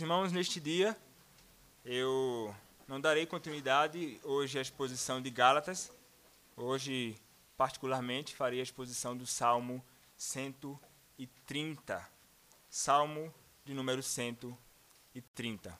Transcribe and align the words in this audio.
Irmãos, 0.00 0.32
neste 0.32 0.58
dia 0.58 0.96
eu 1.84 2.54
não 2.88 2.98
darei 2.98 3.26
continuidade 3.26 4.18
hoje 4.24 4.58
à 4.58 4.62
exposição 4.62 5.20
de 5.20 5.28
Gálatas. 5.28 5.92
Hoje, 6.56 7.16
particularmente, 7.54 8.34
farei 8.34 8.60
a 8.60 8.62
exposição 8.62 9.14
do 9.14 9.26
Salmo 9.26 9.84
130. 10.16 12.08
Salmo 12.70 13.34
de 13.64 13.74
número 13.74 14.02
130. 14.02 15.78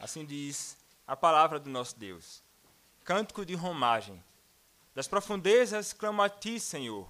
Assim 0.00 0.24
diz 0.24 0.78
a 1.06 1.14
palavra 1.14 1.60
do 1.60 1.68
nosso 1.68 1.98
Deus. 1.98 2.42
Cântico 3.04 3.44
de 3.44 3.54
romagem. 3.54 4.24
Das 4.94 5.06
profundezas 5.06 5.92
clamo 5.92 6.22
a 6.22 6.28
ti, 6.30 6.58
Senhor. 6.58 7.06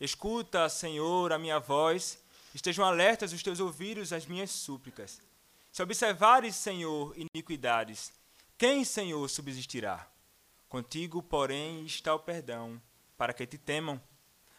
Escuta, 0.00 0.68
Senhor, 0.68 1.32
a 1.32 1.38
minha 1.38 1.58
voz. 1.58 2.22
Estejam 2.54 2.84
alertas 2.84 3.32
os 3.32 3.42
teus 3.42 3.58
ouvidos 3.58 4.12
às 4.12 4.24
minhas 4.24 4.52
súplicas. 4.52 5.20
Se 5.72 5.82
observares, 5.82 6.54
Senhor, 6.54 7.12
iniquidades, 7.16 8.12
quem, 8.56 8.84
Senhor, 8.84 9.28
subsistirá? 9.28 10.06
Contigo, 10.68 11.20
porém, 11.20 11.84
está 11.84 12.14
o 12.14 12.20
perdão, 12.20 12.80
para 13.16 13.32
que 13.32 13.46
te 13.46 13.58
temam. 13.58 14.00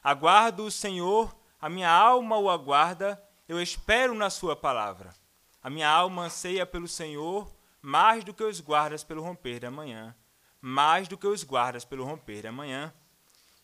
Aguardo 0.04 0.66
o 0.66 0.72
Senhor, 0.72 1.34
a 1.62 1.70
minha 1.70 1.90
alma 1.90 2.38
o 2.38 2.50
aguarda, 2.50 3.22
eu 3.48 3.62
espero 3.62 4.14
na 4.14 4.30
sua 4.30 4.56
palavra. 4.56 5.14
A 5.62 5.70
minha 5.70 5.90
alma 5.90 6.24
anseia 6.24 6.66
pelo 6.66 6.88
Senhor, 6.88 7.50
mais 7.82 8.24
do 8.24 8.34
que 8.34 8.44
os 8.44 8.60
guardas 8.60 9.04
pelo 9.04 9.22
romper 9.22 9.60
da 9.60 9.72
manhã, 9.72 10.16
mais 10.62 11.08
do 11.08 11.18
que 11.18 11.28
os 11.28 11.44
guardas 11.44 11.86
pelo 11.86 12.04
romper 12.04 12.44
da 12.44 12.52
manhã. 12.52 12.94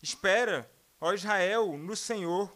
Espera, 0.02 0.70
ó 1.00 1.14
Israel, 1.14 1.78
no 1.78 1.96
Senhor, 1.96 2.52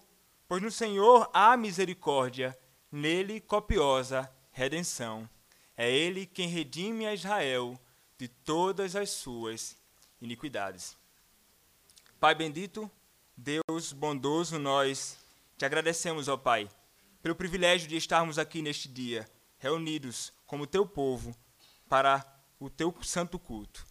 pois 0.47 0.61
no 0.61 0.71
Senhor 0.71 1.29
há 1.33 1.55
misericórdia, 1.57 2.57
nele 2.91 3.39
copiosa 3.39 4.31
redenção. 4.51 5.29
É 5.75 5.89
ele 5.89 6.25
quem 6.25 6.47
redime 6.47 7.05
a 7.05 7.13
Israel 7.13 7.79
de 8.17 8.27
todas 8.27 8.95
as 8.95 9.11
suas 9.11 9.77
iniquidades. 10.21 10.97
Pai 12.19 12.35
bendito, 12.35 12.91
Deus 13.35 13.93
bondoso, 13.93 14.59
nós 14.59 15.17
te 15.57 15.63
agradecemos, 15.63 16.27
ó 16.27 16.35
Pai, 16.35 16.69
pelo 17.21 17.35
privilégio 17.35 17.87
de 17.87 17.95
estarmos 17.95 18.37
aqui 18.37 18.61
neste 18.61 18.89
dia, 18.89 19.25
reunidos 19.57 20.33
como 20.45 20.67
teu 20.67 20.85
povo, 20.85 21.33
para 21.89 22.23
o 22.59 22.69
teu 22.69 22.95
santo 23.01 23.39
culto. 23.39 23.85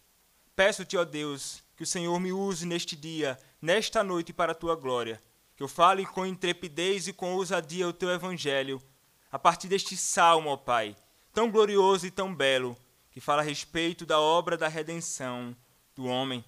Peço-te, 0.55 0.97
ó 0.97 1.03
Deus, 1.03 1.61
que 1.75 1.83
o 1.83 1.87
Senhor 1.87 2.17
me 2.19 2.31
use 2.31 2.65
neste 2.65 2.95
dia, 2.95 3.37
nesta 3.61 4.03
noite, 4.03 4.31
para 4.31 4.53
a 4.53 4.55
tua 4.55 4.75
glória, 4.75 5.21
que 5.55 5.61
eu 5.61 5.67
fale 5.67 6.05
com 6.05 6.25
intrepidez 6.25 7.07
e 7.07 7.13
com 7.13 7.35
ousadia 7.35 7.87
o 7.87 7.93
teu 7.93 8.09
evangelho, 8.09 8.81
a 9.31 9.37
partir 9.37 9.67
deste 9.67 9.95
salmo, 9.97 10.49
ó 10.49 10.57
Pai, 10.57 10.95
tão 11.33 11.51
glorioso 11.51 12.07
e 12.07 12.11
tão 12.11 12.33
belo, 12.33 12.75
que 13.11 13.19
fala 13.19 13.41
a 13.41 13.45
respeito 13.45 14.05
da 14.05 14.19
obra 14.19 14.57
da 14.57 14.67
redenção 14.67 15.55
do 15.93 16.05
homem. 16.05 16.43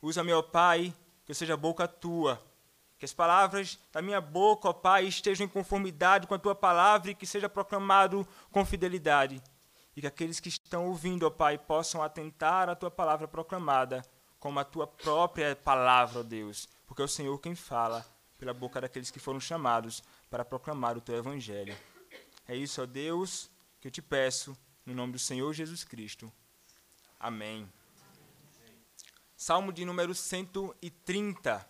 Usa-me, 0.00 0.32
ó 0.32 0.40
Pai, 0.40 0.94
que 1.24 1.32
eu 1.32 1.34
seja 1.34 1.56
boca 1.56 1.88
tua, 1.88 2.40
que 2.98 3.04
as 3.04 3.12
palavras 3.12 3.78
da 3.92 4.00
minha 4.00 4.20
boca, 4.20 4.68
ó 4.68 4.72
Pai, 4.72 5.06
estejam 5.06 5.46
em 5.46 5.48
conformidade 5.48 6.26
com 6.26 6.34
a 6.34 6.38
tua 6.38 6.54
palavra 6.54 7.10
e 7.10 7.14
que 7.14 7.26
seja 7.26 7.48
proclamado 7.48 8.26
com 8.50 8.64
fidelidade 8.64 9.42
e 9.96 10.00
que 10.00 10.06
aqueles 10.06 10.40
que 10.40 10.48
estão 10.48 10.86
ouvindo, 10.86 11.26
ó 11.26 11.30
Pai, 11.30 11.58
possam 11.58 12.02
atentar 12.02 12.68
à 12.68 12.74
tua 12.74 12.90
palavra 12.90 13.26
proclamada 13.26 14.02
como 14.38 14.58
a 14.58 14.64
tua 14.64 14.86
própria 14.86 15.54
palavra, 15.54 16.20
ó 16.20 16.22
Deus, 16.22 16.68
porque 16.86 17.02
é 17.02 17.04
o 17.04 17.08
Senhor 17.08 17.38
quem 17.38 17.54
fala 17.54 18.06
pela 18.38 18.54
boca 18.54 18.80
daqueles 18.80 19.10
que 19.10 19.18
foram 19.18 19.38
chamados 19.38 20.02
para 20.30 20.44
proclamar 20.44 20.96
o 20.96 21.00
teu 21.00 21.16
evangelho. 21.16 21.76
É 22.48 22.56
isso, 22.56 22.82
ó 22.82 22.86
Deus, 22.86 23.50
que 23.80 23.88
eu 23.88 23.92
te 23.92 24.00
peço, 24.00 24.56
no 24.86 24.94
nome 24.94 25.12
do 25.12 25.18
Senhor 25.18 25.52
Jesus 25.52 25.84
Cristo. 25.84 26.32
Amém. 27.18 27.70
Salmo 29.36 29.72
de 29.72 29.84
número 29.84 30.14
130. 30.14 31.66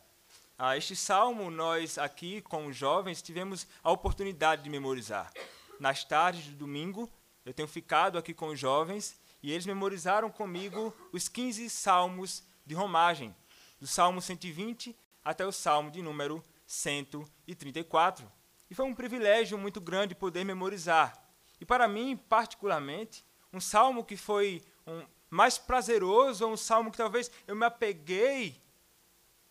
Ah, 0.56 0.76
este 0.76 0.94
salmo 0.94 1.50
nós 1.50 1.98
aqui 1.98 2.40
com 2.42 2.66
os 2.66 2.76
jovens 2.76 3.22
tivemos 3.22 3.66
a 3.82 3.90
oportunidade 3.90 4.62
de 4.62 4.70
memorizar. 4.70 5.32
Nas 5.78 6.04
tardes 6.04 6.44
de 6.44 6.52
domingo, 6.52 7.10
eu 7.44 7.54
tenho 7.54 7.68
ficado 7.68 8.18
aqui 8.18 8.34
com 8.34 8.48
os 8.48 8.58
jovens 8.58 9.18
e 9.42 9.50
eles 9.50 9.66
memorizaram 9.66 10.30
comigo 10.30 10.94
os 11.12 11.28
15 11.28 11.68
salmos 11.70 12.42
de 12.66 12.74
romagem, 12.74 13.34
do 13.80 13.86
Salmo 13.86 14.20
120 14.20 14.96
até 15.24 15.46
o 15.46 15.52
Salmo 15.52 15.90
de 15.90 16.02
número 16.02 16.42
134. 16.66 18.30
E 18.70 18.74
foi 18.74 18.84
um 18.84 18.94
privilégio 18.94 19.58
muito 19.58 19.80
grande 19.80 20.14
poder 20.14 20.44
memorizar. 20.44 21.20
E 21.60 21.64
para 21.64 21.88
mim, 21.88 22.16
particularmente, 22.16 23.24
um 23.52 23.60
salmo 23.60 24.04
que 24.04 24.16
foi 24.16 24.62
um 24.86 25.04
mais 25.30 25.56
prazeroso, 25.56 26.46
um 26.46 26.56
salmo 26.56 26.90
que 26.90 26.96
talvez 26.96 27.30
eu 27.46 27.54
me 27.54 27.64
apeguei 27.64 28.60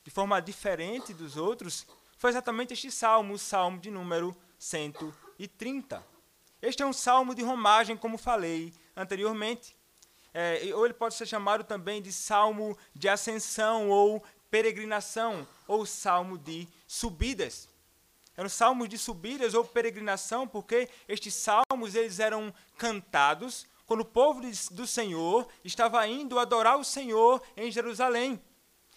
de 0.04 0.12
forma 0.12 0.42
diferente 0.42 1.14
dos 1.14 1.38
outros, 1.38 1.88
foi 2.18 2.32
exatamente 2.32 2.74
este 2.74 2.92
salmo, 2.92 3.34
o 3.34 3.40
salmo 3.40 3.80
de 3.80 3.90
número 3.90 4.36
130. 4.58 6.06
Este 6.62 6.84
é 6.84 6.86
um 6.86 6.94
salmo 6.94 7.34
de 7.34 7.42
romagem, 7.42 7.96
como 7.96 8.18
falei 8.18 8.74
anteriormente. 8.96 9.76
É, 10.34 10.62
ou 10.76 10.86
ele 10.86 10.94
pode 10.94 11.16
ser 11.16 11.26
chamado 11.26 11.64
também 11.64 12.02
de 12.02 12.12
salmo 12.12 12.78
de 12.94 13.08
ascensão 13.08 13.90
ou 13.90 14.24
peregrinação, 14.52 15.48
ou 15.68 15.86
salmo 15.86 16.38
de 16.38 16.68
subidas. 16.88 17.70
Eram 18.36 18.50
salmos 18.50 18.90
de 18.90 18.98
subidas 18.98 19.54
ou 19.54 19.64
peregrinação, 19.64 20.48
porque 20.48 20.90
estes 21.08 21.34
salmos 21.34 21.96
eles 21.96 22.20
eram 22.20 22.54
cantados 22.78 23.66
quando 23.86 24.02
o 24.02 24.06
povo 24.06 24.42
do 24.72 24.86
Senhor 24.86 25.48
estava 25.64 26.06
indo 26.08 26.38
adorar 26.38 26.78
o 26.78 26.84
Senhor 26.84 27.42
em 27.58 27.72
Jerusalém. 27.72 28.42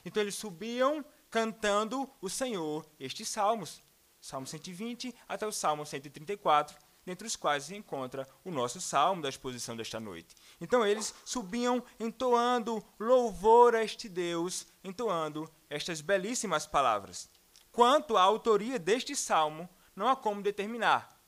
Então 0.05 0.22
eles 0.22 0.34
subiam 0.34 1.05
cantando 1.31 2.11
o 2.21 2.28
Senhor 2.28 2.84
estes 3.01 3.28
salmos. 3.28 3.83
Salmo 4.21 4.47
120 4.47 5.15
até 5.28 5.47
o 5.47 5.53
Salmo 5.53 5.87
134 5.87 6.77
dentre 7.05 7.27
os 7.27 7.37
quais 7.37 7.65
se 7.65 7.75
encontra 7.75 8.29
o 8.45 8.51
nosso 8.51 8.81
salmo 8.81 9.23
da 9.23 9.29
exposição 9.29 9.77
desta 9.77 9.99
noite. 9.99 10.35
Então 10.61 10.87
eles 10.87 11.15
subiam 11.25 11.83
entoando 11.99 12.85
louvor 12.99 13.75
a 13.75 13.83
este 13.83 14.09
Deus, 14.09 14.67
entoando 14.85 15.51
estas 15.69 16.01
belíssimas 16.01 16.67
palavras. 16.67 17.29
Quanto 17.71 18.17
à 18.17 18.23
autoria 18.23 18.79
deste 18.79 19.17
salmo, 19.17 19.69
não 19.97 20.09
há 20.09 20.17
como 20.17 20.43
determinar. 20.43 21.21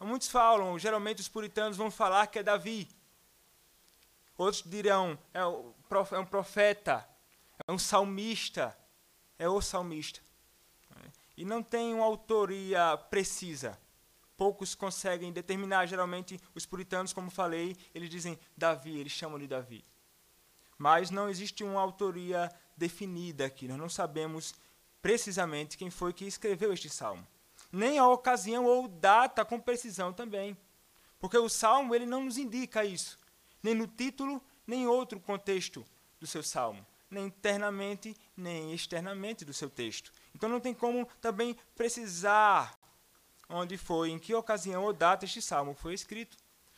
Muitos 0.00 0.28
falam, 0.28 0.78
geralmente 0.78 1.20
os 1.20 1.28
puritanos 1.28 1.76
vão 1.76 1.90
falar 1.90 2.26
que 2.26 2.38
é 2.38 2.42
Davi. 2.42 2.88
Outros 4.36 4.62
dirão, 4.66 5.18
é, 5.32 5.40
é 5.40 6.18
um 6.18 6.26
profeta, 6.26 7.08
é 7.66 7.72
um 7.72 7.78
salmista, 7.78 8.76
é 9.38 9.48
o 9.48 9.60
salmista. 9.62 10.20
E 11.36 11.44
não 11.44 11.62
tem 11.62 11.94
uma 11.94 12.04
autoria 12.04 12.96
precisa 13.10 13.78
poucos 14.36 14.74
conseguem 14.74 15.32
determinar. 15.32 15.86
Geralmente, 15.86 16.40
os 16.54 16.66
puritanos, 16.66 17.12
como 17.12 17.30
falei, 17.30 17.76
eles 17.94 18.10
dizem 18.10 18.38
Davi, 18.56 18.98
eles 18.98 19.12
chamam 19.12 19.38
de 19.38 19.46
Davi. 19.46 19.84
Mas 20.76 21.10
não 21.10 21.28
existe 21.28 21.62
uma 21.62 21.80
autoria 21.80 22.50
definida 22.76 23.46
aqui. 23.46 23.68
Nós 23.68 23.78
não 23.78 23.88
sabemos 23.88 24.54
precisamente 25.00 25.76
quem 25.76 25.90
foi 25.90 26.12
que 26.12 26.24
escreveu 26.24 26.72
este 26.72 26.88
salmo. 26.88 27.26
Nem 27.70 27.98
a 27.98 28.08
ocasião 28.08 28.64
ou 28.64 28.88
data 28.88 29.44
com 29.44 29.60
precisão 29.60 30.12
também. 30.12 30.56
Porque 31.18 31.38
o 31.38 31.48
salmo 31.48 31.94
ele 31.94 32.06
não 32.06 32.24
nos 32.24 32.38
indica 32.38 32.84
isso. 32.84 33.18
Nem 33.62 33.74
no 33.74 33.86
título, 33.86 34.42
nem 34.66 34.82
em 34.82 34.86
outro 34.86 35.18
contexto 35.20 35.84
do 36.20 36.26
seu 36.26 36.42
salmo. 36.42 36.84
Nem 37.10 37.26
internamente, 37.26 38.16
nem 38.36 38.74
externamente 38.74 39.44
do 39.44 39.52
seu 39.52 39.70
texto. 39.70 40.12
Então 40.34 40.48
não 40.48 40.60
tem 40.60 40.74
como 40.74 41.08
também 41.20 41.56
precisar 41.74 42.78
onde 43.48 43.76
foi, 43.76 44.10
em 44.10 44.18
que 44.18 44.34
ocasião 44.34 44.84
ou 44.84 44.92
data 44.92 45.24
este 45.24 45.40
salmo 45.42 45.74
foi 45.74 45.94
escrito. 45.94 46.36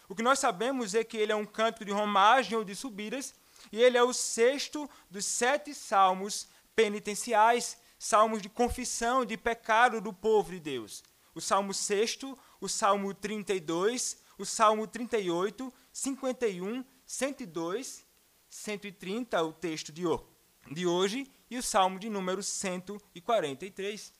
O 0.08 0.14
que 0.14 0.22
nós 0.22 0.38
sabemos 0.38 0.94
é 0.94 1.02
que 1.02 1.16
ele 1.16 1.32
é 1.32 1.36
um 1.36 1.44
cântico 1.44 1.84
de 1.84 1.92
romagem 1.92 2.56
ou 2.56 2.64
de 2.64 2.74
subidas, 2.74 3.34
e 3.72 3.82
ele 3.82 3.96
é 3.98 4.02
o 4.02 4.12
sexto 4.12 4.88
dos 5.10 5.24
sete 5.24 5.74
salmos 5.74 6.46
penitenciais, 6.74 7.76
salmos 7.98 8.40
de 8.40 8.48
confissão 8.48 9.24
de 9.24 9.36
pecado 9.36 10.00
do 10.00 10.12
povo 10.12 10.52
de 10.52 10.60
Deus. 10.60 11.02
O 11.34 11.40
salmo 11.40 11.74
sexto, 11.74 12.38
o 12.60 12.68
salmo 12.68 13.12
32, 13.12 14.22
o 14.38 14.44
salmo 14.44 14.86
38, 14.86 15.72
51, 15.92 16.84
102, 17.04 18.06
130, 18.48 19.42
o 19.42 19.52
texto 19.52 19.92
de 19.92 20.86
hoje, 20.86 21.30
e 21.50 21.58
o 21.58 21.62
salmo 21.62 21.98
de 21.98 22.08
número 22.08 22.42
143. 22.42 24.12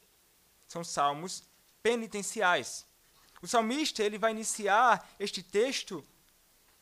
São 0.67 0.83
salmos 0.83 1.45
penitenciais. 1.87 2.85
O 3.41 3.47
salmista 3.47 4.03
ele 4.03 4.19
vai 4.19 4.33
iniciar 4.33 5.09
este 5.21 5.41
texto 5.41 6.05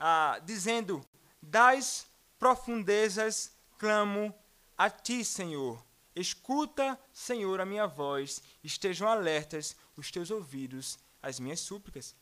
ah, 0.01 0.41
dizendo: 0.43 1.05
Das 1.43 2.07
profundezas 2.39 3.53
clamo 3.77 4.35
a 4.79 4.89
ti, 4.89 5.23
Senhor. 5.23 5.85
Escuta, 6.17 6.99
Senhor, 7.13 7.61
a 7.61 7.67
minha 7.67 7.87
voz, 7.87 8.43
estejam 8.63 9.07
alertas 9.07 9.77
os 9.95 10.11
teus 10.11 10.31
ouvidos 10.31 10.99
às 11.23 11.39
minhas 11.39 11.61
súplicas. 11.61 12.15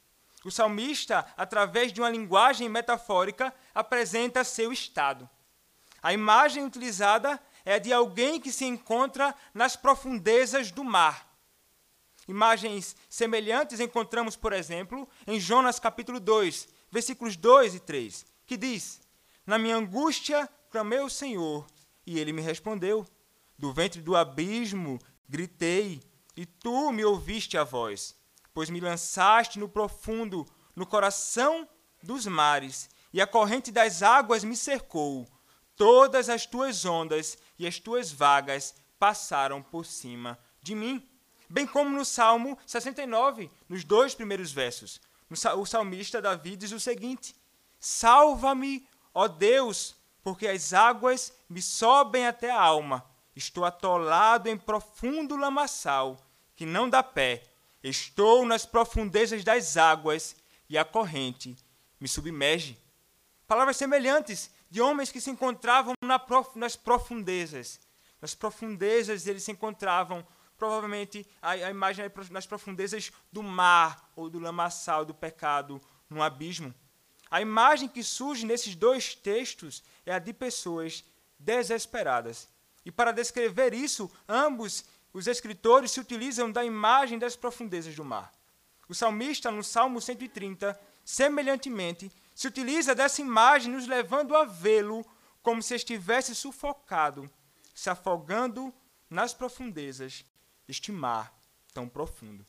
O 0.44 0.50
salmista, 0.50 1.24
através 1.36 1.92
de 1.92 2.00
uma 2.00 2.10
linguagem 2.10 2.68
metafórica, 2.68 3.54
apresenta 3.72 4.42
seu 4.42 4.72
estado. 4.72 5.30
A 6.02 6.12
imagem 6.12 6.64
utilizada 6.64 7.40
é 7.64 7.74
a 7.74 7.78
de 7.78 7.92
alguém 7.92 8.40
que 8.40 8.50
se 8.50 8.64
encontra 8.64 9.32
nas 9.54 9.76
profundezas 9.76 10.72
do 10.72 10.82
mar. 10.82 11.31
Imagens 12.28 12.94
semelhantes 13.08 13.80
encontramos, 13.80 14.36
por 14.36 14.52
exemplo, 14.52 15.08
em 15.26 15.40
Jonas 15.40 15.78
capítulo 15.78 16.20
2, 16.20 16.68
versículos 16.90 17.36
2 17.36 17.74
e 17.74 17.80
3, 17.80 18.26
que 18.46 18.56
diz: 18.56 19.00
Na 19.44 19.58
minha 19.58 19.76
angústia 19.76 20.48
clamei 20.70 21.00
ao 21.00 21.10
Senhor, 21.10 21.66
e 22.06 22.18
ele 22.18 22.32
me 22.32 22.40
respondeu. 22.40 23.06
Do 23.58 23.72
ventre 23.72 24.00
do 24.00 24.16
abismo 24.16 24.98
gritei, 25.28 26.02
e 26.36 26.46
tu 26.46 26.92
me 26.92 27.04
ouviste 27.04 27.58
a 27.58 27.64
voz, 27.64 28.16
pois 28.54 28.70
me 28.70 28.80
lançaste 28.80 29.58
no 29.58 29.68
profundo, 29.68 30.46
no 30.74 30.86
coração 30.86 31.68
dos 32.02 32.26
mares, 32.26 32.88
e 33.12 33.20
a 33.20 33.26
corrente 33.26 33.70
das 33.70 34.02
águas 34.02 34.42
me 34.44 34.56
cercou. 34.56 35.28
Todas 35.76 36.28
as 36.28 36.46
tuas 36.46 36.84
ondas 36.84 37.36
e 37.58 37.66
as 37.66 37.78
tuas 37.78 38.12
vagas 38.12 38.74
passaram 38.98 39.62
por 39.62 39.84
cima 39.84 40.38
de 40.62 40.74
mim. 40.74 41.06
Bem 41.52 41.66
como 41.66 41.90
no 41.90 42.02
Salmo 42.02 42.58
69, 42.66 43.50
nos 43.68 43.84
dois 43.84 44.14
primeiros 44.14 44.50
versos. 44.50 44.98
O 45.58 45.66
salmista 45.66 46.22
Davi 46.22 46.56
diz 46.56 46.72
o 46.72 46.80
seguinte: 46.80 47.36
Salva-me, 47.78 48.88
ó 49.12 49.28
Deus, 49.28 49.94
porque 50.24 50.48
as 50.48 50.72
águas 50.72 51.30
me 51.50 51.60
sobem 51.60 52.26
até 52.26 52.50
a 52.50 52.58
alma. 52.58 53.04
Estou 53.36 53.66
atolado 53.66 54.48
em 54.48 54.56
profundo 54.56 55.36
lamaçal, 55.36 56.16
que 56.56 56.64
não 56.64 56.88
dá 56.88 57.02
pé. 57.02 57.42
Estou 57.84 58.46
nas 58.46 58.64
profundezas 58.64 59.44
das 59.44 59.76
águas 59.76 60.34
e 60.70 60.78
a 60.78 60.86
corrente 60.86 61.54
me 62.00 62.08
submerge. 62.08 62.78
Palavras 63.46 63.76
semelhantes 63.76 64.50
de 64.70 64.80
homens 64.80 65.12
que 65.12 65.20
se 65.20 65.28
encontravam 65.28 65.92
nas 66.54 66.76
profundezas. 66.76 67.78
Nas 68.22 68.34
profundezas 68.34 69.26
eles 69.26 69.42
se 69.42 69.52
encontravam, 69.52 70.26
provavelmente, 70.62 71.26
a, 71.42 71.50
a 71.50 71.70
imagem 71.70 72.04
é 72.04 72.12
nas 72.30 72.46
profundezas 72.46 73.10
do 73.32 73.42
mar 73.42 74.08
ou 74.14 74.30
do 74.30 74.38
lamaçal 74.38 75.04
do 75.04 75.12
pecado, 75.12 75.82
no 76.08 76.22
abismo. 76.22 76.72
A 77.28 77.40
imagem 77.40 77.88
que 77.88 78.00
surge 78.04 78.46
nesses 78.46 78.76
dois 78.76 79.12
textos 79.12 79.82
é 80.06 80.14
a 80.14 80.20
de 80.20 80.32
pessoas 80.32 81.04
desesperadas. 81.36 82.48
E 82.84 82.92
para 82.92 83.10
descrever 83.10 83.74
isso, 83.74 84.08
ambos 84.28 84.84
os 85.12 85.26
escritores 85.26 85.90
se 85.90 85.98
utilizam 85.98 86.48
da 86.52 86.64
imagem 86.64 87.18
das 87.18 87.34
profundezas 87.34 87.96
do 87.96 88.04
mar. 88.04 88.32
O 88.88 88.94
salmista, 88.94 89.50
no 89.50 89.64
Salmo 89.64 90.00
130, 90.00 90.78
semelhantemente, 91.04 92.08
se 92.36 92.46
utiliza 92.46 92.94
dessa 92.94 93.20
imagem, 93.20 93.72
nos 93.72 93.88
levando 93.88 94.36
a 94.36 94.44
vê-lo 94.44 95.04
como 95.42 95.60
se 95.60 95.74
estivesse 95.74 96.36
sufocado, 96.36 97.28
se 97.74 97.90
afogando 97.90 98.72
nas 99.10 99.34
profundezas 99.34 100.24
deste 100.66 100.92
mar 100.92 101.34
tão 101.72 101.88
profundo. 101.88 102.44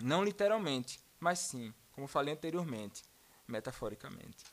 Não 0.00 0.24
literalmente, 0.24 1.00
mas 1.18 1.38
sim, 1.40 1.74
como 1.92 2.06
falei 2.06 2.34
anteriormente, 2.34 3.02
metaforicamente. 3.46 4.44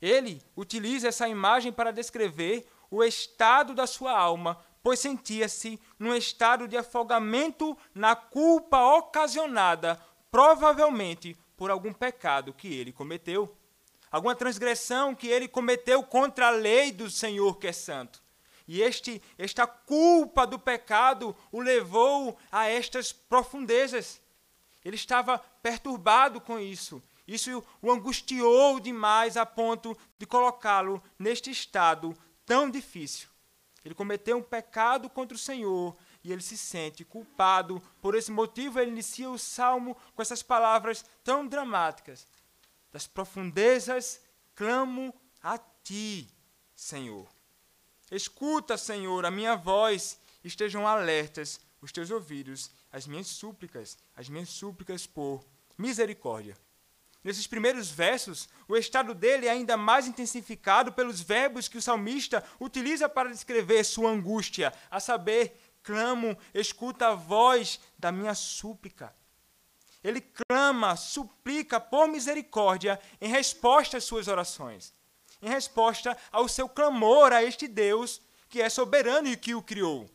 Ele 0.00 0.42
utiliza 0.56 1.08
essa 1.08 1.28
imagem 1.28 1.72
para 1.72 1.92
descrever 1.92 2.68
o 2.90 3.02
estado 3.02 3.74
da 3.74 3.86
sua 3.86 4.12
alma, 4.12 4.62
pois 4.82 5.00
sentia-se 5.00 5.80
num 5.98 6.14
estado 6.14 6.68
de 6.68 6.76
afogamento 6.76 7.76
na 7.94 8.14
culpa 8.14 8.80
ocasionada, 8.96 10.00
provavelmente 10.30 11.36
por 11.56 11.70
algum 11.70 11.92
pecado 11.92 12.52
que 12.52 12.68
ele 12.68 12.92
cometeu, 12.92 13.56
alguma 14.10 14.34
transgressão 14.34 15.14
que 15.14 15.28
ele 15.28 15.48
cometeu 15.48 16.02
contra 16.02 16.48
a 16.48 16.50
lei 16.50 16.92
do 16.92 17.08
Senhor 17.10 17.58
que 17.58 17.68
é 17.68 17.72
santo. 17.72 18.23
E 18.66 18.80
este, 18.80 19.22
esta 19.36 19.66
culpa 19.66 20.46
do 20.46 20.58
pecado 20.58 21.36
o 21.52 21.60
levou 21.60 22.38
a 22.50 22.66
estas 22.66 23.12
profundezas. 23.12 24.20
Ele 24.84 24.96
estava 24.96 25.38
perturbado 25.38 26.40
com 26.40 26.58
isso. 26.58 27.02
Isso 27.26 27.64
o 27.80 27.90
angustiou 27.90 28.78
demais 28.80 29.36
a 29.36 29.46
ponto 29.46 29.96
de 30.18 30.26
colocá-lo 30.26 31.02
neste 31.18 31.50
estado 31.50 32.16
tão 32.44 32.70
difícil. 32.70 33.28
Ele 33.84 33.94
cometeu 33.94 34.38
um 34.38 34.42
pecado 34.42 35.10
contra 35.10 35.34
o 35.34 35.40
Senhor 35.40 35.96
e 36.22 36.32
ele 36.32 36.40
se 36.40 36.56
sente 36.56 37.04
culpado. 37.04 37.82
Por 38.00 38.14
esse 38.14 38.30
motivo, 38.30 38.80
ele 38.80 38.90
inicia 38.90 39.28
o 39.28 39.38
salmo 39.38 39.96
com 40.14 40.22
essas 40.22 40.42
palavras 40.42 41.04
tão 41.22 41.46
dramáticas: 41.46 42.26
Das 42.90 43.06
profundezas 43.06 44.22
clamo 44.54 45.14
a 45.42 45.58
ti, 45.58 46.28
Senhor. 46.74 47.33
Escuta, 48.14 48.76
Senhor, 48.78 49.26
a 49.26 49.30
minha 49.30 49.56
voz, 49.56 50.20
estejam 50.44 50.86
alertas 50.86 51.58
os 51.82 51.90
teus 51.90 52.12
ouvidos, 52.12 52.70
as 52.92 53.08
minhas 53.08 53.26
súplicas, 53.26 53.98
as 54.14 54.28
minhas 54.28 54.50
súplicas 54.50 55.04
por 55.04 55.44
misericórdia. 55.76 56.56
Nesses 57.24 57.48
primeiros 57.48 57.90
versos, 57.90 58.48
o 58.68 58.76
estado 58.76 59.14
dele 59.14 59.48
é 59.48 59.50
ainda 59.50 59.76
mais 59.76 60.06
intensificado 60.06 60.92
pelos 60.92 61.20
verbos 61.20 61.66
que 61.66 61.76
o 61.76 61.82
salmista 61.82 62.44
utiliza 62.60 63.08
para 63.08 63.30
descrever 63.30 63.82
sua 63.82 64.10
angústia, 64.10 64.72
a 64.88 65.00
saber, 65.00 65.60
clamo, 65.82 66.38
escuta 66.54 67.08
a 67.08 67.14
voz 67.16 67.80
da 67.98 68.12
minha 68.12 68.34
súplica. 68.36 69.12
Ele 70.04 70.20
clama, 70.20 70.94
suplica 70.94 71.80
por 71.80 72.06
misericórdia 72.06 73.00
em 73.20 73.28
resposta 73.28 73.96
às 73.96 74.04
suas 74.04 74.28
orações, 74.28 74.92
em 75.44 75.48
resposta 75.48 76.16
ao 76.32 76.48
seu 76.48 76.68
clamor 76.68 77.32
a 77.32 77.44
este 77.44 77.68
Deus 77.68 78.20
que 78.48 78.62
é 78.62 78.68
soberano 78.68 79.28
e 79.28 79.36
que 79.36 79.54
o 79.54 79.62
criou. 79.62 80.08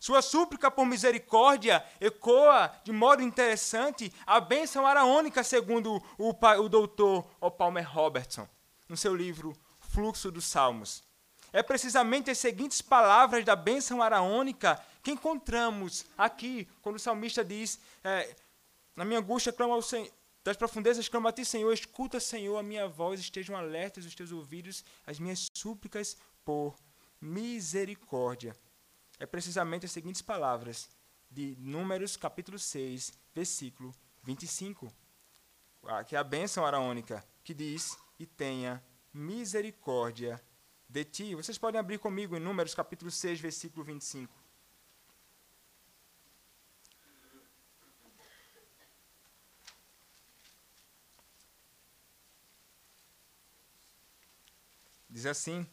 Sua 0.00 0.22
súplica 0.22 0.70
por 0.70 0.86
misericórdia 0.86 1.84
ecoa 2.00 2.70
de 2.82 2.92
modo 2.92 3.22
interessante 3.22 4.12
a 4.26 4.40
bênção 4.40 4.86
araônica, 4.86 5.42
segundo 5.42 6.02
o, 6.18 6.30
o 6.30 6.68
doutor 6.68 7.26
o 7.40 7.50
Palmer 7.50 7.90
Robertson, 7.90 8.48
no 8.88 8.96
seu 8.96 9.14
livro 9.14 9.56
Fluxo 9.80 10.30
dos 10.30 10.44
Salmos. 10.44 11.02
É 11.52 11.62
precisamente 11.62 12.30
as 12.30 12.38
seguintes 12.38 12.82
palavras 12.82 13.44
da 13.44 13.56
bênção 13.56 14.02
araônica 14.02 14.80
que 15.02 15.12
encontramos 15.12 16.04
aqui, 16.16 16.68
quando 16.82 16.96
o 16.96 17.00
salmista 17.00 17.44
diz: 17.44 17.78
é, 18.02 18.34
Na 18.96 19.04
minha 19.04 19.20
angústia 19.20 19.52
clamo 19.52 19.72
ao 19.72 19.82
Senhor. 19.82 20.10
Das 20.44 20.56
profundezas 20.56 21.08
clamo 21.08 21.26
a 21.26 21.32
ti, 21.32 21.44
Senhor, 21.44 21.72
escuta, 21.72 22.20
Senhor, 22.20 22.56
a 22.56 22.62
minha 22.62 22.86
voz, 22.86 23.18
estejam 23.18 23.56
alertas 23.56 24.04
os 24.04 24.14
teus 24.14 24.30
ouvidos, 24.30 24.84
as 25.06 25.18
minhas 25.18 25.48
súplicas 25.56 26.16
por 26.44 26.76
misericórdia 27.20 28.54
é 29.18 29.26
precisamente 29.26 29.86
as 29.86 29.92
seguintes 29.92 30.22
palavras 30.22 30.88
de 31.30 31.56
Números 31.58 32.16
capítulo 32.16 32.58
6, 32.58 33.12
versículo 33.34 33.94
25, 34.22 34.92
que 36.06 36.16
é 36.16 36.18
a 36.18 36.24
bênção 36.24 36.66
araônica, 36.66 37.24
que 37.42 37.54
diz: 37.54 37.96
E 38.18 38.26
tenha 38.26 38.82
misericórdia 39.12 40.40
de 40.88 41.04
ti. 41.04 41.34
Vocês 41.34 41.58
podem 41.58 41.80
abrir 41.80 41.98
comigo 41.98 42.36
em 42.36 42.40
Números 42.40 42.74
capítulo 42.74 43.10
6, 43.10 43.40
versículo 43.40 43.84
25. 43.84 44.43
Diz 55.24 55.30
assim: 55.30 55.66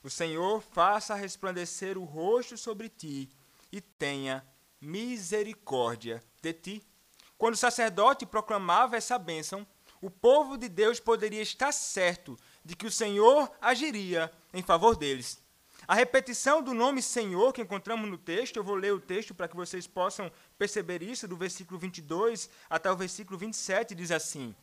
o 0.00 0.08
Senhor 0.08 0.62
faça 0.62 1.16
resplandecer 1.16 1.98
o 1.98 2.04
rosto 2.04 2.56
sobre 2.56 2.88
ti 2.88 3.28
e 3.72 3.80
tenha 3.80 4.46
misericórdia 4.80 6.22
de 6.40 6.52
ti. 6.52 6.82
Quando 7.36 7.54
o 7.54 7.58
sacerdote 7.58 8.24
proclamava 8.24 8.96
essa 8.96 9.18
bênção, 9.18 9.66
o 10.00 10.08
povo 10.08 10.56
de 10.56 10.68
Deus 10.68 11.00
poderia 11.00 11.42
estar 11.42 11.72
certo 11.72 12.38
de 12.64 12.76
que 12.76 12.86
o 12.86 12.90
Senhor 12.90 13.50
agiria 13.60 14.32
em 14.54 14.62
favor 14.62 14.94
deles. 14.94 15.42
A 15.88 15.96
repetição 15.96 16.62
do 16.62 16.72
nome 16.72 17.02
Senhor 17.02 17.52
que 17.52 17.62
encontramos 17.62 18.08
no 18.08 18.16
texto, 18.16 18.56
eu 18.56 18.62
vou 18.62 18.76
ler 18.76 18.92
o 18.92 19.00
texto 19.00 19.34
para 19.34 19.48
que 19.48 19.56
vocês 19.56 19.88
possam 19.88 20.30
perceber 20.56 21.02
isso, 21.02 21.26
do 21.26 21.36
versículo 21.36 21.76
22 21.80 22.48
até 22.70 22.88
o 22.88 22.96
versículo 22.96 23.36
27, 23.36 23.96
diz 23.96 24.12
assim: 24.12 24.54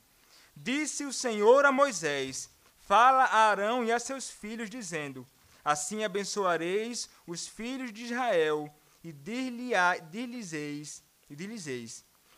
Disse 0.55 1.03
o 1.03 1.11
Senhor 1.11 1.65
a 1.65 1.73
Moisés: 1.73 2.52
Fala 2.85 3.23
a 3.23 3.49
Arão 3.49 3.85
e 3.85 3.93
a 3.93 3.99
seus 3.99 4.29
filhos, 4.29 4.69
dizendo: 4.69 5.25
Assim 5.63 6.03
abençoareis 6.03 7.09
os 7.25 7.47
filhos 7.47 7.93
de 7.93 8.03
Israel, 8.03 8.69
e 9.01 9.13
dir-lhes-eis, 9.13 11.01
dir 11.29 11.49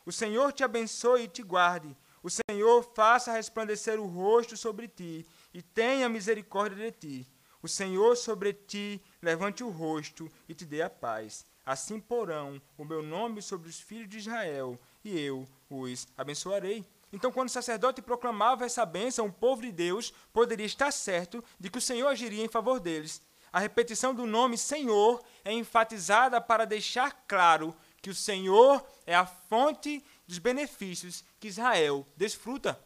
O 0.06 0.12
Senhor 0.12 0.54
te 0.54 0.64
abençoe 0.64 1.24
e 1.24 1.28
te 1.28 1.42
guarde. 1.42 1.98
O 2.22 2.30
Senhor 2.30 2.84
faça 2.96 3.34
resplandecer 3.34 4.00
o 4.00 4.06
rosto 4.06 4.56
sobre 4.56 4.88
ti 4.88 5.26
e 5.52 5.64
tenha 5.64 6.08
misericórdia 6.08 6.92
de 6.92 6.98
ti. 6.98 7.28
O 7.62 7.68
Senhor 7.68 8.16
sobre 8.16 8.54
ti 8.54 9.02
levante 9.24 9.64
o 9.64 9.70
rosto 9.70 10.32
e 10.48 10.54
te 10.54 10.64
dê 10.64 10.84
a 10.84 10.90
paz. 10.90 11.44
Assim 11.66 12.00
porão 12.00 12.62
o 12.78 12.86
meu 12.86 13.02
nome 13.02 13.42
sobre 13.42 13.68
os 13.68 13.80
filhos 13.80 14.10
de 14.10 14.20
Israel 14.20 14.80
e 15.04 15.20
eu 15.20 15.48
os 15.70 16.08
abençoarei. 16.16 16.86
Então, 17.16 17.32
quando 17.32 17.48
o 17.48 17.52
sacerdote 17.52 18.02
proclamava 18.02 18.66
essa 18.66 18.86
bênção, 18.86 19.28
o 19.28 19.32
povo 19.32 19.62
de 19.62 19.72
Deus 19.72 20.14
poderia 20.34 20.66
estar 20.66 20.92
certo 20.92 21.42
de 21.58 21.70
que 21.70 21.78
o 21.78 21.82
Senhor 21.82 22.10
agiria 22.10 22.44
em 22.44 22.50
favor 22.50 22.78
deles. 22.78 23.22
A 23.54 23.60
repetição 23.60 24.14
do 24.14 24.26
nome 24.26 24.58
Senhor 24.58 25.24
é 25.46 25.54
enfatizada 25.54 26.42
para 26.42 26.66
deixar 26.66 27.24
claro 27.26 27.74
que 28.02 28.10
o 28.10 28.14
Senhor 28.14 28.86
é 29.06 29.16
a 29.16 29.26
fonte 29.26 30.04
dos 30.28 30.40
benefícios 30.40 31.24
que 31.40 31.48
Israel 31.48 32.06
desfruta. 32.18 32.78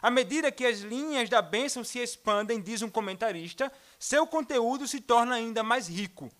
À 0.00 0.10
medida 0.12 0.52
que 0.52 0.64
as 0.64 0.78
linhas 0.78 1.28
da 1.28 1.42
bênção 1.42 1.82
se 1.82 1.98
expandem, 1.98 2.60
diz 2.60 2.82
um 2.82 2.88
comentarista, 2.88 3.72
seu 3.98 4.28
conteúdo 4.28 4.86
se 4.86 5.00
torna 5.00 5.34
ainda 5.34 5.64
mais 5.64 5.88
rico. 5.88 6.30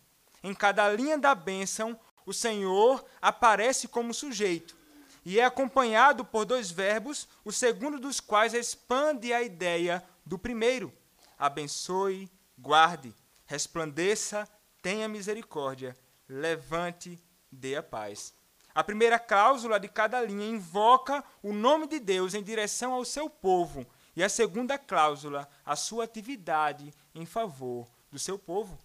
Em 0.44 0.54
cada 0.54 0.88
linha 0.92 1.18
da 1.18 1.34
bênção, 1.34 1.98
o 2.24 2.32
Senhor 2.32 3.04
aparece 3.20 3.88
como 3.88 4.14
sujeito 4.14 4.80
e 5.24 5.38
é 5.38 5.44
acompanhado 5.44 6.24
por 6.24 6.44
dois 6.44 6.70
verbos, 6.70 7.28
o 7.44 7.52
segundo 7.52 7.98
dos 7.98 8.20
quais 8.20 8.54
expande 8.54 9.32
a 9.32 9.42
ideia 9.42 10.02
do 10.24 10.38
primeiro: 10.38 10.92
abençoe, 11.38 12.30
guarde, 12.58 13.14
resplandeça, 13.46 14.48
tenha 14.80 15.08
misericórdia, 15.08 15.96
levante, 16.28 17.22
dê 17.50 17.76
a 17.76 17.82
paz. 17.82 18.34
A 18.74 18.82
primeira 18.82 19.18
cláusula 19.18 19.78
de 19.78 19.86
cada 19.86 20.22
linha 20.22 20.46
invoca 20.46 21.22
o 21.42 21.52
nome 21.52 21.86
de 21.86 22.00
Deus 22.00 22.32
em 22.32 22.42
direção 22.42 22.92
ao 22.92 23.04
seu 23.04 23.28
povo, 23.28 23.86
e 24.16 24.22
a 24.22 24.28
segunda 24.28 24.78
cláusula, 24.78 25.48
a 25.64 25.76
sua 25.76 26.04
atividade 26.04 26.92
em 27.14 27.26
favor 27.26 27.86
do 28.10 28.18
seu 28.18 28.38
povo. 28.38 28.78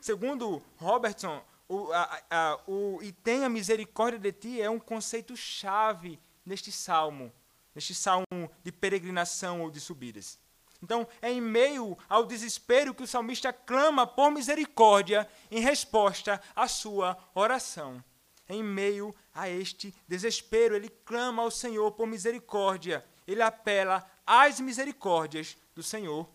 Segundo 0.00 0.62
Robertson, 0.76 1.42
o, 1.72 1.90
a, 1.90 2.22
a, 2.30 2.60
o, 2.66 2.98
e 3.02 3.10
tenha 3.12 3.48
misericórdia 3.48 4.18
de 4.18 4.30
ti 4.30 4.60
é 4.60 4.68
um 4.68 4.78
conceito 4.78 5.34
chave 5.34 6.20
neste 6.44 6.70
salmo, 6.70 7.32
neste 7.74 7.94
salmo 7.94 8.26
de 8.62 8.70
peregrinação 8.70 9.62
ou 9.62 9.70
de 9.70 9.80
subidas. 9.80 10.38
Então, 10.82 11.08
é 11.22 11.32
em 11.32 11.40
meio 11.40 11.96
ao 12.10 12.26
desespero 12.26 12.92
que 12.92 13.04
o 13.04 13.06
salmista 13.06 13.54
clama 13.54 14.06
por 14.06 14.30
misericórdia 14.30 15.26
em 15.50 15.60
resposta 15.60 16.42
à 16.54 16.68
sua 16.68 17.16
oração. 17.34 18.04
Em 18.48 18.62
meio 18.62 19.14
a 19.32 19.48
este 19.48 19.94
desespero, 20.06 20.76
ele 20.76 20.90
clama 20.90 21.42
ao 21.42 21.50
Senhor 21.50 21.92
por 21.92 22.06
misericórdia. 22.06 23.02
Ele 23.26 23.40
apela 23.40 24.04
às 24.26 24.60
misericórdias 24.60 25.56
do 25.74 25.82
Senhor. 25.82 26.28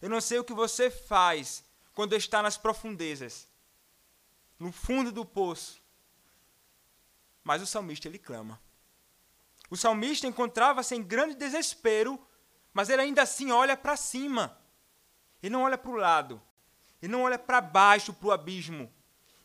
Eu 0.00 0.08
não 0.08 0.20
sei 0.20 0.38
o 0.38 0.44
que 0.44 0.52
você 0.52 0.88
faz 0.88 1.64
quando 1.94 2.14
está 2.14 2.40
nas 2.42 2.56
profundezas 2.56 3.49
no 4.60 4.70
fundo 4.70 5.10
do 5.10 5.24
poço. 5.24 5.82
Mas 7.42 7.62
o 7.62 7.66
salmista 7.66 8.06
ele 8.06 8.18
clama. 8.18 8.60
O 9.70 9.76
salmista 9.76 10.26
encontrava-se 10.26 10.94
em 10.94 11.02
grande 11.02 11.34
desespero, 11.34 12.20
mas 12.72 12.90
ele 12.90 13.02
ainda 13.02 13.22
assim 13.22 13.50
olha 13.50 13.76
para 13.76 13.96
cima. 13.96 14.56
Ele 15.42 15.52
não 15.52 15.62
olha 15.62 15.78
para 15.78 15.90
o 15.90 15.96
lado. 15.96 16.40
Ele 17.00 17.10
não 17.10 17.22
olha 17.22 17.38
para 17.38 17.62
baixo, 17.62 18.12
para 18.12 18.28
o 18.28 18.32
abismo. 18.32 18.92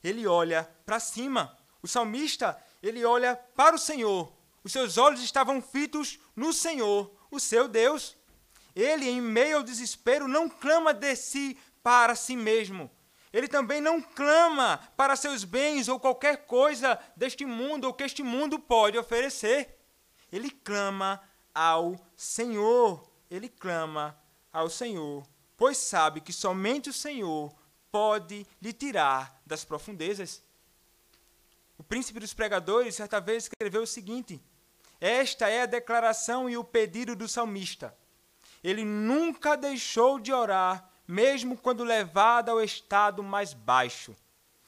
Ele 0.03 0.27
olha 0.27 0.69
para 0.85 0.99
cima. 0.99 1.57
O 1.81 1.87
salmista, 1.87 2.61
ele 2.83 3.05
olha 3.05 3.35
para 3.55 3.75
o 3.75 3.79
Senhor. 3.79 4.35
Os 4.63 4.71
seus 4.71 4.97
olhos 4.97 5.21
estavam 5.21 5.61
fitos 5.61 6.19
no 6.35 6.51
Senhor, 6.51 7.15
o 7.31 7.39
seu 7.39 7.67
Deus. 7.67 8.17
Ele, 8.75 9.07
em 9.07 9.21
meio 9.21 9.57
ao 9.57 9.63
desespero, 9.63 10.27
não 10.27 10.49
clama 10.49 10.93
de 10.93 11.15
si 11.15 11.57
para 11.81 12.15
si 12.15 12.35
mesmo. 12.35 12.91
Ele 13.35 13.49
também 13.49 13.81
não 13.81 14.01
clama 14.01 14.77
para 14.95 15.17
seus 15.17 15.43
bens 15.43 15.89
ou 15.89 15.99
qualquer 15.99 16.45
coisa 16.45 16.97
deste 17.17 17.45
mundo 17.45 17.83
ou 17.83 17.93
que 17.93 18.05
este 18.05 18.23
mundo 18.23 18.57
pode 18.57 18.97
oferecer. 18.97 19.77
Ele 20.31 20.49
clama 20.49 21.21
ao 21.53 21.99
Senhor. 22.15 23.11
Ele 23.29 23.49
clama 23.49 24.17
ao 24.53 24.69
Senhor, 24.69 25.27
pois 25.57 25.77
sabe 25.77 26.21
que 26.21 26.31
somente 26.31 26.89
o 26.89 26.93
Senhor 26.93 27.53
pode 27.91 28.47
lhe 28.61 28.71
tirar 28.71 29.41
das 29.45 29.65
profundezas. 29.65 30.41
O 31.77 31.83
príncipe 31.83 32.21
dos 32.21 32.33
pregadores 32.33 32.95
certa 32.95 33.19
vez 33.19 33.43
escreveu 33.43 33.81
o 33.81 33.87
seguinte: 33.87 34.41
Esta 35.01 35.49
é 35.49 35.63
a 35.63 35.65
declaração 35.65 36.49
e 36.49 36.55
o 36.55 36.63
pedido 36.63 37.17
do 37.17 37.27
salmista. 37.27 37.93
Ele 38.63 38.85
nunca 38.85 39.57
deixou 39.57 40.21
de 40.21 40.31
orar 40.31 40.89
mesmo 41.07 41.57
quando 41.57 41.83
levada 41.83 42.51
ao 42.51 42.61
estado 42.61 43.23
mais 43.23 43.53
baixo. 43.53 44.15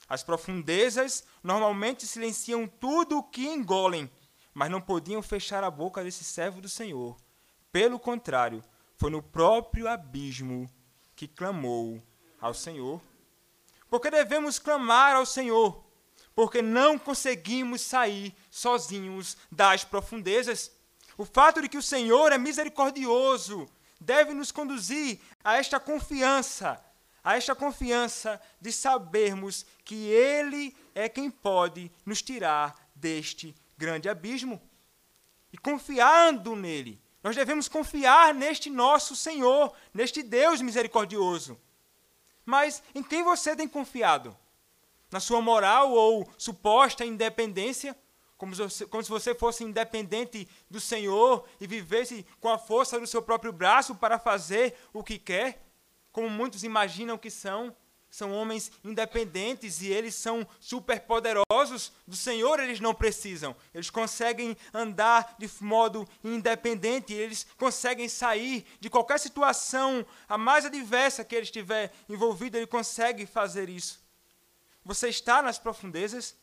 As 0.08 0.24
profundezas 0.24 1.25
normalmente 1.44 2.08
silenciam 2.08 2.67
tudo 2.67 3.17
o 3.17 3.24
que 3.24 3.48
engolem, 3.48 4.10
mas 4.53 4.72
não 4.72 4.79
podiam 4.79 5.22
fechar 5.22 5.63
a 5.63 5.72
boca 5.72 6.03
desse 6.03 6.24
servo 6.24 6.62
do 6.62 6.70
Senhor. 6.70 7.17
Pelo 7.72 8.00
contrário, 8.00 8.63
foi 8.96 9.12
no 9.12 9.22
próprio 9.22 9.88
abismo 9.88 10.70
que 11.15 11.27
clamou 11.27 12.01
ao 12.39 12.53
Senhor. 12.53 13.01
Porque 13.89 14.10
devemos 14.10 14.60
clamar 14.60 15.15
ao 15.15 15.25
Senhor? 15.25 15.84
Porque 16.34 16.62
não 16.62 16.98
conseguimos 16.98 17.82
sair 17.82 18.36
sozinhos 18.50 19.38
das 19.51 19.84
profundezas. 19.84 20.72
O 21.17 21.25
fato 21.25 21.62
de 21.62 21.70
que 21.70 21.77
o 21.77 21.84
Senhor 21.84 22.32
é 22.32 22.38
misericordioso 22.38 23.67
deve 24.00 24.34
nos 24.34 24.51
conduzir 24.51 25.20
a 25.44 25.58
esta 25.58 25.80
confiança, 25.80 26.84
a 27.24 27.36
esta 27.36 27.56
confiança 27.56 28.42
de 28.60 28.72
sabermos 28.72 29.66
que 29.84 30.08
Ele 30.08 30.75
é 30.94 31.10
quem 31.10 31.30
pode 31.30 31.92
nos 32.06 32.22
tirar 32.22 32.75
deste 32.96 33.56
grande 33.77 34.10
abismo. 34.10 34.62
E 35.51 35.58
confiando 35.58 36.56
nele, 36.56 37.01
nós 37.24 37.36
devemos 37.36 37.68
confiar 37.68 38.34
neste 38.34 38.70
nosso 38.70 39.16
Senhor, 39.16 39.74
neste 39.94 40.24
Deus 40.24 40.62
misericordioso. 40.62 41.60
Mas 42.46 42.82
em 42.96 43.04
quem 43.04 43.24
você 43.24 43.56
tem 43.56 43.68
confiado? 43.68 44.38
Na 45.12 45.20
sua 45.20 45.42
moral 45.42 45.92
ou 45.92 46.30
suposta 46.38 47.06
independência? 47.06 47.98
Como 48.38 48.53
se, 48.70 48.86
como 48.86 49.03
se 49.03 49.10
você 49.10 49.34
fosse 49.34 49.63
independente 49.63 50.48
do 50.70 50.79
Senhor 50.79 51.48
e 51.60 51.65
vivesse 51.65 52.25
com 52.39 52.50
a 52.50 52.58
força 52.58 53.00
do 53.00 53.08
seu 53.08 53.22
próprio 53.22 53.51
braço 53.51 53.96
para 53.96 54.20
fazer 54.20 54.75
o 54.94 55.03
que 55.03 55.17
quer, 55.17 55.65
como 56.12 56.29
muitos 56.29 56.63
imaginam 56.63 57.17
que 57.17 57.32
são. 57.32 57.75
São 58.10 58.32
homens 58.32 58.72
independentes 58.86 59.82
e 59.82 59.88
eles 59.88 60.15
são 60.15 60.48
superpoderosos. 60.62 61.91
Do 62.08 62.15
Senhor 62.15 62.58
eles 62.60 62.79
não 62.79 62.94
precisam. 62.96 63.53
Eles 63.74 63.89
conseguem 63.89 64.56
andar 64.74 65.36
de 65.38 65.50
modo 65.60 66.08
independente, 66.24 67.13
eles 67.13 67.46
conseguem 67.58 68.08
sair 68.08 68.65
de 68.79 68.89
qualquer 68.89 69.20
situação, 69.20 70.06
a 70.27 70.38
mais 70.38 70.65
adversa 70.65 71.25
que 71.25 71.36
ele 71.36 71.44
estiver 71.44 71.91
envolvido, 72.08 72.56
ele 72.56 72.65
consegue 72.65 73.25
fazer 73.25 73.67
isso. 73.67 74.00
Você 74.86 75.10
está 75.10 75.41
nas 75.41 75.60
profundezas? 75.60 76.34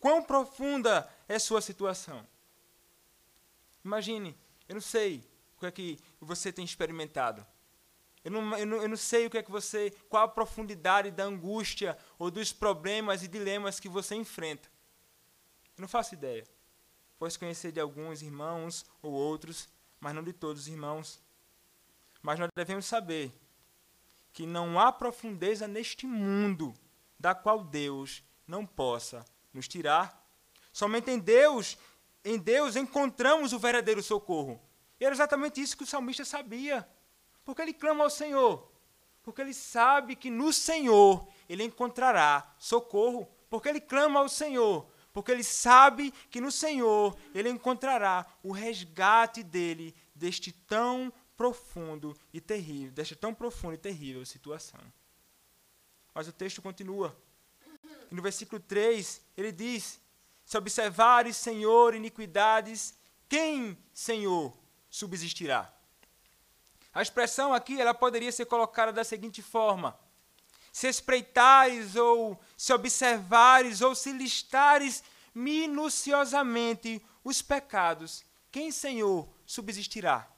Quão 0.00 0.22
profunda 0.22 1.08
é 1.28 1.38
sua 1.38 1.60
situação? 1.60 2.26
Imagine, 3.84 4.36
eu 4.66 4.74
não 4.74 4.80
sei 4.80 5.22
o 5.56 5.60
que 5.60 5.66
é 5.66 5.70
que 5.70 5.98
você 6.18 6.50
tem 6.50 6.64
experimentado. 6.64 7.46
Eu 8.24 8.30
não, 8.30 8.58
eu, 8.58 8.66
não, 8.66 8.82
eu 8.82 8.88
não 8.88 8.96
sei 8.96 9.26
o 9.26 9.30
que 9.30 9.38
é 9.38 9.42
que 9.42 9.50
você, 9.50 9.90
qual 10.08 10.24
a 10.24 10.28
profundidade 10.28 11.10
da 11.10 11.24
angústia 11.24 11.96
ou 12.18 12.30
dos 12.30 12.52
problemas 12.52 13.22
e 13.22 13.28
dilemas 13.28 13.78
que 13.78 13.88
você 13.88 14.14
enfrenta. 14.14 14.68
Eu 15.76 15.82
não 15.82 15.88
faço 15.88 16.14
ideia. 16.14 16.46
Posso 17.18 17.38
conhecer 17.38 17.70
de 17.70 17.80
alguns 17.80 18.22
irmãos 18.22 18.86
ou 19.02 19.12
outros, 19.12 19.68
mas 20.00 20.14
não 20.14 20.22
de 20.22 20.32
todos 20.32 20.62
os 20.62 20.68
irmãos. 20.68 21.20
Mas 22.22 22.38
nós 22.38 22.48
devemos 22.54 22.86
saber 22.86 23.32
que 24.32 24.46
não 24.46 24.78
há 24.78 24.90
profundeza 24.90 25.68
neste 25.68 26.06
mundo 26.06 26.74
da 27.18 27.34
qual 27.34 27.62
Deus 27.62 28.22
não 28.46 28.64
possa 28.64 29.24
nos 29.52 29.68
tirar. 29.68 30.26
Somente 30.72 31.10
em 31.10 31.18
Deus, 31.18 31.76
em 32.24 32.38
Deus 32.38 32.76
encontramos 32.76 33.52
o 33.52 33.58
verdadeiro 33.58 34.02
socorro. 34.02 34.60
E 34.98 35.04
era 35.04 35.14
exatamente 35.14 35.60
isso 35.60 35.76
que 35.76 35.84
o 35.84 35.86
salmista 35.86 36.24
sabia. 36.24 36.88
Porque 37.44 37.62
ele 37.62 37.72
clama 37.72 38.04
ao 38.04 38.10
Senhor. 38.10 38.70
Porque 39.22 39.40
ele 39.40 39.54
sabe 39.54 40.16
que 40.16 40.30
no 40.30 40.52
Senhor 40.52 41.26
ele 41.48 41.64
encontrará 41.64 42.54
socorro. 42.58 43.28
Porque 43.48 43.68
ele 43.68 43.80
clama 43.80 44.20
ao 44.20 44.28
Senhor. 44.28 44.86
Porque 45.12 45.32
ele 45.32 45.42
sabe 45.42 46.12
que 46.30 46.40
no 46.40 46.52
Senhor 46.52 47.16
ele 47.34 47.48
encontrará 47.48 48.26
o 48.42 48.52
resgate 48.52 49.42
dele 49.42 49.94
deste 50.14 50.52
tão 50.52 51.12
profundo 51.36 52.16
e 52.32 52.40
terrível, 52.40 52.92
desta 52.92 53.16
tão 53.16 53.34
profunda 53.34 53.74
e 53.74 53.78
terrível 53.78 54.24
situação. 54.26 54.80
Mas 56.14 56.28
o 56.28 56.32
texto 56.32 56.60
continua. 56.60 57.16
E 58.10 58.14
no 58.14 58.22
versículo 58.22 58.60
3, 58.60 59.20
ele 59.36 59.52
diz: 59.52 60.00
se 60.44 60.58
observares, 60.58 61.36
Senhor, 61.36 61.94
iniquidades, 61.94 62.94
quem, 63.28 63.78
Senhor, 63.94 64.52
subsistirá? 64.88 65.72
A 66.92 67.00
expressão 67.00 67.54
aqui 67.54 67.80
ela 67.80 67.94
poderia 67.94 68.32
ser 68.32 68.46
colocada 68.46 68.92
da 68.92 69.04
seguinte 69.04 69.42
forma: 69.42 69.96
se 70.72 70.88
espreitares 70.88 71.94
ou 71.94 72.38
se 72.56 72.72
observares 72.72 73.80
ou 73.80 73.94
se 73.94 74.12
listares 74.12 75.04
minuciosamente 75.32 77.00
os 77.22 77.40
pecados, 77.40 78.24
quem, 78.50 78.72
Senhor, 78.72 79.28
subsistirá? 79.46 80.28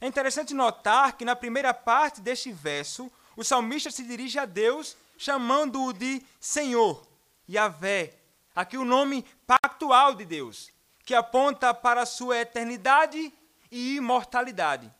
É 0.00 0.06
interessante 0.06 0.54
notar 0.54 1.16
que 1.16 1.24
na 1.24 1.36
primeira 1.36 1.74
parte 1.74 2.20
deste 2.20 2.50
verso, 2.50 3.10
o 3.36 3.44
salmista 3.44 3.90
se 3.90 4.02
dirige 4.04 4.38
a 4.38 4.44
Deus 4.44 4.96
chamando-o 5.16 5.92
de 5.92 6.22
Senhor, 6.40 7.06
Yahvé, 7.48 8.14
aqui 8.54 8.76
o 8.76 8.84
nome 8.84 9.24
pactual 9.46 10.14
de 10.14 10.24
Deus, 10.24 10.70
que 11.04 11.14
aponta 11.14 11.74
para 11.74 12.02
a 12.02 12.06
sua 12.06 12.38
eternidade 12.38 13.32
e 13.70 13.96
imortalidade. 13.96 14.92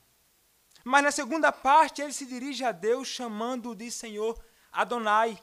Mas 0.85 1.03
na 1.03 1.11
segunda 1.11 1.51
parte 1.51 2.03
ele 2.03 2.13
se 2.13 2.27
dirige 2.27 2.65
a 2.65 2.73
Deus 2.73 3.09
chamando-o 3.09 3.75
de 3.75 3.91
Senhor 3.91 4.39
Adonai, 4.71 5.43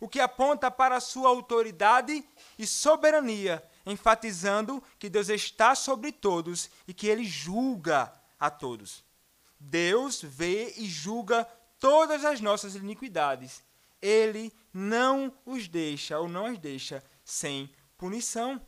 o 0.00 0.08
que 0.08 0.18
aponta 0.18 0.70
para 0.70 0.96
a 0.96 1.00
sua 1.00 1.28
autoridade 1.28 2.24
e 2.58 2.66
soberania, 2.66 3.62
enfatizando 3.86 4.82
que 4.98 5.08
Deus 5.08 5.28
está 5.28 5.76
sobre 5.76 6.10
todos 6.10 6.68
e 6.88 6.92
que 6.92 7.06
ele 7.06 7.24
julga 7.24 8.12
a 8.38 8.50
todos. 8.50 9.04
Deus 9.60 10.20
vê 10.20 10.74
e 10.76 10.86
julga 10.86 11.44
todas 11.78 12.24
as 12.24 12.40
nossas 12.40 12.74
iniquidades. 12.74 13.62
Ele 14.02 14.52
não 14.74 15.32
os 15.46 15.68
deixa 15.68 16.18
ou 16.18 16.28
não 16.28 16.46
as 16.46 16.58
deixa 16.58 17.02
sem 17.24 17.70
punição. 17.96 18.60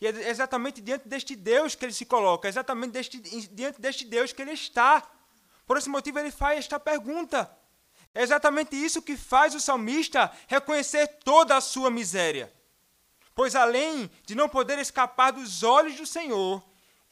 E 0.00 0.06
é 0.06 0.28
exatamente 0.28 0.80
diante 0.80 1.08
deste 1.08 1.36
Deus 1.36 1.76
que 1.76 1.84
ele 1.84 1.92
se 1.92 2.04
coloca, 2.04 2.48
é 2.48 2.50
exatamente 2.50 2.90
deste, 2.90 3.20
diante 3.48 3.80
deste 3.80 4.04
Deus 4.04 4.32
que 4.32 4.42
ele 4.42 4.50
está. 4.50 5.08
Por 5.64 5.76
esse 5.76 5.88
motivo, 5.88 6.18
ele 6.18 6.32
faz 6.32 6.58
esta 6.58 6.80
pergunta. 6.80 7.56
É 8.12 8.20
exatamente 8.20 8.74
isso 8.74 9.00
que 9.00 9.16
faz 9.16 9.54
o 9.54 9.60
salmista 9.60 10.30
reconhecer 10.48 11.06
toda 11.24 11.56
a 11.56 11.60
sua 11.60 11.90
miséria. 11.90 12.52
Pois, 13.34 13.54
além 13.54 14.10
de 14.26 14.34
não 14.34 14.48
poder 14.48 14.78
escapar 14.78 15.30
dos 15.30 15.62
olhos 15.62 15.96
do 15.96 16.04
Senhor, 16.04 16.62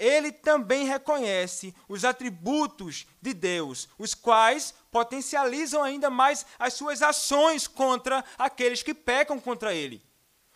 ele 0.00 0.32
também 0.32 0.86
reconhece 0.86 1.74
os 1.86 2.06
atributos 2.06 3.06
de 3.20 3.34
Deus, 3.34 3.86
os 3.98 4.14
quais 4.14 4.72
potencializam 4.90 5.82
ainda 5.82 6.08
mais 6.08 6.46
as 6.58 6.72
suas 6.72 7.02
ações 7.02 7.68
contra 7.68 8.24
aqueles 8.38 8.82
que 8.82 8.94
pecam 8.94 9.38
contra 9.38 9.74
ele. 9.74 10.02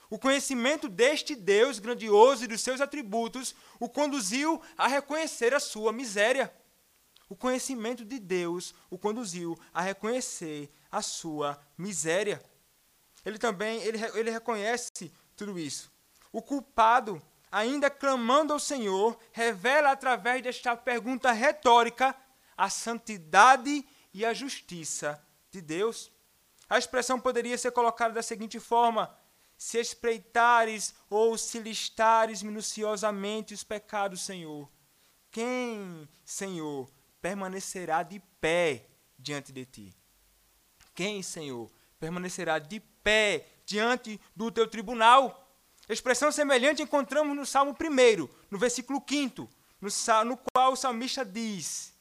O 0.09 0.19
conhecimento 0.19 0.89
deste 0.89 1.35
Deus 1.35 1.79
grandioso 1.79 2.45
e 2.45 2.47
dos 2.47 2.63
seus 2.63 2.81
atributos 2.81 3.55
o 3.79 3.89
conduziu 3.89 4.63
a 4.79 4.89
reconhecer 4.89 5.53
a 5.53 5.61
sua 5.61 5.93
miséria. 5.93 6.53
O 7.29 7.37
conhecimento 7.37 8.05
de 8.05 8.19
Deus 8.19 8.75
o 8.89 8.97
conduziu 8.97 9.59
a 9.75 9.83
reconhecer 9.83 10.71
a 10.91 11.03
sua 11.03 11.61
miséria. 11.77 12.43
Ele 13.25 13.39
também 13.39 13.83
ele, 13.83 13.99
ele 14.15 14.31
reconhece 14.31 15.13
tudo 15.37 15.59
isso. 15.59 15.93
O 16.33 16.41
culpado, 16.41 17.21
ainda 17.55 17.89
clamando 17.89 18.53
ao 18.53 18.59
Senhor, 18.59 19.17
revela 19.31 19.93
através 19.93 20.43
desta 20.43 20.77
pergunta 20.77 21.31
retórica 21.31 22.13
a 22.57 22.69
santidade 22.69 23.87
e 24.13 24.25
a 24.25 24.35
justiça 24.35 25.25
de 25.53 25.61
Deus. 25.61 26.11
A 26.69 26.77
expressão 26.77 27.21
poderia 27.21 27.57
ser 27.57 27.71
colocada 27.71 28.13
da 28.13 28.25
seguinte 28.25 28.59
forma: 28.59 29.17
se 29.57 29.79
espreitares 29.79 30.97
ou 31.09 31.39
se 31.39 31.61
listares 31.61 32.43
minuciosamente 32.43 33.55
os 33.55 33.63
pecados, 33.63 34.23
Senhor, 34.23 34.69
quem, 35.31 36.09
Senhor, 36.25 36.91
permanecerá 37.23 38.03
de 38.03 38.19
pé 38.41 38.89
diante 39.17 39.53
de 39.53 39.65
ti? 39.65 39.95
Quem, 40.93 41.23
Senhor, 41.23 41.71
permanecerá 42.01 42.59
de 42.59 42.81
pé 42.81 43.47
diante 43.65 44.21
do 44.35 44.51
teu 44.51 44.67
tribunal? 44.67 45.44
Expressão 45.89 46.33
semelhante 46.33 46.83
encontramos 46.83 47.37
no 47.37 47.45
Salmo 47.45 47.77
1, 47.79 48.29
no 48.51 48.59
versículo 48.59 49.03
5, 49.07 49.49
no, 49.81 49.89
no 50.25 50.39
qual 50.53 50.73
o 50.73 50.77
salmista 50.77 51.25
diz: 51.25 51.93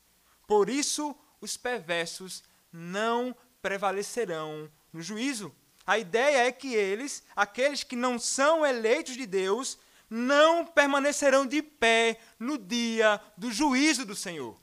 Por 0.48 0.69
isso 0.69 1.15
os 1.41 1.58
perversos 1.58 2.43
não 2.72 3.36
prevalecerão 3.62 4.72
no 4.91 5.02
juízo. 5.02 5.54
A 5.86 5.98
ideia 6.00 6.48
é 6.48 6.52
que 6.52 6.74
eles, 6.74 7.24
aqueles 7.36 7.84
que 7.84 7.96
não 7.96 8.17
são 8.17 8.65
eleitos 8.65 9.15
de 9.15 9.26
Deus, 9.26 9.78
não 10.10 10.65
permanecerão 10.65 11.46
de 11.46 11.62
pé 11.62 12.19
no 12.39 12.58
dia 12.58 13.19
do 13.38 13.52
juízo 13.52 14.06
do 14.06 14.15
Senhor. 14.15 14.58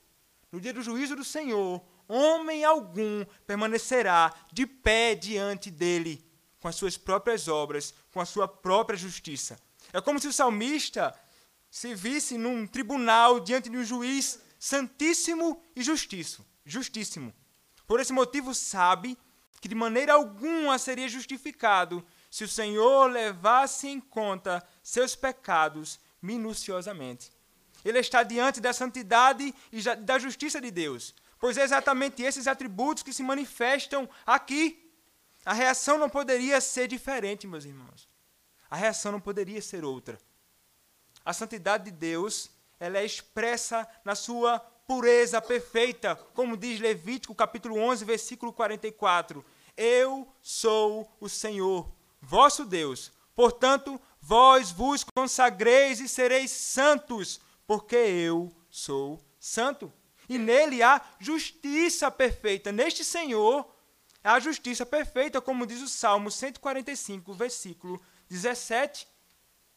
No 0.50 0.60
dia 0.60 0.72
do 0.72 0.82
juízo 0.82 1.14
do 1.14 1.24
Senhor, 1.24 1.84
homem 2.08 2.64
algum 2.64 3.24
permanecerá 3.46 4.32
de 4.50 4.66
pé 4.66 5.14
diante 5.14 5.70
dele, 5.70 6.24
com 6.60 6.68
as 6.68 6.76
suas 6.76 6.96
próprias 6.96 7.48
obras, 7.48 7.94
com 8.12 8.20
a 8.20 8.26
sua 8.26 8.46
própria 8.46 8.98
justiça. 8.98 9.58
É 9.92 10.00
como 10.00 10.20
se 10.20 10.28
o 10.28 10.32
salmista 10.32 11.18
se 11.70 11.94
visse 11.94 12.36
num 12.36 12.66
tribunal 12.66 13.40
diante 13.40 13.70
de 13.70 13.76
um 13.76 13.84
juiz 13.84 14.40
santíssimo 14.58 15.62
e 15.74 15.82
justíssimo, 15.82 16.44
justíssimo. 16.64 17.32
Por 17.86 17.98
esse 17.98 18.12
motivo 18.12 18.54
sabe 18.54 19.16
que 19.60 19.68
de 19.68 19.74
maneira 19.74 20.12
alguma 20.14 20.78
seria 20.78 21.08
justificado 21.08 22.04
se 22.30 22.44
o 22.44 22.48
Senhor 22.48 23.10
levasse 23.10 23.88
em 23.88 24.00
conta 24.00 24.64
seus 24.82 25.16
pecados 25.16 25.98
minuciosamente. 26.22 27.32
Ele 27.84 27.98
está 27.98 28.22
diante 28.22 28.60
da 28.60 28.72
santidade 28.72 29.54
e 29.72 29.82
da 29.96 30.18
justiça 30.18 30.60
de 30.60 30.70
Deus, 30.70 31.14
pois 31.38 31.56
é 31.56 31.62
exatamente 31.62 32.22
esses 32.22 32.46
atributos 32.46 33.02
que 33.02 33.12
se 33.12 33.22
manifestam 33.22 34.08
aqui. 34.26 34.89
A 35.50 35.52
reação 35.52 35.98
não 35.98 36.08
poderia 36.08 36.60
ser 36.60 36.86
diferente, 36.86 37.44
meus 37.44 37.64
irmãos. 37.64 38.08
A 38.70 38.76
reação 38.76 39.10
não 39.10 39.20
poderia 39.20 39.60
ser 39.60 39.84
outra. 39.84 40.16
A 41.24 41.32
santidade 41.32 41.86
de 41.86 41.90
Deus, 41.90 42.48
ela 42.78 42.98
é 42.98 43.04
expressa 43.04 43.84
na 44.04 44.14
sua 44.14 44.60
pureza 44.60 45.42
perfeita, 45.42 46.14
como 46.34 46.56
diz 46.56 46.78
Levítico 46.78 47.34
capítulo 47.34 47.76
11, 47.80 48.04
versículo 48.04 48.52
44. 48.52 49.44
Eu 49.76 50.32
sou 50.40 51.12
o 51.18 51.28
Senhor, 51.28 51.90
vosso 52.22 52.64
Deus. 52.64 53.10
Portanto, 53.34 54.00
vós 54.20 54.70
vos 54.70 55.02
consagreis 55.02 55.98
e 55.98 56.06
sereis 56.08 56.52
santos, 56.52 57.40
porque 57.66 57.96
eu 57.96 58.52
sou 58.70 59.20
santo. 59.40 59.92
E 60.28 60.38
nele 60.38 60.80
há 60.80 61.04
justiça 61.18 62.08
perfeita. 62.08 62.70
Neste 62.70 63.04
Senhor 63.04 63.68
há 64.22 64.38
justiça 64.38 64.84
perfeita, 64.84 65.40
como 65.40 65.66
diz 65.66 65.80
o 65.82 65.88
Salmo 65.88 66.30
145, 66.30 67.32
versículo 67.34 68.00
17. 68.28 69.06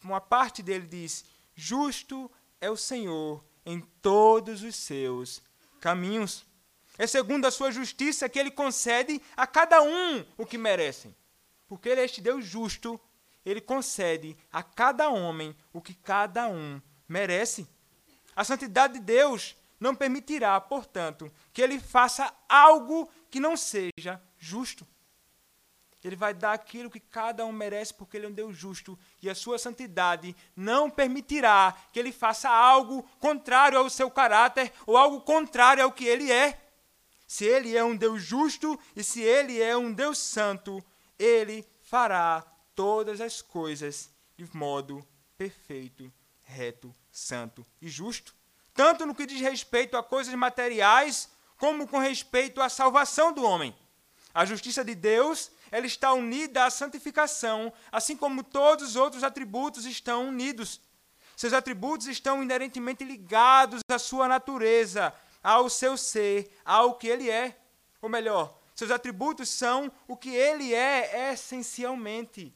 Uma 0.04 0.22
parte 0.22 0.62
dele 0.62 0.86
diz: 0.86 1.26
Justo 1.56 2.30
é 2.60 2.70
o 2.70 2.78
Senhor 2.78 3.44
em 3.66 3.82
todos 4.02 4.64
os 4.64 4.76
seus 4.76 5.42
caminhos. 5.80 6.46
É 6.98 7.08
segundo 7.08 7.46
a 7.46 7.52
sua 7.52 7.72
justiça 7.72 8.30
que 8.30 8.38
ele 8.38 8.52
concede 8.52 9.22
a 9.36 9.48
cada 9.48 9.82
um 9.82 10.26
o 10.38 10.46
que 10.46 10.58
merecem. 10.58 11.16
Porque 11.68 11.90
ele 11.90 12.02
é 12.02 12.06
este 12.06 12.22
Deus 12.22 12.46
justo, 12.46 13.00
ele 13.44 13.60
concede 13.60 14.38
a 14.52 14.62
cada 14.62 15.10
homem 15.10 15.56
o 15.72 15.82
que 15.82 15.94
cada 15.94 16.48
um 16.48 16.82
merece. 17.08 17.68
A 18.36 18.44
santidade 18.44 18.94
de 18.94 19.00
Deus 19.00 19.56
não 19.80 19.96
permitirá, 19.96 20.60
portanto, 20.62 21.32
que 21.52 21.62
ele 21.62 21.80
faça 21.80 22.34
algo 22.48 23.10
que 23.30 23.40
não 23.40 23.58
seja 23.58 24.22
justo. 24.44 24.88
Ele 26.04 26.16
vai 26.18 26.34
dar 26.34 26.52
aquilo 26.52 26.90
que 26.90 27.00
cada 27.00 27.46
um 27.46 27.52
merece, 27.52 27.94
porque 27.94 28.18
ele 28.18 28.26
é 28.26 28.30
um 28.30 28.34
Deus 28.34 28.58
justo. 28.58 29.00
E 29.22 29.30
a 29.30 29.36
sua 29.36 29.58
santidade 29.58 30.36
não 30.56 30.90
permitirá 30.90 31.74
que 31.94 32.00
ele 32.00 32.12
faça 32.12 32.50
algo 32.50 33.04
contrário 33.20 33.78
ao 33.78 33.90
seu 33.90 34.12
caráter 34.12 34.72
ou 34.86 34.98
algo 34.98 35.22
contrário 35.22 35.82
ao 35.82 35.92
que 35.92 36.04
ele 36.04 36.30
é. 36.30 36.60
Se 37.26 37.46
ele 37.46 37.76
é 37.76 37.84
um 37.84 37.96
Deus 37.96 38.22
justo 38.22 38.78
e 38.96 39.04
se 39.04 39.22
ele 39.22 39.62
é 39.62 39.78
um 39.78 39.94
Deus 39.94 40.18
santo, 40.18 40.84
ele 41.18 41.66
fará 41.82 42.46
todas 42.76 43.22
as 43.22 43.42
coisas 43.42 44.12
de 44.36 44.46
modo 44.56 45.08
perfeito, 45.38 46.12
reto, 46.42 46.94
santo 47.12 47.66
e 47.82 47.88
justo. 47.88 48.36
Tanto 48.74 49.06
no 49.06 49.16
que 49.16 49.26
diz 49.26 49.40
respeito 49.40 49.96
a 49.96 50.04
coisas 50.04 50.34
materiais, 50.34 51.30
como 51.58 51.88
com 51.88 51.98
respeito 51.98 52.62
à 52.62 52.68
salvação 52.68 53.32
do 53.32 53.44
homem. 53.44 53.74
A 54.34 54.46
justiça 54.46 54.84
de 54.84 54.96
Deus 54.96 55.52
ela 55.72 55.86
está 55.86 56.13
unida 56.13 56.65
à 56.65 56.69
santificação, 56.69 57.72
assim 57.91 58.15
como 58.15 58.43
todos 58.43 58.89
os 58.89 58.96
outros 58.96 59.24
atributos 59.24 59.86
estão 59.86 60.28
unidos. 60.28 60.82
Seus 61.36 61.54
atributos 61.54 62.08
estão 62.08 62.41
inerentemente 62.41 63.04
ligados 63.04 63.82
à 63.89 64.00
sua 64.00 64.28
natureza, 64.28 65.13
ao 65.43 65.69
seu 65.69 65.98
ser, 65.98 66.56
ao 66.63 66.96
que 66.96 67.08
ele 67.08 67.30
é. 67.30 67.58
Ou 68.02 68.10
melhor, 68.10 68.60
seus 68.76 68.91
atributos 68.91 69.50
são 69.50 69.91
o 70.08 70.15
que 70.15 70.30
ele 70.30 70.74
é 70.74 71.32
essencialmente: 71.32 72.56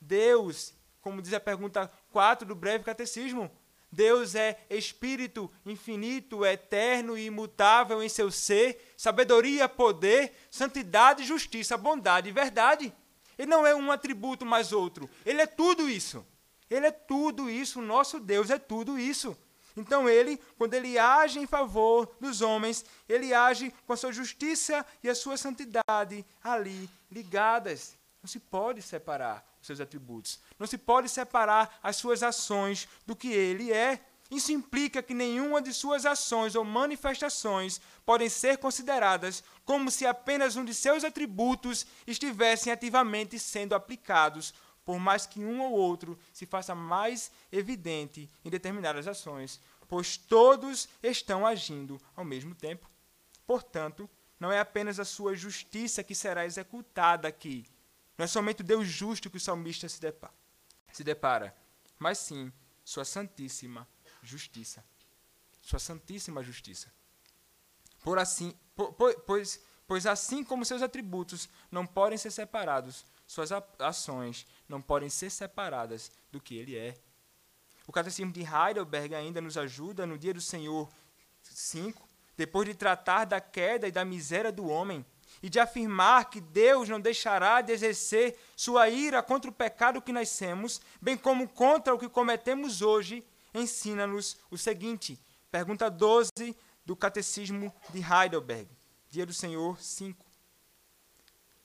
Deus 0.00 0.78
como 1.08 1.22
diz 1.22 1.32
a 1.32 1.40
pergunta 1.40 1.90
4 2.10 2.46
do 2.46 2.54
breve 2.54 2.84
catecismo. 2.84 3.50
Deus 3.98 4.36
é 4.36 4.56
espírito 4.70 5.50
infinito, 5.66 6.46
eterno 6.46 7.18
e 7.18 7.26
imutável 7.26 8.00
em 8.00 8.08
seu 8.08 8.30
ser, 8.30 8.94
sabedoria, 8.96 9.68
poder, 9.68 10.32
santidade, 10.48 11.24
justiça, 11.24 11.76
bondade 11.76 12.28
e 12.28 12.32
verdade. 12.32 12.94
Ele 13.36 13.50
não 13.50 13.66
é 13.66 13.74
um 13.74 13.90
atributo 13.90 14.46
mais 14.46 14.72
outro. 14.72 15.10
Ele 15.26 15.42
é 15.42 15.48
tudo 15.48 15.90
isso. 15.90 16.24
Ele 16.70 16.86
é 16.86 16.92
tudo 16.92 17.50
isso. 17.50 17.80
O 17.80 17.82
nosso 17.82 18.20
Deus 18.20 18.50
é 18.50 18.58
tudo 18.58 18.96
isso. 18.96 19.36
Então 19.76 20.08
ele, 20.08 20.40
quando 20.56 20.74
ele 20.74 20.96
age 20.96 21.40
em 21.40 21.46
favor 21.46 22.08
dos 22.20 22.40
homens, 22.40 22.84
ele 23.08 23.34
age 23.34 23.74
com 23.84 23.94
a 23.94 23.96
sua 23.96 24.12
justiça 24.12 24.86
e 25.02 25.08
a 25.08 25.14
sua 25.14 25.36
santidade 25.36 26.24
ali 26.40 26.88
ligadas. 27.10 27.96
Não 28.22 28.28
se 28.28 28.38
pode 28.38 28.80
separar 28.80 29.47
os 29.60 29.66
seus 29.66 29.80
atributos. 29.80 30.40
Não 30.58 30.66
se 30.66 30.78
pode 30.78 31.08
separar 31.08 31.78
as 31.82 31.96
suas 31.96 32.22
ações 32.22 32.88
do 33.06 33.16
que 33.16 33.28
ele 33.28 33.72
é. 33.72 34.00
Isso 34.30 34.52
implica 34.52 35.02
que 35.02 35.14
nenhuma 35.14 35.62
de 35.62 35.72
suas 35.72 36.04
ações 36.04 36.54
ou 36.54 36.64
manifestações 36.64 37.80
podem 38.04 38.28
ser 38.28 38.58
consideradas 38.58 39.42
como 39.64 39.90
se 39.90 40.06
apenas 40.06 40.54
um 40.54 40.64
de 40.64 40.74
seus 40.74 41.02
atributos 41.02 41.86
estivessem 42.06 42.72
ativamente 42.72 43.38
sendo 43.38 43.74
aplicados, 43.74 44.52
por 44.84 44.98
mais 44.98 45.26
que 45.26 45.40
um 45.40 45.62
ou 45.62 45.72
outro 45.72 46.18
se 46.32 46.44
faça 46.46 46.74
mais 46.74 47.30
evidente 47.50 48.30
em 48.44 48.50
determinadas 48.50 49.08
ações, 49.08 49.60
pois 49.88 50.18
todos 50.18 50.88
estão 51.02 51.46
agindo 51.46 51.98
ao 52.14 52.24
mesmo 52.24 52.54
tempo. 52.54 52.88
Portanto, 53.46 54.08
não 54.38 54.52
é 54.52 54.60
apenas 54.60 55.00
a 55.00 55.04
sua 55.04 55.34
justiça 55.34 56.04
que 56.04 56.14
será 56.14 56.44
executada 56.44 57.26
aqui. 57.26 57.66
Não 58.18 58.24
é 58.24 58.26
somente 58.26 58.60
o 58.62 58.64
Deus 58.64 58.86
justo 58.86 59.30
que 59.30 59.36
o 59.36 59.40
salmista 59.40 59.88
se 59.88 60.00
depara, 60.00 60.34
se 60.92 61.04
depara 61.04 61.56
mas 61.98 62.18
sim 62.18 62.52
sua 62.84 63.04
santíssima 63.04 63.86
justiça. 64.22 64.84
Sua 65.60 65.78
santíssima 65.78 66.42
justiça. 66.42 66.92
Por 68.02 68.18
assim, 68.18 68.54
pois, 69.26 69.60
pois 69.86 70.06
assim 70.06 70.44
como 70.44 70.64
seus 70.64 70.80
atributos 70.80 71.48
não 71.70 71.86
podem 71.86 72.16
ser 72.16 72.30
separados, 72.30 73.04
suas 73.26 73.50
ações 73.78 74.46
não 74.68 74.80
podem 74.80 75.10
ser 75.10 75.30
separadas 75.30 76.10
do 76.30 76.40
que 76.40 76.56
ele 76.56 76.76
é. 76.76 76.96
O 77.86 77.92
Catecismo 77.92 78.32
de 78.32 78.40
Heidelberg 78.40 79.14
ainda 79.14 79.40
nos 79.40 79.56
ajuda 79.58 80.06
no 80.06 80.16
dia 80.16 80.32
do 80.32 80.40
Senhor 80.40 80.88
5, 81.42 82.06
depois 82.36 82.68
de 82.68 82.74
tratar 82.74 83.24
da 83.24 83.40
queda 83.40 83.88
e 83.88 83.92
da 83.92 84.04
miséria 84.04 84.52
do 84.52 84.68
homem, 84.68 85.04
e 85.42 85.48
de 85.48 85.60
afirmar 85.60 86.30
que 86.30 86.40
Deus 86.40 86.88
não 86.88 87.00
deixará 87.00 87.60
de 87.60 87.72
exercer 87.72 88.38
sua 88.56 88.88
ira 88.88 89.22
contra 89.22 89.50
o 89.50 89.54
pecado 89.54 90.02
que 90.02 90.12
nascemos, 90.12 90.80
bem 91.00 91.16
como 91.16 91.48
contra 91.48 91.94
o 91.94 91.98
que 91.98 92.08
cometemos 92.08 92.82
hoje, 92.82 93.24
ensina-nos 93.54 94.36
o 94.50 94.58
seguinte: 94.58 95.18
pergunta 95.50 95.90
12 95.90 96.30
do 96.84 96.96
Catecismo 96.96 97.74
de 97.90 98.00
Heidelberg, 98.00 98.68
Dia 99.10 99.24
do 99.24 99.32
Senhor 99.32 99.80
5. 99.80 100.24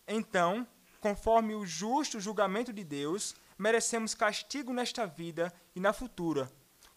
Então, 0.07 0.67
conforme 0.99 1.55
o 1.55 1.65
justo 1.65 2.19
julgamento 2.19 2.71
de 2.71 2.83
Deus, 2.83 3.35
merecemos 3.57 4.13
castigo 4.13 4.73
nesta 4.73 5.05
vida 5.05 5.53
e 5.75 5.79
na 5.79 5.93
futura. 5.93 6.51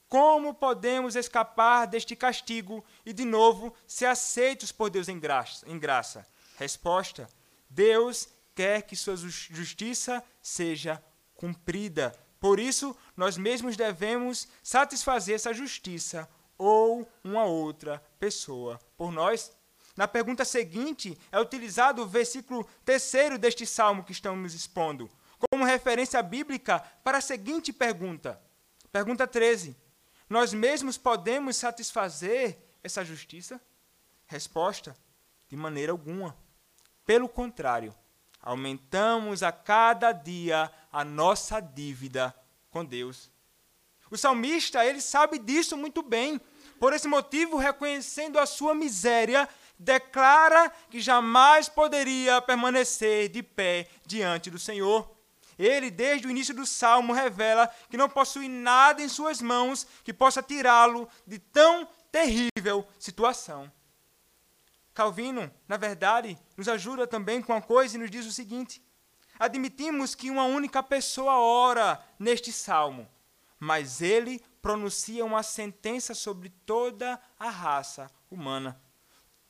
Como 0.08 0.54
podemos 0.54 1.16
escapar 1.16 1.86
deste 1.86 2.14
castigo 2.14 2.84
e, 3.04 3.12
de 3.12 3.24
novo, 3.24 3.74
ser 3.86 4.06
aceitos 4.06 4.70
por 4.70 4.88
Deus 4.88 5.08
em 5.08 5.18
graça? 5.18 5.68
Em 5.68 5.78
graça? 5.78 6.24
Resposta: 6.56 7.28
Deus 7.68 8.28
quer 8.54 8.82
que 8.82 8.96
sua 8.96 9.16
justiça 9.16 10.22
seja 10.40 11.02
cumprida. 11.34 12.14
Por 12.40 12.58
isso, 12.58 12.96
nós 13.16 13.36
mesmos 13.36 13.76
devemos 13.76 14.48
satisfazer 14.62 15.34
essa 15.34 15.52
justiça 15.52 16.28
ou 16.58 17.10
uma 17.22 17.44
outra 17.44 18.02
pessoa 18.18 18.78
por 18.96 19.12
nós. 19.12 19.52
Na 19.96 20.06
pergunta 20.06 20.44
seguinte, 20.44 21.18
é 21.32 21.40
utilizado 21.40 22.02
o 22.02 22.06
versículo 22.06 22.64
terceiro 22.84 23.38
deste 23.38 23.66
salmo 23.66 24.04
que 24.04 24.12
estamos 24.12 24.54
expondo, 24.54 25.10
como 25.50 25.64
referência 25.64 26.22
bíblica 26.22 26.80
para 27.02 27.18
a 27.18 27.22
seguinte 27.22 27.72
pergunta. 27.72 28.40
Pergunta 28.92 29.26
13. 29.26 29.76
Nós 30.28 30.52
mesmos 30.52 30.98
podemos 30.98 31.56
satisfazer 31.56 32.58
essa 32.82 33.04
justiça? 33.04 33.60
Resposta: 34.26 34.96
de 35.48 35.56
maneira 35.56 35.92
alguma. 35.92 36.36
Pelo 37.06 37.28
contrário, 37.28 37.94
aumentamos 38.42 39.44
a 39.44 39.52
cada 39.52 40.10
dia 40.10 40.70
a 40.92 41.04
nossa 41.04 41.60
dívida 41.60 42.34
com 42.68 42.84
Deus. 42.84 43.30
O 44.10 44.16
salmista, 44.16 44.84
ele 44.84 45.00
sabe 45.00 45.38
disso 45.38 45.76
muito 45.76 46.02
bem. 46.02 46.40
Por 46.80 46.92
esse 46.92 47.06
motivo, 47.06 47.56
reconhecendo 47.56 48.38
a 48.40 48.44
sua 48.44 48.74
miséria, 48.74 49.48
declara 49.78 50.68
que 50.90 51.00
jamais 51.00 51.68
poderia 51.68 52.42
permanecer 52.42 53.28
de 53.28 53.42
pé 53.42 53.88
diante 54.04 54.50
do 54.50 54.58
Senhor. 54.58 55.08
Ele, 55.56 55.90
desde 55.90 56.26
o 56.26 56.30
início 56.30 56.54
do 56.54 56.66
salmo, 56.66 57.12
revela 57.12 57.70
que 57.88 57.96
não 57.96 58.08
possui 58.08 58.48
nada 58.48 59.00
em 59.00 59.08
suas 59.08 59.40
mãos 59.40 59.86
que 60.02 60.12
possa 60.12 60.42
tirá-lo 60.42 61.08
de 61.26 61.38
tão 61.38 61.88
terrível 62.10 62.86
situação. 62.98 63.70
Calvino, 64.96 65.52
na 65.68 65.76
verdade, 65.76 66.38
nos 66.56 66.68
ajuda 66.68 67.06
também 67.06 67.42
com 67.42 67.52
uma 67.52 67.60
coisa 67.60 67.94
e 67.94 67.98
nos 67.98 68.10
diz 68.10 68.24
o 68.24 68.32
seguinte: 68.32 68.82
admitimos 69.38 70.14
que 70.14 70.30
uma 70.30 70.44
única 70.44 70.82
pessoa 70.82 71.38
ora 71.38 72.02
neste 72.18 72.50
salmo, 72.50 73.06
mas 73.60 74.00
ele 74.00 74.42
pronuncia 74.62 75.22
uma 75.22 75.42
sentença 75.42 76.14
sobre 76.14 76.48
toda 76.48 77.20
a 77.38 77.50
raça 77.50 78.10
humana. 78.30 78.80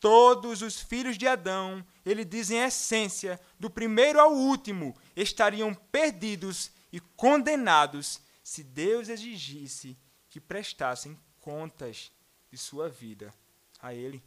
Todos 0.01 0.63
os 0.63 0.81
filhos 0.81 1.17
de 1.17 1.29
Adão, 1.29 1.87
ele 2.05 2.25
diz 2.25 2.51
em 2.51 2.59
essência, 2.59 3.41
do 3.59 3.71
primeiro 3.71 4.21
ao 4.21 4.33
último, 4.33 4.97
estariam 5.15 5.73
perdidos 5.73 6.73
e 6.93 6.99
condenados 6.99 8.21
se 8.43 8.65
Deus 8.65 9.09
exigisse 9.09 9.97
que 10.29 10.41
prestassem 10.41 11.17
contas 11.41 12.11
de 12.51 12.59
sua 12.59 12.89
vida 12.89 13.33
a 13.81 13.95
Ele. 13.95 14.21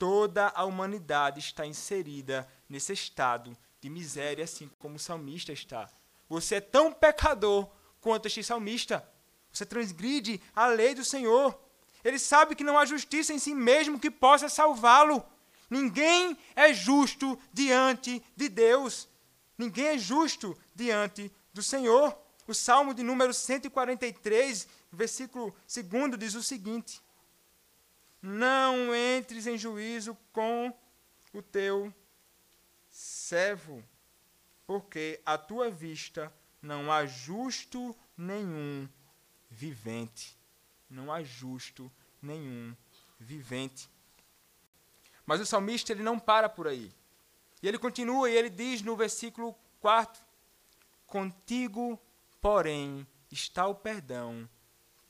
Toda 0.00 0.48
a 0.54 0.64
humanidade 0.64 1.40
está 1.40 1.66
inserida 1.66 2.48
nesse 2.66 2.90
estado 2.90 3.54
de 3.82 3.90
miséria, 3.90 4.44
assim 4.44 4.70
como 4.78 4.96
o 4.96 4.98
salmista 4.98 5.52
está. 5.52 5.90
Você 6.26 6.54
é 6.54 6.60
tão 6.62 6.90
pecador 6.90 7.68
quanto 8.00 8.24
este 8.24 8.42
salmista. 8.42 9.06
Você 9.52 9.66
transgride 9.66 10.40
a 10.56 10.68
lei 10.68 10.94
do 10.94 11.04
Senhor. 11.04 11.54
Ele 12.02 12.18
sabe 12.18 12.56
que 12.56 12.64
não 12.64 12.78
há 12.78 12.86
justiça 12.86 13.34
em 13.34 13.38
si 13.38 13.54
mesmo 13.54 14.00
que 14.00 14.10
possa 14.10 14.48
salvá-lo. 14.48 15.22
Ninguém 15.68 16.34
é 16.56 16.72
justo 16.72 17.38
diante 17.52 18.24
de 18.34 18.48
Deus. 18.48 19.06
Ninguém 19.58 19.88
é 19.88 19.98
justo 19.98 20.56
diante 20.74 21.30
do 21.52 21.62
Senhor. 21.62 22.16
O 22.46 22.54
Salmo 22.54 22.94
de 22.94 23.02
número 23.02 23.34
143, 23.34 24.66
versículo 24.90 25.54
2 25.68 26.18
diz 26.18 26.34
o 26.34 26.42
seguinte: 26.42 27.02
não 28.22 28.94
entres 28.94 29.46
em 29.46 29.56
juízo 29.56 30.16
com 30.32 30.72
o 31.32 31.42
teu 31.42 31.92
servo, 32.88 33.82
porque 34.66 35.20
à 35.24 35.38
tua 35.38 35.70
vista 35.70 36.32
não 36.60 36.92
há 36.92 37.06
justo 37.06 37.96
nenhum 38.16 38.88
vivente. 39.48 40.38
Não 40.88 41.12
há 41.12 41.22
justo 41.22 41.90
nenhum 42.20 42.76
vivente. 43.18 43.88
Mas 45.24 45.40
o 45.40 45.46
salmista 45.46 45.92
ele 45.92 46.02
não 46.02 46.18
para 46.18 46.48
por 46.48 46.66
aí. 46.66 46.92
E 47.62 47.68
ele 47.68 47.78
continua 47.78 48.28
e 48.28 48.36
ele 48.36 48.50
diz 48.50 48.82
no 48.82 48.96
versículo 48.96 49.54
4: 49.80 50.22
Contigo, 51.06 52.00
porém, 52.40 53.06
está 53.30 53.66
o 53.66 53.74
perdão 53.74 54.48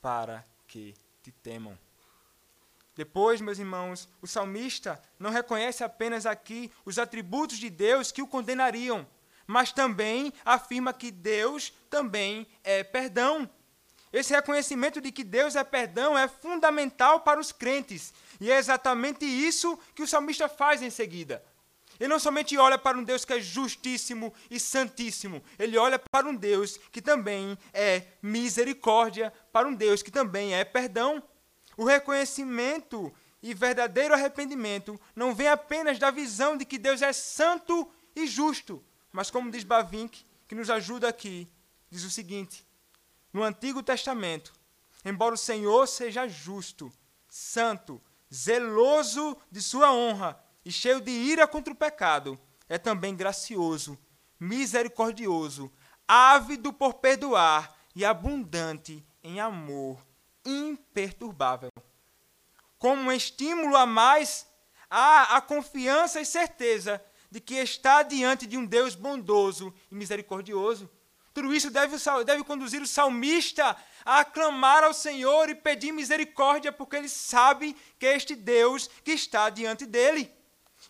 para 0.01 0.45
que 0.67 0.95
te 1.23 1.33
temam. 1.33 1.79
Depois, 3.01 3.41
meus 3.41 3.59
irmãos, 3.59 4.07
o 4.21 4.27
salmista 4.27 5.01
não 5.19 5.31
reconhece 5.31 5.83
apenas 5.83 6.27
aqui 6.27 6.71
os 6.85 6.99
atributos 6.99 7.57
de 7.57 7.71
Deus 7.71 8.13
que 8.13 8.21
o 8.21 8.27
condenariam, 8.27 9.09
mas 9.47 9.73
também 9.73 10.35
afirma 10.45 10.93
que 10.93 11.11
Deus 11.11 11.73
também 11.89 12.47
é 12.63 12.85
perdão. 12.85 13.49
Esse 14.13 14.35
reconhecimento 14.35 15.01
de 15.01 15.11
que 15.11 15.25
Deus 15.25 15.57
é 15.57 15.65
perdão 15.65 16.19
é 16.19 16.29
fundamental 16.29 17.21
para 17.21 17.41
os 17.41 17.53
crentes, 17.53 18.13
e 18.39 18.53
é 18.53 18.59
exatamente 18.59 19.25
isso 19.25 19.79
que 19.95 20.03
o 20.03 20.07
salmista 20.07 20.47
faz 20.47 20.83
em 20.83 20.91
seguida. 20.91 21.43
Ele 21.99 22.11
não 22.11 22.19
somente 22.19 22.55
olha 22.59 22.77
para 22.77 22.99
um 22.99 23.03
Deus 23.03 23.25
que 23.25 23.33
é 23.33 23.41
justíssimo 23.41 24.31
e 24.51 24.61
santíssimo, 24.61 25.43
ele 25.59 25.79
olha 25.79 25.99
para 25.99 26.29
um 26.29 26.37
Deus 26.37 26.79
que 26.93 27.01
também 27.01 27.57
é 27.73 28.03
misericórdia, 28.21 29.33
para 29.51 29.67
um 29.67 29.75
Deus 29.75 30.03
que 30.03 30.11
também 30.11 30.55
é 30.55 30.67
perdão. 30.67 31.23
O 31.81 31.85
reconhecimento 31.85 33.11
e 33.43 33.55
verdadeiro 33.55 34.13
arrependimento 34.13 35.01
não 35.17 35.35
vem 35.35 35.49
apenas 35.49 35.99
da 35.99 36.11
visão 36.11 36.55
de 36.55 36.67
que 36.67 36.77
Deus 36.77 37.01
é 37.01 37.11
santo 37.11 37.91
e 38.15 38.27
justo, 38.27 38.85
mas 39.11 39.31
como 39.31 39.51
diz 39.51 39.65
Bavinck, 39.65 40.27
que 40.47 40.55
nos 40.55 40.69
ajuda 40.69 41.09
aqui, 41.09 41.49
diz 41.89 42.05
o 42.05 42.11
seguinte: 42.11 42.67
No 43.33 43.43
Antigo 43.43 43.83
Testamento, 43.83 44.53
embora 45.07 45.35
o 45.35 45.39
Senhor 45.39 45.87
seja 45.87 46.29
justo, 46.29 46.93
santo, 47.27 47.99
zeloso 48.31 49.35
de 49.51 49.63
sua 49.63 49.91
honra 49.91 50.39
e 50.63 50.71
cheio 50.71 51.01
de 51.01 51.11
ira 51.11 51.49
contra 51.49 51.73
o 51.73 51.77
pecado, 51.77 52.39
é 52.69 52.77
também 52.77 53.17
gracioso, 53.17 53.99
misericordioso, 54.39 55.73
ávido 56.07 56.75
por 56.75 56.93
perdoar 56.93 57.75
e 57.97 58.05
abundante 58.05 59.03
em 59.23 59.41
amor 59.41 60.10
imperturbável. 60.45 61.71
Como 62.79 63.03
um 63.03 63.13
estímulo 63.13 63.77
a 63.77 63.87
mais, 63.87 64.47
há 64.89 65.37
a 65.37 65.41
confiança 65.41 66.21
e 66.21 66.25
certeza 66.25 67.03
de 67.31 67.41
que 67.41 67.55
está 67.55 68.03
diante 68.03 68.47
de 68.47 68.57
um 68.57 68.67
Deus 68.67 68.95
bondoso 68.95 69.73
e 69.91 69.95
misericordioso. 69.95 70.91
Tudo 71.33 71.55
isso 71.55 71.71
deve, 71.71 71.97
deve 72.25 72.43
conduzir 72.43 72.83
o 72.83 72.87
salmista 72.87 73.77
a 74.05 74.21
aclamar 74.21 74.83
ao 74.83 74.93
Senhor 74.93 75.49
e 75.49 75.55
pedir 75.55 75.93
misericórdia, 75.93 76.73
porque 76.73 76.97
ele 76.97 77.09
sabe 77.09 77.77
que 77.99 78.07
é 78.07 78.17
este 78.17 78.35
Deus 78.35 78.89
que 79.05 79.13
está 79.13 79.49
diante 79.49 79.87
dele. 79.87 80.33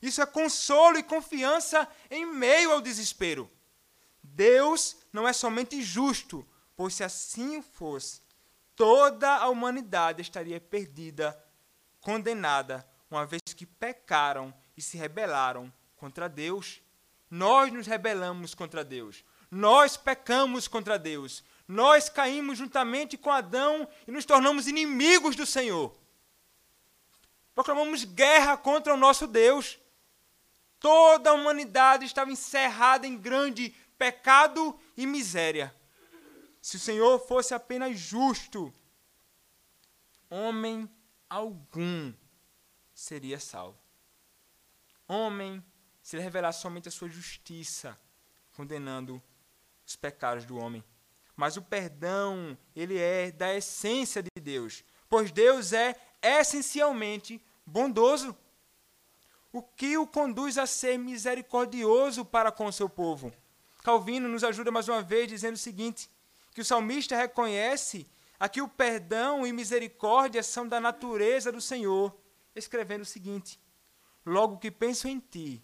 Isso 0.01 0.23
é 0.23 0.27
consolo 0.27 0.99
e 0.99 1.03
confiança 1.03 1.87
em 2.11 2.25
meio 2.25 2.73
ao 2.73 2.81
desespero. 2.81 3.51
Deus 4.23 4.97
não 5.13 5.29
é 5.29 5.33
somente 5.33 5.83
justo, 5.83 6.47
pois 6.75 6.95
se 6.95 7.05
assim 7.05 7.61
fosse, 7.61 8.23
toda 8.81 9.37
a 9.37 9.47
humanidade 9.51 10.23
estaria 10.23 10.59
perdida, 10.59 11.39
condenada, 12.01 12.89
uma 13.11 13.27
vez 13.27 13.43
que 13.55 13.67
pecaram 13.67 14.55
e 14.75 14.81
se 14.81 14.97
rebelaram 14.97 15.71
contra 15.99 16.31
Deus. 16.31 16.81
Nós 17.31 17.71
nos 17.71 17.87
rebelamos 17.87 18.55
contra 18.55 18.83
Deus. 18.83 19.23
Nós 19.51 19.99
pecamos 19.99 20.67
contra 20.67 20.99
Deus. 20.99 21.45
Nós 21.69 22.09
caímos 22.09 22.57
juntamente 22.57 23.19
com 23.19 23.31
Adão 23.31 23.87
e 24.09 24.11
nos 24.11 24.25
tornamos 24.25 24.67
inimigos 24.67 25.37
do 25.37 25.45
Senhor. 25.45 25.95
Proclamamos 27.55 28.05
guerra 28.05 28.57
contra 28.57 28.95
o 28.95 28.97
nosso 28.97 29.27
Deus. 29.27 29.79
Toda 30.79 31.29
a 31.29 31.35
humanidade 31.35 32.07
estava 32.07 32.33
encerrada 32.33 33.07
em 33.07 33.19
grande 33.19 33.77
pecado 33.99 34.75
e 34.97 35.07
miséria. 35.07 35.79
Se 36.61 36.77
o 36.77 36.81
Senhor 36.81 37.19
fosse 37.19 37.55
apenas 37.55 37.99
justo, 37.99 38.73
homem 40.29 40.89
algum 41.29 42.13
seria 42.93 43.41
salvo. 43.41 43.79
Homem, 45.09 45.65
se 46.03 46.17
ele 46.17 46.23
revelasse 46.23 46.61
somente 46.61 46.89
a 46.89 46.93
sua 46.93 47.09
justiça, 47.09 47.99
condenando 48.53 49.23
os 49.87 49.97
pecados 49.97 50.45
do 50.45 50.59
homem. 50.59 50.85
Mas 51.35 51.57
o 51.57 51.63
perdão, 51.63 52.57
ele 52.77 52.99
é 52.99 53.31
da 53.31 53.55
essência 53.55 54.23
de 54.23 54.31
Deus, 54.41 54.85
pois 55.09 55.33
Deus 55.33 55.73
é 55.73 55.97
essencialmente 56.23 57.43
bondoso. 57.65 58.37
O 59.53 59.63
que 59.63 59.97
o 59.97 60.07
conduz 60.07 60.59
a 60.59 60.67
ser 60.67 60.99
misericordioso 60.99 62.25
para 62.25 62.53
com 62.53 62.67
o 62.67 62.73
seu 62.73 62.89
povo? 62.89 63.33
Calvino 63.83 64.29
nos 64.29 64.45
ajuda 64.45 64.71
mais 64.71 64.89
uma 64.89 65.03
vez 65.03 65.27
dizendo 65.27 65.55
o 65.55 65.59
seguinte: 65.59 66.09
que 66.53 66.61
o 66.61 66.65
salmista 66.65 67.17
reconhece 67.17 68.07
aqui 68.39 68.61
o 68.61 68.69
perdão 68.69 69.47
e 69.47 69.53
misericórdia 69.53 70.43
são 70.43 70.67
da 70.67 70.81
natureza 70.81 71.53
do 71.53 71.61
Senhor, 71.61 72.17
escrevendo 72.55 73.03
o 73.03 73.07
seguinte: 73.07 73.61
Logo 74.25 74.59
que 74.59 74.71
penso 74.71 75.09
em 75.09 75.19
ti, 75.19 75.63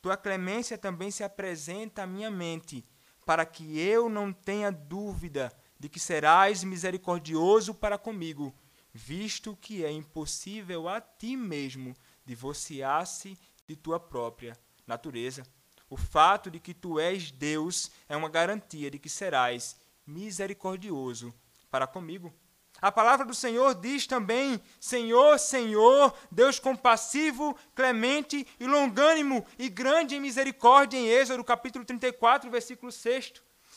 tua 0.00 0.16
clemência 0.16 0.76
também 0.76 1.10
se 1.10 1.24
apresenta 1.24 2.02
à 2.02 2.06
minha 2.06 2.30
mente, 2.30 2.84
para 3.24 3.46
que 3.46 3.78
eu 3.80 4.08
não 4.08 4.32
tenha 4.32 4.70
dúvida 4.70 5.52
de 5.78 5.88
que 5.88 5.98
serás 5.98 6.62
misericordioso 6.62 7.74
para 7.74 7.98
comigo, 7.98 8.54
visto 8.92 9.56
que 9.56 9.84
é 9.84 9.90
impossível 9.90 10.88
a 10.88 11.00
ti 11.00 11.36
mesmo 11.36 11.94
divorciar-se 12.24 13.38
de 13.66 13.76
tua 13.76 13.98
própria 13.98 14.56
natureza. 14.86 15.42
O 15.88 15.96
fato 15.96 16.50
de 16.50 16.60
que 16.60 16.74
tu 16.74 16.98
és 16.98 17.30
Deus 17.30 17.90
é 18.08 18.16
uma 18.16 18.28
garantia 18.28 18.90
de 18.90 18.98
que 18.98 19.08
serás 19.08 19.76
misericordioso 20.06 21.34
para 21.70 21.86
comigo. 21.86 22.32
A 22.80 22.92
palavra 22.92 23.24
do 23.24 23.34
Senhor 23.34 23.74
diz 23.74 24.06
também: 24.06 24.60
Senhor, 24.80 25.38
Senhor, 25.38 26.14
Deus 26.30 26.58
compassivo, 26.58 27.56
clemente 27.74 28.46
e 28.58 28.66
longânimo 28.66 29.46
e 29.58 29.68
grande 29.68 30.16
em 30.16 30.20
misericórdia, 30.20 30.98
em 30.98 31.08
Êxodo 31.08 31.44
capítulo 31.44 31.84
34, 31.84 32.50
versículo 32.50 32.92
6. 32.92 33.34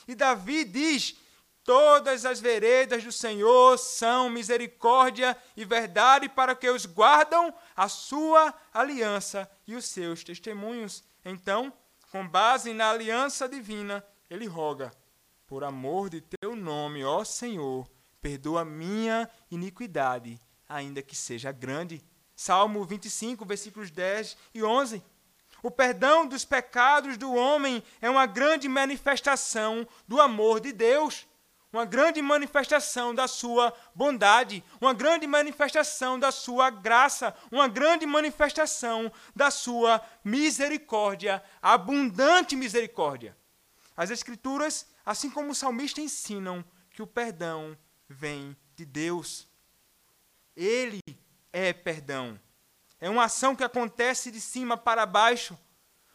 E 0.07 0.15
Davi 0.15 0.63
diz: 0.63 1.15
Todas 1.63 2.25
as 2.25 2.39
veredas 2.39 3.03
do 3.03 3.11
Senhor 3.11 3.77
são 3.77 4.29
misericórdia 4.29 5.37
e 5.55 5.65
verdade 5.65 6.29
para 6.29 6.55
que 6.55 6.69
os 6.69 6.85
guardam 6.85 7.53
a 7.75 7.89
sua 7.89 8.53
aliança 8.73 9.49
e 9.67 9.75
os 9.75 9.85
seus 9.85 10.23
testemunhos. 10.23 11.03
Então, 11.25 11.73
com 12.09 12.27
base 12.27 12.73
na 12.73 12.89
aliança 12.89 13.49
divina, 13.49 14.01
ele 14.29 14.47
roga: 14.47 14.91
Por 15.47 15.63
amor 15.63 16.09
de 16.09 16.21
teu 16.21 16.55
nome, 16.55 17.05
ó 17.05 17.23
Senhor, 17.23 17.89
perdoa 18.21 18.65
minha 18.65 19.29
iniquidade, 19.49 20.37
ainda 20.67 21.01
que 21.01 21.15
seja 21.15 21.53
grande. 21.53 22.03
Salmo 22.35 22.83
25, 22.83 23.45
versículos 23.45 23.89
10 23.89 24.37
e 24.53 24.61
11. 24.61 25.01
O 25.63 25.71
perdão 25.71 26.27
dos 26.27 26.43
pecados 26.43 27.17
do 27.17 27.33
homem 27.33 27.81
é 28.01 28.09
uma 28.09 28.25
grande 28.25 28.67
manifestação 28.67 29.87
do 30.07 30.21
amor 30.21 30.59
de 30.59 30.73
Deus 30.73 31.25
uma 31.71 31.85
grande 31.85 32.21
manifestação 32.21 33.13
da 33.13 33.27
sua 33.27 33.73
bondade, 33.93 34.63
uma 34.79 34.93
grande 34.93 35.27
manifestação 35.27 36.17
da 36.17 36.31
sua 36.31 36.69
graça, 36.69 37.35
uma 37.51 37.67
grande 37.67 38.05
manifestação 38.05 39.11
da 39.35 39.51
sua 39.51 40.01
misericórdia, 40.23 41.43
abundante 41.61 42.55
misericórdia. 42.55 43.37
As 43.95 44.09
Escrituras, 44.09 44.87
assim 45.07 45.29
como 45.29 45.51
o 45.51 45.55
salmista, 45.55 46.01
ensinam 46.01 46.65
que 46.91 47.01
o 47.01 47.07
perdão 47.07 47.77
vem 48.09 48.57
de 48.75 48.83
Deus. 48.83 49.47
Ele 50.53 50.99
é 51.53 51.71
perdão. 51.71 52.37
É 52.99 53.09
uma 53.09 53.23
ação 53.23 53.55
que 53.55 53.63
acontece 53.63 54.29
de 54.29 54.41
cima 54.41 54.75
para 54.75 55.05
baixo. 55.05 55.57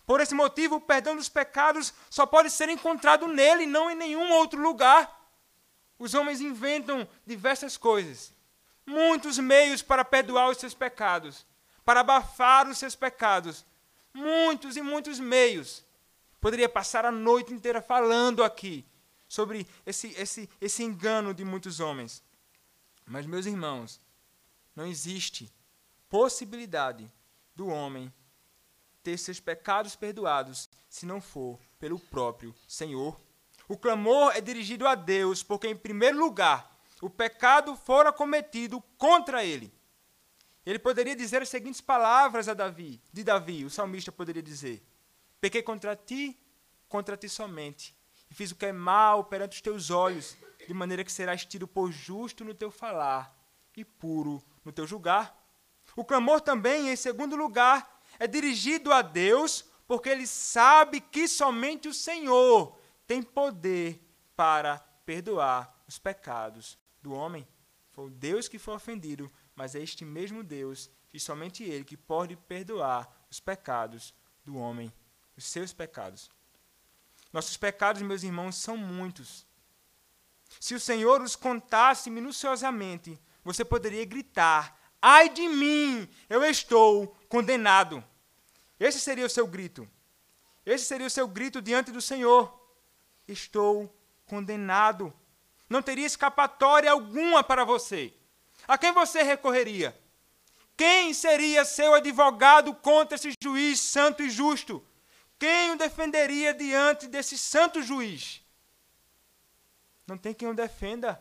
Por 0.04 0.20
esse 0.20 0.34
motivo, 0.34 0.76
o 0.76 0.80
perdão 0.80 1.16
dos 1.16 1.30
pecados 1.30 1.94
só 2.10 2.26
pode 2.26 2.50
ser 2.50 2.68
encontrado 2.68 3.26
nele, 3.26 3.64
não 3.64 3.90
em 3.90 3.94
nenhum 3.94 4.30
outro 4.32 4.60
lugar. 4.60 5.10
Os 5.98 6.12
homens 6.12 6.42
inventam 6.42 7.08
diversas 7.24 7.78
coisas, 7.78 8.34
muitos 8.84 9.38
meios 9.38 9.80
para 9.80 10.04
perdoar 10.04 10.50
os 10.50 10.58
seus 10.58 10.74
pecados, 10.74 11.46
para 11.82 12.00
abafar 12.00 12.68
os 12.68 12.76
seus 12.76 12.94
pecados. 12.94 13.64
Muitos 14.12 14.76
e 14.76 14.82
muitos 14.82 15.18
meios. 15.18 15.82
Poderia 16.42 16.68
passar 16.68 17.06
a 17.06 17.10
noite 17.10 17.54
inteira 17.54 17.80
falando 17.80 18.44
aqui 18.44 18.84
sobre 19.26 19.66
esse, 19.86 20.08
esse, 20.08 20.50
esse 20.60 20.82
engano 20.82 21.32
de 21.32 21.42
muitos 21.42 21.80
homens. 21.80 22.22
Mas, 23.06 23.24
meus 23.24 23.46
irmãos, 23.46 23.98
não 24.76 24.86
existe 24.86 25.50
possibilidade 26.10 27.10
do 27.56 27.68
homem 27.68 28.12
ter 29.02 29.16
seus 29.16 29.40
pecados 29.40 29.96
perdoados 29.96 30.68
se 30.90 31.06
não 31.06 31.18
for 31.18 31.58
pelo 31.78 31.98
próprio 31.98 32.54
Senhor 32.68 33.18
o 33.72 33.76
clamor 33.78 34.36
é 34.36 34.40
dirigido 34.42 34.86
a 34.86 34.94
Deus, 34.94 35.42
porque, 35.42 35.66
em 35.66 35.74
primeiro 35.74 36.18
lugar, 36.18 36.78
o 37.00 37.08
pecado 37.08 37.74
fora 37.74 38.12
cometido 38.12 38.82
contra 38.98 39.42
ele. 39.42 39.72
Ele 40.66 40.78
poderia 40.78 41.16
dizer 41.16 41.40
as 41.40 41.48
seguintes 41.48 41.80
palavras 41.80 42.48
a 42.48 42.54
Davi, 42.54 43.00
de 43.10 43.24
Davi, 43.24 43.64
o 43.64 43.70
salmista 43.70 44.12
poderia 44.12 44.42
dizer: 44.42 44.82
Pequei 45.42 45.60
contra 45.60 45.96
ti, 45.96 46.38
contra 46.88 47.16
ti 47.16 47.28
somente, 47.28 47.96
e 48.30 48.34
fiz 48.34 48.52
o 48.52 48.54
que 48.54 48.66
é 48.66 48.72
mal 48.72 49.24
perante 49.24 49.56
os 49.56 49.60
teus 49.60 49.90
olhos, 49.90 50.36
de 50.68 50.72
maneira 50.72 51.02
que 51.02 51.10
serás 51.10 51.44
tido 51.44 51.66
por 51.66 51.90
justo 51.90 52.44
no 52.44 52.54
teu 52.54 52.70
falar 52.70 53.36
e 53.76 53.84
puro 53.84 54.40
no 54.64 54.70
teu 54.70 54.86
julgar. 54.86 55.36
O 55.96 56.04
clamor 56.04 56.40
também, 56.40 56.90
em 56.90 56.94
segundo 56.94 57.34
lugar, 57.34 58.00
é 58.20 58.28
dirigido 58.28 58.92
a 58.92 59.02
Deus, 59.02 59.64
porque 59.84 60.10
ele 60.10 60.28
sabe 60.28 61.00
que 61.00 61.26
somente 61.26 61.88
o 61.88 61.94
Senhor 61.94 62.78
tem 63.04 63.20
poder 63.20 64.00
para 64.36 64.78
perdoar 65.04 65.82
os 65.88 65.98
pecados 65.98 66.78
do 67.02 67.12
homem. 67.12 67.48
Foi 67.90 68.04
o 68.04 68.10
Deus 68.10 68.46
que 68.46 68.60
foi 68.60 68.74
ofendido, 68.74 69.28
mas 69.56 69.74
é 69.74 69.80
este 69.80 70.04
mesmo 70.04 70.44
Deus 70.44 70.88
e 71.12 71.18
somente 71.18 71.64
Ele 71.64 71.84
que 71.84 71.96
pode 71.96 72.36
perdoar 72.36 73.26
os 73.28 73.40
pecados 73.40 74.14
do 74.44 74.56
homem, 74.56 74.92
os 75.36 75.44
seus 75.44 75.72
pecados. 75.72 76.30
Nossos 77.32 77.56
pecados, 77.56 78.02
meus 78.02 78.22
irmãos, 78.22 78.56
são 78.56 78.76
muitos. 78.76 79.46
Se 80.60 80.74
o 80.74 80.80
Senhor 80.80 81.22
os 81.22 81.34
contasse 81.34 82.10
minuciosamente, 82.10 83.18
você 83.42 83.64
poderia 83.64 84.04
gritar: 84.04 84.78
Ai 85.00 85.28
de 85.28 85.48
mim, 85.48 86.08
eu 86.28 86.44
estou 86.44 87.16
condenado. 87.28 88.04
Esse 88.78 89.00
seria 89.00 89.26
o 89.26 89.30
seu 89.30 89.46
grito. 89.46 89.88
Esse 90.66 90.84
seria 90.84 91.06
o 91.06 91.10
seu 91.10 91.26
grito 91.26 91.62
diante 91.62 91.90
do 91.90 92.00
Senhor 92.00 92.62
estou 93.26 93.94
condenado. 94.26 95.12
Não 95.68 95.82
teria 95.82 96.06
escapatória 96.06 96.90
alguma 96.90 97.42
para 97.42 97.64
você. 97.64 98.12
A 98.66 98.76
quem 98.76 98.92
você 98.92 99.22
recorreria? 99.22 99.98
Quem 100.76 101.12
seria 101.14 101.64
seu 101.64 101.94
advogado 101.94 102.74
contra 102.74 103.16
esse 103.16 103.32
juiz 103.42 103.80
santo 103.80 104.22
e 104.22 104.30
justo? 104.30 104.84
Quem 105.42 105.72
o 105.72 105.76
defenderia 105.76 106.54
diante 106.54 107.08
desse 107.08 107.36
santo 107.36 107.82
juiz? 107.82 108.40
Não 110.06 110.16
tem 110.16 110.32
quem 110.32 110.46
o 110.46 110.54
defenda. 110.54 111.20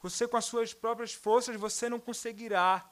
Você, 0.00 0.26
com 0.26 0.38
as 0.38 0.46
suas 0.46 0.72
próprias 0.72 1.12
forças, 1.12 1.56
você 1.56 1.90
não 1.90 2.00
conseguirá. 2.00 2.90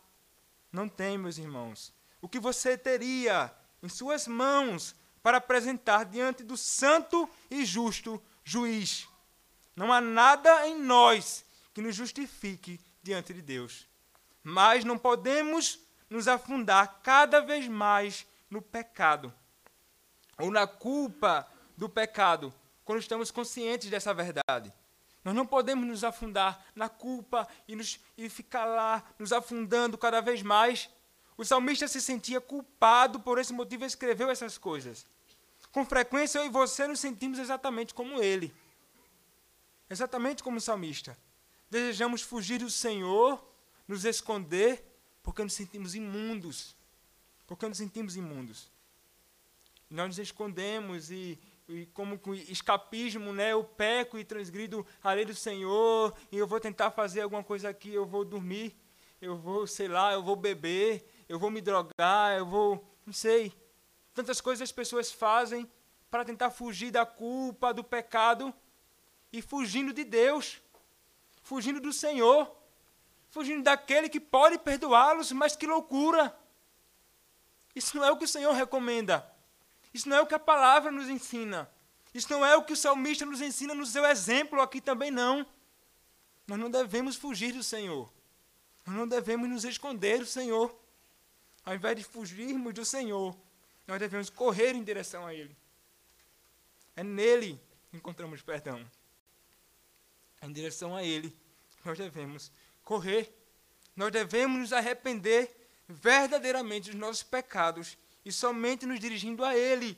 Não 0.71 0.87
tem, 0.87 1.17
meus 1.17 1.39
irmãos. 1.39 1.91
O 2.21 2.29
que 2.29 2.39
você 2.39 2.77
teria 2.77 3.51
em 3.83 3.89
suas 3.89 4.27
mãos 4.27 4.95
para 5.23 5.39
apresentar 5.39 6.05
diante 6.05 6.45
do 6.45 6.59
santo 6.59 7.27
e 7.51 7.65
justo 7.65 8.23
juiz? 8.45 9.09
Não 9.75 9.91
há 9.91 10.03
nada 10.03 10.69
em 10.69 10.79
nós 10.79 11.47
que 11.73 11.81
nos 11.81 11.97
justifique 11.97 12.79
diante 13.03 13.33
de 13.33 13.41
Deus. 13.41 13.89
Mas 14.45 14.85
não 14.85 14.99
podemos 14.99 15.81
nos 16.11 16.29
afundar 16.29 17.01
cada 17.03 17.41
vez 17.41 17.67
mais 17.67 18.27
no 18.51 18.61
pecado 18.61 19.33
ou 20.39 20.51
na 20.51 20.67
culpa 20.67 21.47
do 21.77 21.89
pecado 21.89 22.53
quando 22.85 23.01
estamos 23.01 23.31
conscientes 23.31 23.91
dessa 23.91 24.15
verdade. 24.15 24.73
Nós 25.25 25.35
não 25.35 25.45
podemos 25.45 25.85
nos 25.85 26.05
afundar 26.05 26.65
na 26.75 26.89
culpa 26.89 27.49
e, 27.67 27.75
nos, 27.75 27.99
e 28.17 28.29
ficar 28.29 28.65
lá 28.65 29.03
nos 29.19 29.33
afundando 29.33 29.99
cada 29.99 30.21
vez 30.21 30.41
mais. 30.41 30.89
O 31.37 31.45
salmista 31.45 31.89
se 31.89 32.01
sentia 32.01 32.41
culpado, 32.41 33.19
por 33.19 33.39
esse 33.39 33.53
motivo 33.53 33.85
escreveu 33.85 34.31
essas 34.31 34.57
coisas. 34.57 35.05
Com 35.73 35.85
frequência, 35.85 36.39
eu 36.39 36.47
e 36.47 36.49
você 36.49 36.87
nos 36.87 37.01
sentimos 37.01 37.41
exatamente 37.41 37.93
como 37.93 38.23
ele. 38.23 38.55
Exatamente 39.91 40.45
como 40.45 40.59
o 40.59 40.61
salmista. 40.61 41.19
Desejamos 41.69 42.23
fugir 42.23 42.61
do 42.61 42.71
Senhor, 42.71 43.45
nos 43.89 44.05
esconder, 44.05 44.85
porque 45.25 45.43
nos 45.43 45.55
sentimos 45.55 45.97
imundos. 45.97 46.77
Porque 47.49 47.69
nos 47.69 47.79
sentimos 47.79 48.15
imundos. 48.17 48.71
Nós 49.89 50.09
nos 50.09 50.19
escondemos 50.19 51.11
e, 51.11 51.39
e 51.69 51.87
como 51.87 52.19
com 52.19 52.35
escapismo, 52.35 53.33
né? 53.33 53.53
Eu 53.53 53.63
peco 53.63 54.19
e 54.19 54.25
transgrido 54.25 54.87
a 55.03 55.13
lei 55.13 55.25
do 55.25 55.35
Senhor, 55.35 56.13
e 56.33 56.37
eu 56.37 56.47
vou 56.47 56.59
tentar 56.59 56.91
fazer 56.91 57.21
alguma 57.21 57.45
coisa 57.45 57.69
aqui, 57.69 57.93
eu 57.93 58.05
vou 58.05 58.25
dormir, 58.25 58.77
eu 59.21 59.37
vou, 59.37 59.67
sei 59.67 59.89
lá, 59.89 60.13
eu 60.13 60.23
vou 60.23 60.35
beber, 60.37 61.09
eu 61.29 61.39
vou 61.39 61.51
me 61.51 61.61
drogar, 61.61 62.37
eu 62.37 62.47
vou, 62.47 62.85
não 63.05 63.13
sei. 63.13 63.53
Tantas 64.13 64.41
coisas 64.41 64.63
as 64.63 64.73
pessoas 64.73 65.13
fazem 65.13 65.71
para 66.11 66.25
tentar 66.25 66.51
fugir 66.51 66.91
da 66.91 67.07
culpa, 67.07 67.73
do 67.73 67.85
pecado 67.85 68.53
e 69.33 69.43
fugindo 69.43 69.93
de 69.93 70.05
Deus, 70.05 70.61
fugindo 71.43 71.81
do 71.81 71.93
Senhor, 71.93 72.57
fugindo 73.29 73.63
daquele 73.63 74.09
que 74.09 74.19
pode 74.19 74.59
perdoá-los, 74.59 75.31
mas 75.33 75.55
que 75.55 75.67
loucura! 75.67 76.37
Isso 77.75 77.97
não 77.97 78.05
é 78.05 78.11
o 78.11 78.17
que 78.17 78.25
o 78.25 78.29
Senhor 78.29 78.53
recomenda. 78.53 79.36
Isso 79.97 80.11
não 80.11 80.19
é 80.19 80.21
o 80.21 80.27
que 80.27 80.35
a 80.35 80.39
palavra 80.39 80.93
nos 80.93 81.09
ensina. 81.09 81.67
Isso 82.13 82.31
não 82.31 82.45
é 82.45 82.55
o 82.55 82.63
que 82.63 82.75
o 82.75 82.77
salmista 82.77 83.25
nos 83.25 83.41
ensina 83.41 83.75
no 83.75 83.87
seu 83.87 84.05
exemplo 84.05 84.61
aqui 84.61 84.79
também 84.79 85.11
não. 85.11 85.47
Nós 86.47 86.59
não 86.59 86.71
devemos 86.71 87.17
fugir 87.17 87.55
do 87.55 87.63
Senhor. 87.63 88.13
Nós 88.85 88.95
não 88.95 89.09
devemos 89.09 89.49
nos 89.49 89.65
esconder 89.65 90.19
do 90.19 90.27
Senhor. 90.27 90.79
Ao 91.65 91.75
invés 91.75 91.97
de 91.97 92.05
fugirmos 92.05 92.75
do 92.75 92.85
Senhor, 92.85 93.35
nós 93.87 93.99
devemos 93.99 94.29
correr 94.29 94.75
em 94.75 94.85
direção 94.85 95.27
a 95.27 95.33
Ele. 95.33 95.57
É 96.95 97.03
nele 97.03 97.59
que 97.91 97.97
encontramos 97.97 98.43
perdão. 98.43 98.85
É 100.43 100.47
em 100.47 100.53
direção 100.53 100.95
a 100.95 101.03
Ele 101.03 101.35
nós 101.83 101.97
devemos 101.97 102.53
correr. 102.85 103.33
Nós 103.97 104.13
devemos 104.13 104.59
nos 104.59 104.73
arrepender 104.75 105.51
verdadeiramente 105.89 106.91
dos 106.91 107.01
nossos 107.01 107.23
pecados 107.23 107.97
e 108.27 108.33
somente 108.33 108.85
nos 108.85 108.99
dirigindo 108.99 109.45
a 109.45 109.57
Ele, 109.57 109.97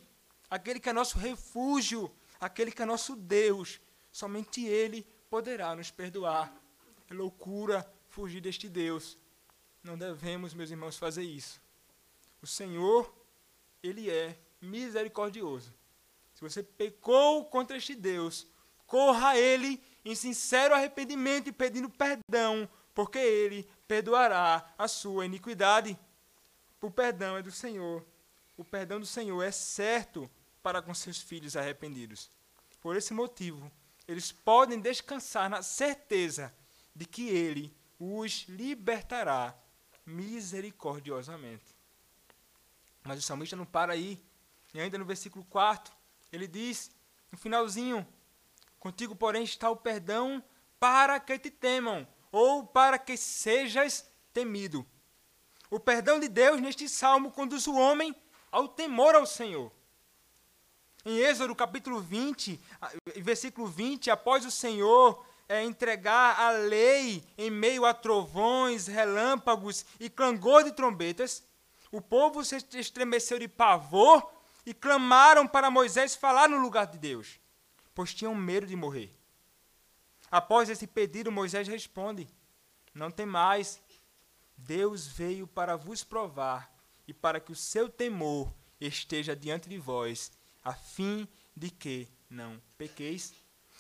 aquele 0.51 0.79
que 0.79 0.91
é 0.91 0.93
nosso 0.93 1.17
refúgio, 1.17 2.15
aquele 2.39 2.71
que 2.71 2.83
é 2.83 2.85
nosso 2.85 3.17
Deus. 3.17 3.81
Somente 4.13 4.67
Ele 4.67 5.03
poderá 5.31 5.75
nos 5.75 5.91
perdoar. 5.91 6.55
É 7.09 7.15
loucura 7.15 7.91
fugir 8.11 8.43
deste 8.43 8.69
Deus. 8.69 9.17
Não 9.83 9.97
devemos, 9.97 10.53
meus 10.53 10.71
irmãos, 10.71 10.99
fazer 10.99 11.23
isso. 11.23 11.59
O 12.43 12.47
Senhor, 12.47 13.11
Ele 13.83 14.11
é 14.11 14.39
misericordioso. 14.61 15.73
Se 16.35 16.43
você 16.43 16.63
pecou 16.63 17.47
contra 17.47 17.79
este 17.79 17.95
Deus, 17.95 18.47
corra 18.87 19.31
a 19.31 19.39
Ele 19.39 19.83
em 20.05 20.15
sincero 20.15 20.75
arrependimento 20.75 21.49
e 21.49 21.53
pedindo 21.53 21.89
perdão, 21.89 22.69
porque 22.93 23.19
Ele 23.19 23.67
perdoará 23.87 24.71
a 24.77 24.87
sua 24.87 25.25
iniquidade. 25.25 25.99
O 26.83 26.91
perdão 26.91 27.35
é 27.35 27.43
do 27.43 27.51
Senhor 27.51 28.05
o 28.59 28.65
perdão 28.65 28.99
do 28.99 29.07
Senhor 29.07 29.41
é 29.41 29.53
certo 29.53 30.29
para 30.61 30.83
com 30.83 30.93
seus 30.93 31.23
filhos 31.23 31.57
arrependidos. 31.57 32.29
Por 32.81 32.97
esse 32.97 33.15
motivo, 33.15 33.71
eles 34.07 34.33
podem 34.33 34.81
descansar 34.81 35.49
na 35.49 35.63
certeza 35.63 36.53
de 36.95 37.07
que 37.07 37.29
Ele 37.29 37.73
os 38.01 38.47
libertará 38.49 39.57
misericordiosamente. 40.05 41.77
Mas 43.05 43.21
o 43.21 43.23
salmista 43.23 43.55
não 43.55 43.65
para 43.65 43.93
aí. 43.93 44.21
E 44.75 44.81
ainda 44.81 44.99
no 44.99 45.05
versículo 45.05 45.45
4, 45.45 45.95
ele 46.33 46.47
diz, 46.47 46.91
no 47.31 47.39
finalzinho: 47.39 48.07
Contigo, 48.81 49.15
porém, 49.15 49.45
está 49.45 49.71
o 49.71 49.77
perdão 49.77 50.43
para 50.81 51.19
que 51.21 51.39
te 51.39 51.51
temam, 51.51 52.07
ou 52.33 52.67
para 52.67 52.99
que 52.99 53.17
sejas 53.17 54.11
temido. 54.33 54.85
O 55.71 55.79
perdão 55.79 56.19
de 56.19 56.29
Deus 56.29 56.61
neste 56.61 56.89
salmo 56.89 57.31
conduz 57.31 57.67
o 57.67 57.75
homem 57.75 58.15
ao 58.51 58.69
temor 58.69 59.15
ao 59.15 59.27
Senhor. 59.27 59.71
Em 61.05 61.19
Êxodo 61.19 61.55
capítulo 61.55 62.01
20, 62.01 62.61
versículo 63.17 63.67
20, 63.67 64.11
após 64.11 64.45
o 64.45 64.51
Senhor 64.51 65.25
é, 65.49 65.63
entregar 65.63 66.39
a 66.39 66.51
lei 66.51 67.25
em 67.39 67.51
meio 67.51 67.85
a 67.87 67.95
trovões, 67.95 68.87
relâmpagos 68.87 69.87
e 69.99 70.11
clangor 70.11 70.65
de 70.65 70.73
trombetas, 70.73 71.43
o 71.91 72.01
povo 72.01 72.45
se 72.45 72.57
estremeceu 72.75 73.39
de 73.39 73.49
pavor 73.49 74.31
e 74.67 74.75
clamaram 74.75 75.47
para 75.47 75.71
Moisés 75.71 76.15
falar 76.15 76.49
no 76.49 76.59
lugar 76.59 76.87
de 76.87 76.99
Deus, 76.99 77.41
pois 77.95 78.13
tinham 78.13 78.35
medo 78.35 78.67
de 78.67 78.77
morrer. 78.77 79.11
Após 80.31 80.69
esse 80.69 80.87
pedido, 80.87 81.33
Moisés 81.33 81.67
responde: 81.67 82.29
Não 82.93 83.11
tem 83.11 83.25
mais. 83.25 83.81
Deus 84.55 85.07
veio 85.07 85.47
para 85.47 85.77
vos 85.77 86.05
provar 86.05 86.78
e 87.09 87.15
para 87.15 87.41
que 87.41 87.51
o 87.51 87.57
seu 87.57 87.89
temor 87.89 88.53
esteja 88.79 89.35
diante 89.35 89.69
de 89.69 89.79
vós, 89.79 90.31
a 90.63 90.75
fim 90.75 91.27
de 91.57 91.71
que 91.71 92.07
não 92.29 92.61
pequeis. 92.77 93.33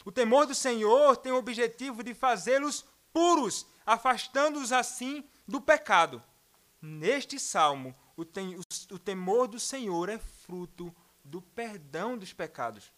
O 0.04 0.10
temor 0.10 0.46
do 0.46 0.54
Senhor 0.54 1.16
tem 1.18 1.30
o 1.30 1.36
objetivo 1.36 2.02
de 2.02 2.14
fazê-los 2.14 2.86
puros, 3.12 3.66
afastando-os 3.84 4.72
assim 4.72 5.22
do 5.46 5.60
pecado. 5.60 6.22
Neste 6.80 7.38
salmo, 7.38 7.94
o, 8.16 8.24
tem, 8.24 8.56
o, 8.56 8.62
o 8.92 8.98
temor 8.98 9.46
do 9.46 9.60
Senhor 9.60 10.08
é 10.08 10.18
fruto 10.18 10.94
do 11.22 11.42
perdão 11.42 12.16
dos 12.16 12.32
pecados. 12.32 12.90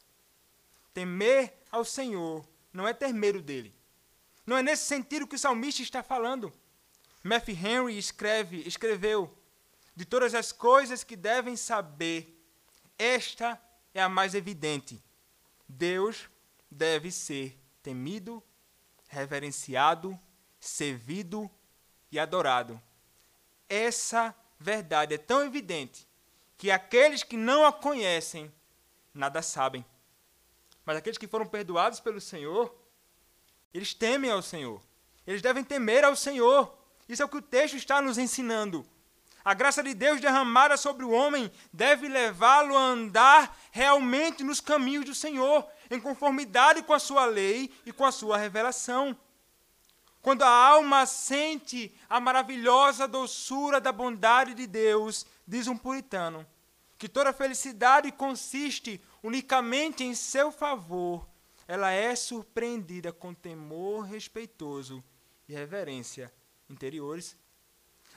Temer 0.94 1.52
ao 1.72 1.84
Senhor 1.84 2.46
não 2.72 2.86
é 2.86 2.92
ter 2.92 3.12
medo 3.12 3.42
dele. 3.42 3.74
Não 4.46 4.56
é 4.56 4.62
nesse 4.62 4.84
sentido 4.84 5.26
que 5.26 5.36
o 5.36 5.38
salmista 5.38 5.82
está 5.82 6.02
falando. 6.02 6.52
Matthew 7.22 7.54
Henry 7.54 7.98
escreve, 7.98 8.62
escreveu: 8.66 9.36
de 9.94 10.04
todas 10.04 10.34
as 10.34 10.52
coisas 10.52 11.04
que 11.04 11.16
devem 11.16 11.56
saber, 11.56 12.42
esta 12.98 13.60
é 13.94 14.02
a 14.02 14.08
mais 14.08 14.34
evidente. 14.34 15.02
Deus 15.68 16.28
deve 16.70 17.10
ser 17.10 17.58
temido, 17.82 18.42
reverenciado, 19.08 20.18
servido 20.58 21.50
e 22.10 22.18
adorado. 22.18 22.80
Essa 23.68 24.34
verdade 24.58 25.14
é 25.14 25.18
tão 25.18 25.42
evidente 25.42 26.06
que 26.56 26.70
aqueles 26.70 27.22
que 27.22 27.36
não 27.36 27.64
a 27.64 27.72
conhecem 27.72 28.52
nada 29.14 29.42
sabem. 29.42 29.84
Mas 30.84 30.96
aqueles 30.96 31.18
que 31.18 31.28
foram 31.28 31.46
perdoados 31.46 32.00
pelo 32.00 32.20
Senhor, 32.20 32.74
eles 33.72 33.94
temem 33.94 34.30
ao 34.30 34.42
Senhor. 34.42 34.82
Eles 35.26 35.42
devem 35.42 35.64
temer 35.64 36.04
ao 36.04 36.16
Senhor. 36.16 36.76
Isso 37.08 37.22
é 37.22 37.24
o 37.24 37.28
que 37.28 37.36
o 37.36 37.42
texto 37.42 37.76
está 37.76 38.00
nos 38.02 38.18
ensinando. 38.18 38.86
A 39.44 39.54
graça 39.54 39.82
de 39.82 39.94
Deus 39.94 40.20
derramada 40.20 40.76
sobre 40.76 41.04
o 41.04 41.10
homem 41.10 41.50
deve 41.72 42.08
levá-lo 42.08 42.76
a 42.76 42.80
andar 42.80 43.56
realmente 43.70 44.44
nos 44.44 44.60
caminhos 44.60 45.06
do 45.06 45.14
Senhor, 45.14 45.66
em 45.90 45.98
conformidade 45.98 46.82
com 46.82 46.92
a 46.92 46.98
sua 46.98 47.24
lei 47.24 47.72
e 47.86 47.92
com 47.92 48.04
a 48.04 48.12
sua 48.12 48.36
revelação. 48.36 49.16
Quando 50.20 50.42
a 50.42 50.50
alma 50.50 51.06
sente 51.06 51.94
a 52.08 52.20
maravilhosa 52.20 53.08
doçura 53.08 53.80
da 53.80 53.90
bondade 53.90 54.52
de 54.52 54.66
Deus, 54.66 55.24
diz 55.48 55.66
um 55.66 55.76
puritano, 55.76 56.46
que 56.98 57.08
toda 57.08 57.32
felicidade 57.32 58.12
consiste 58.12 59.02
unicamente 59.22 60.04
em 60.04 60.14
seu 60.14 60.52
favor, 60.52 61.26
ela 61.66 61.90
é 61.90 62.14
surpreendida 62.14 63.12
com 63.12 63.32
temor 63.32 64.02
respeitoso 64.02 65.02
e 65.48 65.54
reverência 65.54 66.30
interiores. 66.68 67.36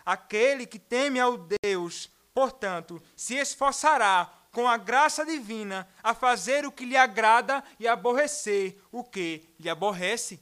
Aquele 0.05 0.65
que 0.65 0.79
teme 0.79 1.19
ao 1.19 1.37
Deus, 1.61 2.09
portanto, 2.33 3.01
se 3.15 3.35
esforçará 3.35 4.31
com 4.51 4.67
a 4.67 4.77
graça 4.77 5.25
divina 5.25 5.87
a 6.03 6.13
fazer 6.13 6.65
o 6.65 6.71
que 6.71 6.85
lhe 6.85 6.95
agrada 6.95 7.63
e 7.79 7.87
aborrecer 7.87 8.77
o 8.91 9.03
que 9.03 9.49
lhe 9.59 9.69
aborrece. 9.69 10.39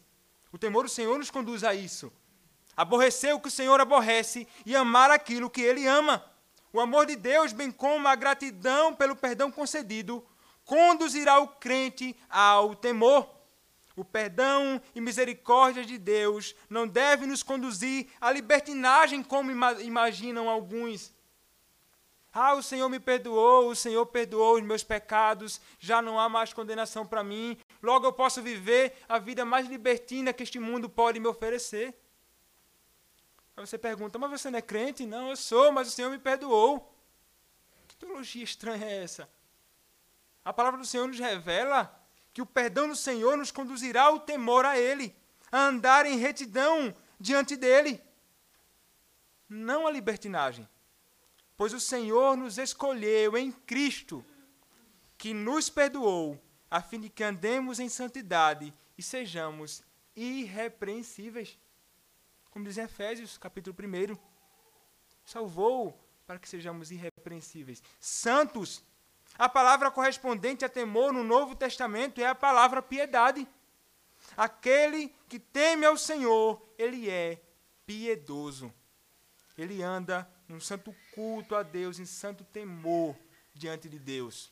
O 0.51 0.57
temor 0.57 0.84
do 0.84 0.89
Senhor 0.89 1.18
nos 1.18 1.32
conduz 1.32 1.64
a 1.64 1.74
isso. 1.74 2.12
Aborrecer 2.76 3.34
o 3.34 3.39
que 3.39 3.47
o 3.47 3.51
Senhor 3.51 3.80
aborrece 3.80 4.47
e 4.66 4.76
amar 4.76 5.09
aquilo 5.09 5.49
que 5.49 5.62
ele 5.62 5.88
ama. 5.88 6.24
O 6.74 6.80
amor 6.80 7.05
de 7.05 7.16
Deus, 7.16 7.53
bem 7.53 7.72
como 7.72 8.07
a 8.07 8.16
gratidão 8.16 8.93
pelo 8.93 9.16
perdão 9.16 9.51
concedido, 9.51 10.26
conduzirá 10.66 11.39
o 11.39 11.47
crente 11.47 12.16
ao 12.30 12.76
temor. 12.76 13.30
O 13.96 14.06
perdão 14.06 14.82
e 14.96 15.02
misericórdia 15.02 15.86
de 15.86 15.98
Deus 15.98 16.56
não 16.70 16.88
deve 16.88 17.26
nos 17.26 17.44
conduzir 17.44 18.08
à 18.20 18.32
libertinagem, 18.32 19.24
como 19.24 19.52
imaginam 19.82 20.50
alguns. 20.50 21.14
Ah, 22.34 22.54
o 22.54 22.64
Senhor 22.64 22.88
me 22.88 23.00
perdoou, 23.00 23.70
o 23.70 23.76
Senhor 23.76 24.06
perdoou 24.06 24.56
os 24.56 24.64
meus 24.64 24.84
pecados, 24.84 25.60
já 25.78 26.02
não 26.02 26.18
há 26.18 26.30
mais 26.30 26.54
condenação 26.54 27.06
para 27.06 27.24
mim, 27.24 27.58
logo 27.84 28.06
eu 28.06 28.14
posso 28.14 28.42
viver 28.42 28.96
a 29.08 29.20
vida 29.20 29.44
mais 29.44 29.68
libertina 29.68 30.32
que 30.32 30.44
este 30.44 30.58
mundo 30.58 30.89
pode 30.89 31.20
me 31.20 31.28
oferecer. 31.28 31.94
Aí 33.56 33.66
você 33.66 33.78
pergunta, 33.78 34.18
mas 34.18 34.32
você 34.32 34.50
não 34.50 34.60
é 34.60 34.62
crente? 34.62 35.06
Não, 35.06 35.30
eu 35.30 35.36
sou, 35.36 35.74
mas 35.74 35.89
o 35.89 35.92
Senhor 35.92 36.10
me 36.10 36.18
perdoou. 36.18 36.96
Que 37.86 37.98
teologia 37.98 38.44
estranha 38.46 38.86
é 38.86 39.04
essa? 39.04 39.30
A 40.44 40.54
palavra 40.54 40.80
do 40.80 40.86
Senhor 40.86 41.08
nos 41.08 41.20
revela 41.20 42.01
que 42.34 42.42
o 42.42 42.46
perdão 42.46 42.88
do 42.88 42.96
Senhor 42.96 43.38
nos 43.38 43.52
conduzirá 43.52 44.04
ao 44.04 44.20
temor 44.20 44.66
a 44.66 44.78
Ele, 44.78 45.16
a 45.52 45.66
andar 45.66 46.06
em 46.06 46.18
retidão 46.18 46.96
diante 47.20 47.56
dEle. 47.56 48.02
Não 49.50 49.86
a 49.86 49.92
libertinagem. 49.92 50.68
Pois 51.58 51.74
o 51.74 51.80
Senhor 51.80 52.38
nos 52.38 52.58
escolheu 52.58 53.38
em 53.38 53.52
Cristo, 53.52 54.26
que 55.18 55.34
nos 55.34 55.70
perdoou, 55.70 56.42
a 56.70 56.82
fim 56.82 57.00
de 57.00 57.10
que 57.10 57.24
andemos 57.24 57.80
em 57.80 57.90
santidade 57.90 58.74
e 58.98 59.04
sejamos 59.04 59.84
irrepreensíveis. 60.16 61.60
Como 62.50 62.66
diz 62.66 62.78
em 62.78 62.84
Efésios, 62.84 63.38
capítulo 63.38 63.76
1. 63.78 64.18
Salvou 65.26 66.00
para 66.26 66.40
que 66.40 66.48
sejamos 66.48 66.92
irrepreensíveis. 66.92 67.84
Santos. 68.00 68.84
A 69.38 69.50
palavra 69.50 69.90
correspondente 69.90 70.64
a 70.66 70.70
temor 70.70 71.14
no 71.14 71.24
Novo 71.24 71.56
Testamento 71.56 72.22
é 72.22 72.26
a 72.26 72.36
palavra 72.36 72.82
piedade. 72.82 73.48
Aquele 74.38 75.10
que 75.28 75.40
teme 75.40 75.86
ao 75.86 75.98
Senhor, 75.98 76.62
ele 76.78 77.10
é 77.10 77.42
piedoso. 77.86 78.74
Ele 79.58 79.82
anda 79.82 80.30
num 80.48 80.60
santo 80.60 80.96
culto 81.14 81.56
a 81.56 81.64
Deus, 81.64 82.00
em 82.00 82.06
santo 82.06 82.44
temor 82.44 83.16
diante 83.54 83.90
de 83.90 84.00
Deus, 84.00 84.52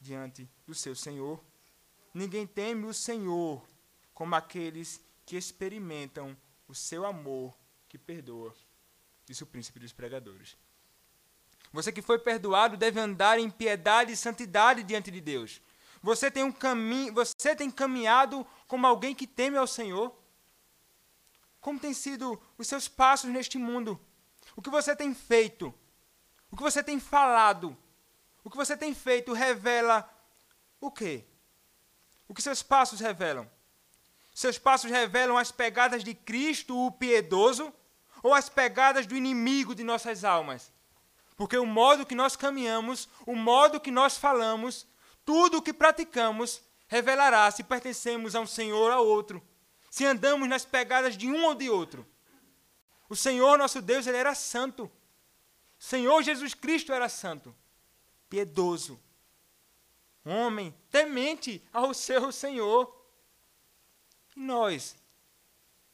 diante 0.00 0.48
do 0.66 0.74
seu 0.74 0.94
Senhor. 0.94 1.42
Ninguém 2.12 2.46
teme 2.46 2.86
o 2.86 2.94
Senhor 2.94 3.62
como 4.14 4.34
aqueles 4.34 5.00
que 5.24 5.36
experimentam 5.36 6.36
o 6.66 6.74
seu 6.74 7.04
amor 7.04 7.56
que 7.88 7.98
perdoa, 7.98 8.54
disse 9.24 9.42
o 9.42 9.46
príncipe 9.46 9.78
dos 9.78 9.92
pregadores. 9.92 10.56
Você 11.72 11.92
que 11.92 12.02
foi 12.02 12.18
perdoado 12.18 12.76
deve 12.76 12.98
andar 13.00 13.38
em 13.38 13.50
piedade 13.50 14.12
e 14.12 14.16
santidade 14.16 14.82
diante 14.82 15.10
de 15.10 15.20
Deus. 15.20 15.60
Você 16.02 16.30
tem 16.30 16.44
um 16.44 16.52
caminho, 16.52 17.12
você 17.12 17.54
tem 17.54 17.70
caminhado 17.70 18.46
como 18.66 18.86
alguém 18.86 19.14
que 19.14 19.26
teme 19.26 19.56
ao 19.56 19.66
Senhor. 19.66 20.14
Como 21.60 21.80
têm 21.80 21.92
sido 21.92 22.40
os 22.56 22.68
seus 22.68 22.86
passos 22.86 23.30
neste 23.30 23.58
mundo? 23.58 24.00
O 24.54 24.62
que 24.62 24.70
você 24.70 24.94
tem 24.94 25.14
feito? 25.14 25.74
O 26.50 26.56
que 26.56 26.62
você 26.62 26.82
tem 26.82 27.00
falado? 27.00 27.76
O 28.44 28.50
que 28.50 28.56
você 28.56 28.76
tem 28.76 28.94
feito 28.94 29.32
revela 29.32 30.08
o 30.80 30.90
quê? 30.90 31.24
O 32.28 32.34
que 32.34 32.40
seus 32.40 32.62
passos 32.62 33.00
revelam? 33.00 33.50
Seus 34.32 34.58
passos 34.58 34.90
revelam 34.90 35.36
as 35.36 35.50
pegadas 35.50 36.04
de 36.04 36.14
Cristo, 36.14 36.78
o 36.78 36.92
piedoso, 36.92 37.72
ou 38.22 38.34
as 38.34 38.48
pegadas 38.48 39.06
do 39.06 39.16
inimigo 39.16 39.74
de 39.74 39.82
nossas 39.82 40.24
almas? 40.24 40.72
Porque 41.36 41.58
o 41.58 41.66
modo 41.66 42.06
que 42.06 42.14
nós 42.14 42.34
caminhamos, 42.34 43.08
o 43.26 43.36
modo 43.36 43.78
que 43.78 43.90
nós 43.90 44.16
falamos, 44.16 44.86
tudo 45.24 45.58
o 45.58 45.62
que 45.62 45.72
praticamos, 45.72 46.62
revelará 46.88 47.50
se 47.50 47.62
pertencemos 47.62 48.34
a 48.34 48.40
um 48.40 48.46
Senhor 48.46 48.90
ou 48.90 48.92
a 48.92 49.00
outro, 49.00 49.42
se 49.90 50.04
andamos 50.04 50.48
nas 50.48 50.64
pegadas 50.64 51.16
de 51.16 51.28
um 51.28 51.44
ou 51.44 51.54
de 51.54 51.68
outro. 51.68 52.06
O 53.08 53.14
Senhor 53.14 53.58
nosso 53.58 53.82
Deus, 53.82 54.06
ele 54.06 54.16
era 54.16 54.34
santo. 54.34 54.90
O 55.78 55.84
Senhor 55.84 56.22
Jesus 56.22 56.54
Cristo 56.54 56.92
era 56.92 57.08
santo, 57.08 57.54
piedoso, 58.28 58.98
homem 60.24 60.74
temente 60.90 61.62
ao 61.72 61.94
seu 61.94 62.32
Senhor. 62.32 62.92
E 64.34 64.40
nós 64.40 64.96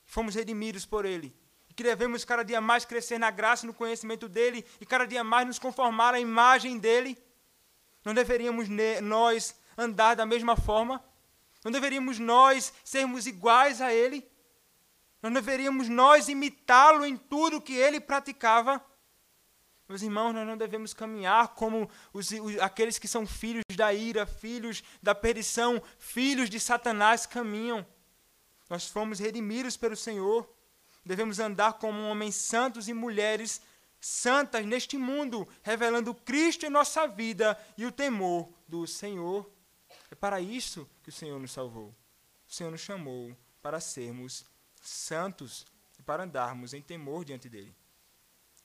fomos 0.04 0.34
redimidos 0.34 0.86
por 0.86 1.04
Ele. 1.04 1.34
E 1.72 1.74
que 1.74 1.82
devemos 1.82 2.22
cada 2.22 2.42
dia 2.42 2.60
mais 2.60 2.84
crescer 2.84 3.16
na 3.16 3.30
graça 3.30 3.64
e 3.64 3.66
no 3.66 3.72
conhecimento 3.72 4.28
dEle 4.28 4.62
e 4.78 4.84
cada 4.84 5.06
dia 5.06 5.24
mais 5.24 5.46
nos 5.46 5.58
conformar 5.58 6.12
à 6.12 6.20
imagem 6.20 6.78
dEle. 6.78 7.16
Não 8.04 8.12
deveríamos 8.12 8.68
nós 9.00 9.56
andar 9.78 10.14
da 10.14 10.26
mesma 10.26 10.54
forma? 10.54 11.02
Não 11.64 11.72
deveríamos 11.72 12.18
nós 12.18 12.74
sermos 12.84 13.26
iguais 13.26 13.80
a 13.80 13.90
Ele? 13.90 14.30
Não 15.22 15.32
deveríamos 15.32 15.88
nós 15.88 16.28
imitá-lo 16.28 17.06
em 17.06 17.16
tudo 17.16 17.58
que 17.58 17.72
Ele 17.72 17.98
praticava? 17.98 18.84
Meus 19.88 20.02
irmãos, 20.02 20.34
nós 20.34 20.46
não 20.46 20.58
devemos 20.58 20.92
caminhar 20.92 21.54
como 21.54 21.88
os, 22.12 22.30
os, 22.32 22.58
aqueles 22.58 22.98
que 22.98 23.08
são 23.08 23.26
filhos 23.26 23.64
da 23.74 23.94
ira, 23.94 24.26
filhos 24.26 24.84
da 25.02 25.14
perdição, 25.14 25.82
filhos 25.98 26.50
de 26.50 26.60
Satanás 26.60 27.24
caminham. 27.24 27.86
Nós 28.68 28.88
fomos 28.88 29.18
redimidos 29.18 29.74
pelo 29.74 29.96
Senhor. 29.96 30.46
Devemos 31.04 31.38
andar 31.38 31.74
como 31.74 32.02
homens 32.02 32.36
santos 32.36 32.88
e 32.88 32.94
mulheres 32.94 33.60
santas 34.00 34.66
neste 34.66 34.96
mundo, 34.96 35.48
revelando 35.62 36.14
Cristo 36.14 36.66
em 36.66 36.70
nossa 36.70 37.06
vida 37.06 37.58
e 37.76 37.86
o 37.86 37.92
temor 37.92 38.52
do 38.66 38.86
Senhor. 38.86 39.50
É 40.10 40.14
para 40.14 40.40
isso 40.40 40.88
que 41.02 41.08
o 41.08 41.12
Senhor 41.12 41.38
nos 41.38 41.52
salvou. 41.52 41.94
O 42.48 42.52
Senhor 42.52 42.70
nos 42.70 42.80
chamou 42.80 43.36
para 43.62 43.80
sermos 43.80 44.44
santos 44.80 45.64
e 45.98 46.02
para 46.02 46.24
andarmos 46.24 46.74
em 46.74 46.82
temor 46.82 47.24
diante 47.24 47.48
dele. 47.48 47.74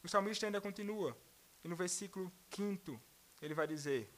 O 0.04 0.10
salmista 0.10 0.46
ainda 0.46 0.60
continua, 0.60 1.18
e 1.64 1.68
no 1.68 1.76
versículo 1.76 2.32
5 2.50 3.00
ele 3.42 3.54
vai 3.54 3.68
dizer: 3.68 4.12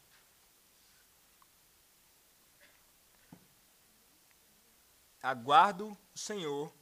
Aguardo 5.22 5.98
o 6.16 6.18
Senhor, 6.18 6.74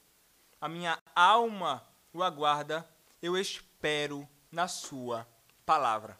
a 0.60 0.68
minha 0.68 0.98
alma 1.16 1.86
o 2.14 2.24
aguarda, 2.24 2.88
eu 3.22 3.38
espero 3.38 4.28
na 4.52 4.68
Sua 4.68 5.28
palavra. 5.66 6.20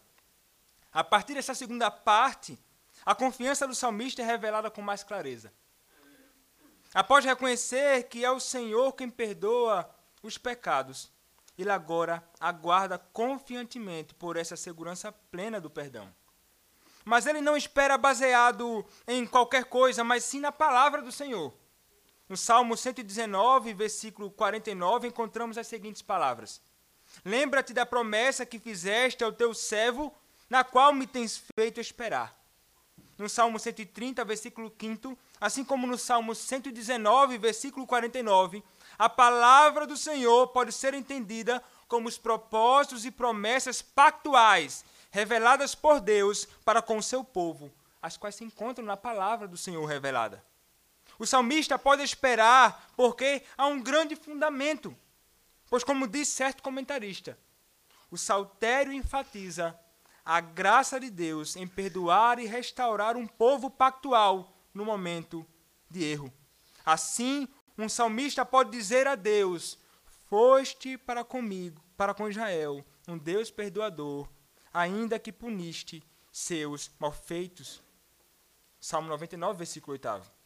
A 0.92 1.02
partir 1.02 1.34
dessa 1.34 1.54
segunda 1.54 1.90
parte, 1.90 2.58
a 3.04 3.14
confiança 3.14 3.66
do 3.66 3.74
salmista 3.74 4.22
é 4.22 4.24
revelada 4.24 4.70
com 4.70 4.82
mais 4.82 5.02
clareza. 5.02 5.52
Após 6.94 7.24
reconhecer 7.24 8.04
que 8.04 8.24
é 8.24 8.30
o 8.30 8.40
Senhor 8.40 8.92
quem 8.92 9.10
perdoa 9.10 9.88
os 10.22 10.38
pecados, 10.38 11.10
ele 11.58 11.70
agora 11.70 12.22
aguarda 12.38 12.98
confiantemente 12.98 14.14
por 14.14 14.36
essa 14.36 14.56
segurança 14.56 15.12
plena 15.12 15.60
do 15.60 15.68
perdão. 15.68 16.12
Mas 17.04 17.26
ele 17.26 17.40
não 17.40 17.56
espera 17.56 17.98
baseado 17.98 18.84
em 19.06 19.26
qualquer 19.26 19.64
coisa, 19.64 20.04
mas 20.04 20.24
sim 20.24 20.40
na 20.40 20.52
palavra 20.52 21.02
do 21.02 21.10
Senhor. 21.10 21.52
No 22.28 22.36
Salmo 22.36 22.76
119, 22.76 23.72
versículo 23.72 24.30
49, 24.30 25.08
encontramos 25.08 25.56
as 25.56 25.66
seguintes 25.66 26.02
palavras: 26.02 26.60
Lembra-te 27.24 27.72
da 27.72 27.86
promessa 27.86 28.44
que 28.44 28.58
fizeste 28.58 29.24
ao 29.24 29.32
teu 29.32 29.54
servo, 29.54 30.14
na 30.50 30.62
qual 30.62 30.92
me 30.92 31.06
tens 31.06 31.42
feito 31.56 31.80
esperar. 31.80 32.36
No 33.16 33.28
Salmo 33.28 33.58
130, 33.58 34.24
versículo 34.24 34.72
5, 34.78 35.18
assim 35.40 35.64
como 35.64 35.86
no 35.86 35.96
Salmo 35.96 36.34
119, 36.34 37.38
versículo 37.38 37.86
49, 37.86 38.62
a 38.98 39.08
palavra 39.08 39.86
do 39.86 39.96
Senhor 39.96 40.48
pode 40.48 40.70
ser 40.70 40.94
entendida 40.94 41.62
como 41.88 42.08
os 42.08 42.18
propósitos 42.18 43.04
e 43.04 43.10
promessas 43.10 43.80
pactuais 43.82 44.84
reveladas 45.10 45.74
por 45.74 46.00
Deus 46.00 46.46
para 46.64 46.82
com 46.82 46.98
o 46.98 47.02
seu 47.02 47.24
povo, 47.24 47.72
as 48.00 48.16
quais 48.16 48.34
se 48.34 48.44
encontram 48.44 48.84
na 48.84 48.96
palavra 48.96 49.48
do 49.48 49.56
Senhor 49.56 49.84
revelada. 49.84 50.44
O 51.18 51.26
salmista 51.26 51.78
pode 51.78 52.02
esperar, 52.02 52.92
porque 52.96 53.42
há 53.56 53.66
um 53.66 53.82
grande 53.82 54.14
fundamento. 54.14 54.96
Pois, 55.68 55.82
como 55.82 56.06
diz 56.06 56.28
certo 56.28 56.62
comentarista, 56.62 57.38
o 58.10 58.16
saltério 58.16 58.92
enfatiza 58.92 59.78
a 60.24 60.40
graça 60.40 61.00
de 61.00 61.10
Deus 61.10 61.56
em 61.56 61.66
perdoar 61.66 62.38
e 62.38 62.46
restaurar 62.46 63.16
um 63.16 63.26
povo 63.26 63.70
pactual 63.70 64.56
no 64.72 64.84
momento 64.84 65.44
de 65.90 66.04
erro. 66.04 66.32
Assim, 66.84 67.48
um 67.76 67.88
salmista 67.88 68.44
pode 68.44 68.70
dizer 68.70 69.06
a 69.06 69.14
Deus: 69.14 69.78
Foste 70.28 70.96
para 70.96 71.24
comigo, 71.24 71.82
para 71.96 72.14
com 72.14 72.28
Israel, 72.28 72.84
um 73.06 73.18
Deus 73.18 73.50
perdoador, 73.50 74.28
ainda 74.72 75.18
que 75.18 75.32
puniste 75.32 76.02
seus 76.30 76.90
malfeitos. 76.98 77.82
Salmo 78.80 79.08
99, 79.08 79.58
versículo 79.58 79.92
8. 79.92 80.37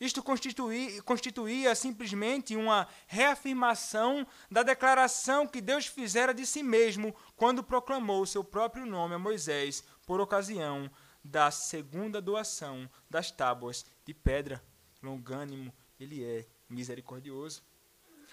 Isto 0.00 0.22
constituía, 0.22 1.00
constituía 1.02 1.74
simplesmente 1.74 2.56
uma 2.56 2.88
reafirmação 3.06 4.26
da 4.50 4.62
declaração 4.62 5.46
que 5.46 5.60
Deus 5.60 5.86
fizera 5.86 6.34
de 6.34 6.44
si 6.44 6.62
mesmo 6.62 7.14
quando 7.36 7.62
proclamou 7.62 8.26
seu 8.26 8.42
próprio 8.42 8.84
nome 8.84 9.14
a 9.14 9.18
Moisés 9.18 9.84
por 10.04 10.20
ocasião 10.20 10.90
da 11.22 11.50
segunda 11.50 12.20
doação 12.20 12.90
das 13.08 13.30
tábuas 13.30 13.86
de 14.04 14.12
pedra. 14.12 14.62
Longânimo 15.02 15.72
ele 15.98 16.24
é, 16.24 16.44
misericordioso. 16.68 17.62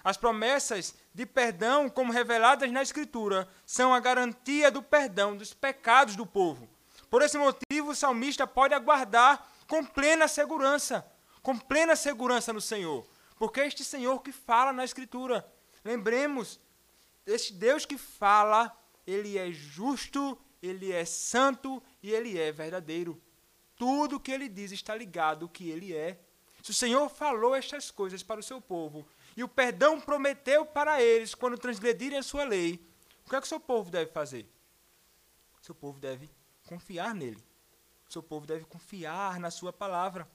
As 0.02 0.16
promessas 0.16 0.96
de 1.14 1.24
perdão, 1.24 1.88
como 1.88 2.12
reveladas 2.12 2.70
na 2.72 2.82
Escritura, 2.82 3.48
são 3.64 3.94
a 3.94 4.00
garantia 4.00 4.68
do 4.68 4.82
perdão 4.82 5.36
dos 5.36 5.54
pecados 5.54 6.16
do 6.16 6.26
povo. 6.26 6.68
Por 7.08 7.22
esse 7.22 7.38
motivo, 7.38 7.90
o 7.90 7.94
salmista 7.94 8.46
pode 8.46 8.74
aguardar 8.74 9.46
com 9.68 9.84
plena 9.84 10.26
segurança 10.26 11.06
com 11.42 11.58
plena 11.58 11.96
segurança 11.96 12.52
no 12.52 12.60
Senhor, 12.60 13.06
porque 13.36 13.60
é 13.60 13.66
este 13.66 13.84
Senhor 13.84 14.22
que 14.22 14.32
fala 14.32 14.72
na 14.72 14.84
Escritura. 14.84 15.44
Lembremos, 15.84 16.60
este 17.26 17.52
Deus 17.52 17.84
que 17.84 17.98
fala, 17.98 18.76
ele 19.06 19.36
é 19.36 19.50
justo, 19.50 20.38
ele 20.62 20.92
é 20.92 21.04
santo 21.04 21.82
e 22.02 22.10
ele 22.12 22.38
é 22.38 22.52
verdadeiro. 22.52 23.20
Tudo 23.76 24.20
que 24.20 24.30
ele 24.30 24.48
diz 24.48 24.70
está 24.70 24.94
ligado 24.94 25.44
ao 25.44 25.48
que 25.48 25.68
ele 25.68 25.92
é. 25.94 26.20
Se 26.62 26.70
o 26.70 26.74
Senhor 26.74 27.08
falou 27.08 27.54
estas 27.54 27.90
coisas 27.90 28.22
para 28.22 28.38
o 28.38 28.42
seu 28.42 28.60
povo 28.60 29.04
e 29.36 29.42
o 29.42 29.48
perdão 29.48 30.00
prometeu 30.00 30.64
para 30.64 31.02
eles 31.02 31.34
quando 31.34 31.58
transgredirem 31.58 32.18
a 32.18 32.22
sua 32.22 32.44
lei, 32.44 32.80
o 33.26 33.30
que 33.30 33.34
é 33.34 33.40
que 33.40 33.46
o 33.46 33.48
seu 33.48 33.58
povo 33.58 33.90
deve 33.90 34.12
fazer? 34.12 34.48
O 35.60 35.64
seu 35.64 35.74
povo 35.74 35.98
deve 35.98 36.30
confiar 36.66 37.14
nele. 37.14 37.42
O 38.08 38.12
seu 38.12 38.22
povo 38.22 38.46
deve 38.46 38.64
confiar 38.64 39.40
na 39.40 39.50
sua 39.50 39.72
palavra. 39.72 40.28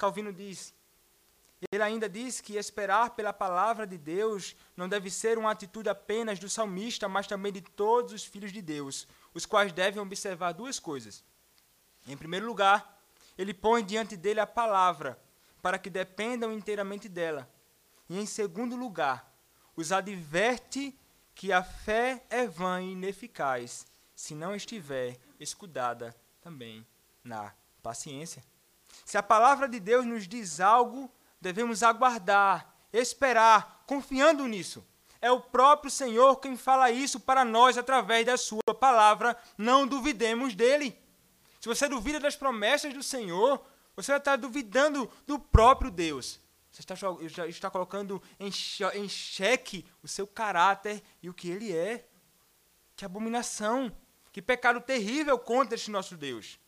Calvino 0.00 0.32
diz. 0.32 0.74
Ele 1.70 1.82
ainda 1.82 2.08
diz 2.08 2.40
que 2.40 2.56
esperar 2.56 3.10
pela 3.10 3.34
palavra 3.34 3.86
de 3.86 3.98
Deus 3.98 4.56
não 4.74 4.88
deve 4.88 5.10
ser 5.10 5.36
uma 5.36 5.50
atitude 5.50 5.90
apenas 5.90 6.38
do 6.38 6.48
salmista, 6.48 7.06
mas 7.06 7.26
também 7.26 7.52
de 7.52 7.60
todos 7.60 8.14
os 8.14 8.24
filhos 8.24 8.50
de 8.50 8.62
Deus, 8.62 9.06
os 9.34 9.44
quais 9.44 9.72
devem 9.72 10.00
observar 10.00 10.52
duas 10.52 10.80
coisas. 10.80 11.22
Em 12.08 12.16
primeiro 12.16 12.46
lugar, 12.46 12.98
ele 13.36 13.52
põe 13.52 13.84
diante 13.84 14.16
dele 14.16 14.40
a 14.40 14.46
palavra, 14.46 15.20
para 15.60 15.78
que 15.78 15.90
dependam 15.90 16.50
inteiramente 16.50 17.06
dela. 17.06 17.46
E 18.08 18.18
em 18.18 18.24
segundo 18.24 18.74
lugar, 18.76 19.30
os 19.76 19.92
adverte 19.92 20.98
que 21.34 21.52
a 21.52 21.62
fé 21.62 22.24
é 22.30 22.46
vã 22.46 22.80
e 22.80 22.92
ineficaz, 22.92 23.86
se 24.14 24.34
não 24.34 24.56
estiver 24.56 25.18
escudada 25.38 26.16
também 26.40 26.86
na 27.22 27.54
paciência. 27.82 28.42
Se 29.04 29.18
a 29.18 29.22
palavra 29.22 29.68
de 29.68 29.80
Deus 29.80 30.06
nos 30.06 30.26
diz 30.28 30.60
algo, 30.60 31.10
devemos 31.40 31.82
aguardar, 31.82 32.74
esperar, 32.92 33.82
confiando 33.86 34.46
nisso. 34.46 34.86
É 35.20 35.30
o 35.30 35.40
próprio 35.40 35.90
Senhor 35.90 36.36
quem 36.36 36.56
fala 36.56 36.90
isso 36.90 37.20
para 37.20 37.44
nós 37.44 37.76
através 37.76 38.24
da 38.24 38.36
Sua 38.36 38.74
palavra. 38.78 39.36
Não 39.58 39.86
duvidemos 39.86 40.54
dele. 40.54 40.98
Se 41.60 41.68
você 41.68 41.88
duvida 41.88 42.18
das 42.18 42.36
promessas 42.36 42.94
do 42.94 43.02
Senhor, 43.02 43.62
você 43.94 44.14
está 44.14 44.34
duvidando 44.34 45.10
do 45.26 45.38
próprio 45.38 45.90
Deus. 45.90 46.40
Você 46.70 46.80
está, 46.80 47.46
está 47.46 47.70
colocando 47.70 48.22
em, 48.38 48.50
em 48.94 49.08
xeque 49.08 49.84
o 50.02 50.08
seu 50.08 50.26
caráter 50.26 51.02
e 51.22 51.28
o 51.28 51.34
que 51.34 51.50
ele 51.50 51.76
é. 51.76 52.08
Que 52.96 53.04
abominação, 53.04 53.94
que 54.32 54.40
pecado 54.40 54.80
terrível 54.80 55.38
contra 55.38 55.74
este 55.74 55.90
nosso 55.90 56.16
Deus. 56.16 56.58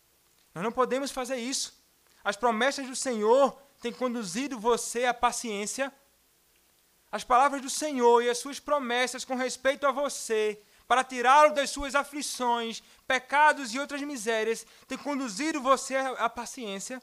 Nós 0.54 0.62
não 0.62 0.72
podemos 0.72 1.10
fazer 1.10 1.36
isso. 1.36 1.81
As 2.24 2.36
promessas 2.36 2.86
do 2.86 2.94
Senhor 2.94 3.60
têm 3.80 3.92
conduzido 3.92 4.58
você 4.58 5.04
à 5.04 5.14
paciência. 5.14 5.92
As 7.10 7.24
palavras 7.24 7.60
do 7.60 7.68
Senhor 7.68 8.22
e 8.22 8.30
as 8.30 8.38
suas 8.38 8.58
promessas 8.60 9.24
com 9.24 9.34
respeito 9.34 9.86
a 9.86 9.92
você, 9.92 10.62
para 10.86 11.04
tirá-lo 11.04 11.54
das 11.54 11.70
suas 11.70 11.94
aflições, 11.94 12.82
pecados 13.06 13.74
e 13.74 13.78
outras 13.78 14.00
misérias, 14.02 14.66
têm 14.86 14.98
conduzido 14.98 15.60
você 15.60 15.96
à 15.96 16.28
paciência. 16.28 17.02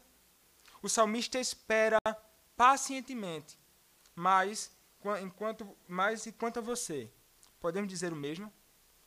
O 0.82 0.90
salmista 0.90 1.40
espera 1.40 2.00
pacientemente, 2.56 3.58
mas 4.16 4.72
enquanto, 5.22 5.78
mas 5.88 6.26
enquanto 6.26 6.60
a 6.60 6.62
você, 6.62 7.12
podemos 7.60 7.90
dizer 7.90 8.14
o 8.14 8.16
mesmo? 8.16 8.52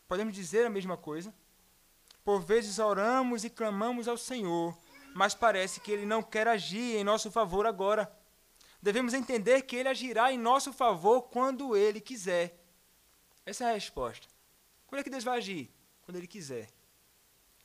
Podemos 0.06 0.34
dizer 0.34 0.66
a 0.66 0.70
mesma 0.70 0.96
coisa? 0.96 1.34
Por 2.24 2.40
vezes 2.40 2.78
oramos 2.78 3.44
e 3.44 3.50
clamamos 3.50 4.06
ao 4.06 4.16
Senhor, 4.16 4.76
mas 5.14 5.34
parece 5.34 5.80
que 5.80 5.90
ele 5.90 6.06
não 6.06 6.22
quer 6.22 6.48
agir 6.48 6.96
em 6.96 7.04
nosso 7.04 7.30
favor 7.30 7.66
agora. 7.66 8.10
Devemos 8.80 9.14
entender 9.14 9.62
que 9.62 9.76
ele 9.76 9.88
agirá 9.88 10.32
em 10.32 10.38
nosso 10.38 10.72
favor 10.72 11.22
quando 11.22 11.76
ele 11.76 12.00
quiser. 12.00 12.58
Essa 13.44 13.64
é 13.64 13.70
a 13.70 13.74
resposta. 13.74 14.26
Quando 14.86 15.00
é 15.00 15.04
que 15.04 15.10
Deus 15.10 15.24
vai 15.24 15.38
agir? 15.38 15.70
Quando 16.02 16.16
ele 16.16 16.26
quiser. 16.26 16.68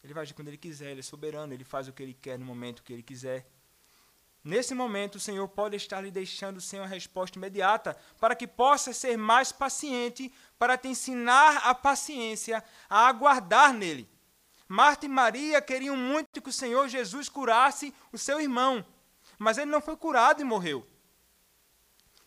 Ele 0.03 0.13
vai 0.13 0.23
agir 0.23 0.33
quando 0.33 0.47
ele 0.47 0.57
quiser, 0.57 0.91
ele 0.91 0.99
é 0.99 1.03
soberano, 1.03 1.53
ele 1.53 1.63
faz 1.63 1.87
o 1.87 1.93
que 1.93 2.03
ele 2.03 2.13
quer 2.13 2.37
no 2.37 2.45
momento 2.45 2.83
que 2.83 2.93
ele 2.93 3.03
quiser. 3.03 3.49
Nesse 4.43 4.73
momento, 4.73 5.15
o 5.15 5.19
Senhor 5.19 5.45
pode 5.49 5.75
estar 5.75 5.99
lhe 5.99 6.11
deixando 6.11 6.61
sem 6.61 6.79
uma 6.79 6.87
resposta 6.87 7.37
imediata, 7.37 7.97
para 8.19 8.35
que 8.35 8.47
possa 8.47 8.93
ser 8.93 9.17
mais 9.17 9.51
paciente, 9.51 10.31
para 10.57 10.77
te 10.77 10.87
ensinar 10.87 11.57
a 11.65 11.75
paciência, 11.75 12.63
a 12.89 13.07
aguardar 13.07 13.73
nele. 13.73 14.09
Marta 14.67 15.05
e 15.05 15.09
Maria 15.09 15.61
queriam 15.61 15.95
muito 15.95 16.41
que 16.41 16.49
o 16.49 16.53
Senhor 16.53 16.87
Jesus 16.87 17.29
curasse 17.29 17.93
o 18.11 18.17
seu 18.17 18.41
irmão, 18.41 18.85
mas 19.37 19.57
ele 19.57 19.71
não 19.71 19.81
foi 19.81 19.95
curado 19.95 20.41
e 20.41 20.45
morreu. 20.45 20.85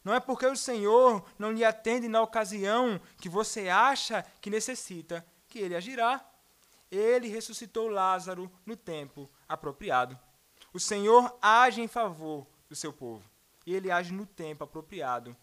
Não 0.02 0.14
é 0.14 0.20
porque 0.20 0.46
o 0.46 0.56
Senhor 0.56 1.24
não 1.38 1.52
lhe 1.52 1.64
atende 1.64 2.08
na 2.08 2.22
ocasião 2.22 3.00
que 3.18 3.28
você 3.28 3.68
acha 3.68 4.24
que 4.40 4.48
necessita 4.48 5.24
que 5.46 5.58
ele 5.58 5.76
agirá. 5.76 6.24
Ele 6.90 7.28
ressuscitou 7.28 7.88
Lázaro 7.88 8.50
no 8.64 8.76
tempo 8.76 9.30
apropriado. 9.48 10.18
O 10.72 10.80
Senhor 10.80 11.36
age 11.42 11.82
em 11.82 11.88
favor 11.88 12.46
do 12.68 12.74
seu 12.74 12.92
povo. 12.92 13.28
E 13.66 13.74
ele 13.74 13.90
age 13.90 14.12
no 14.12 14.24
tempo 14.24 14.64
apropriado, 14.64 15.36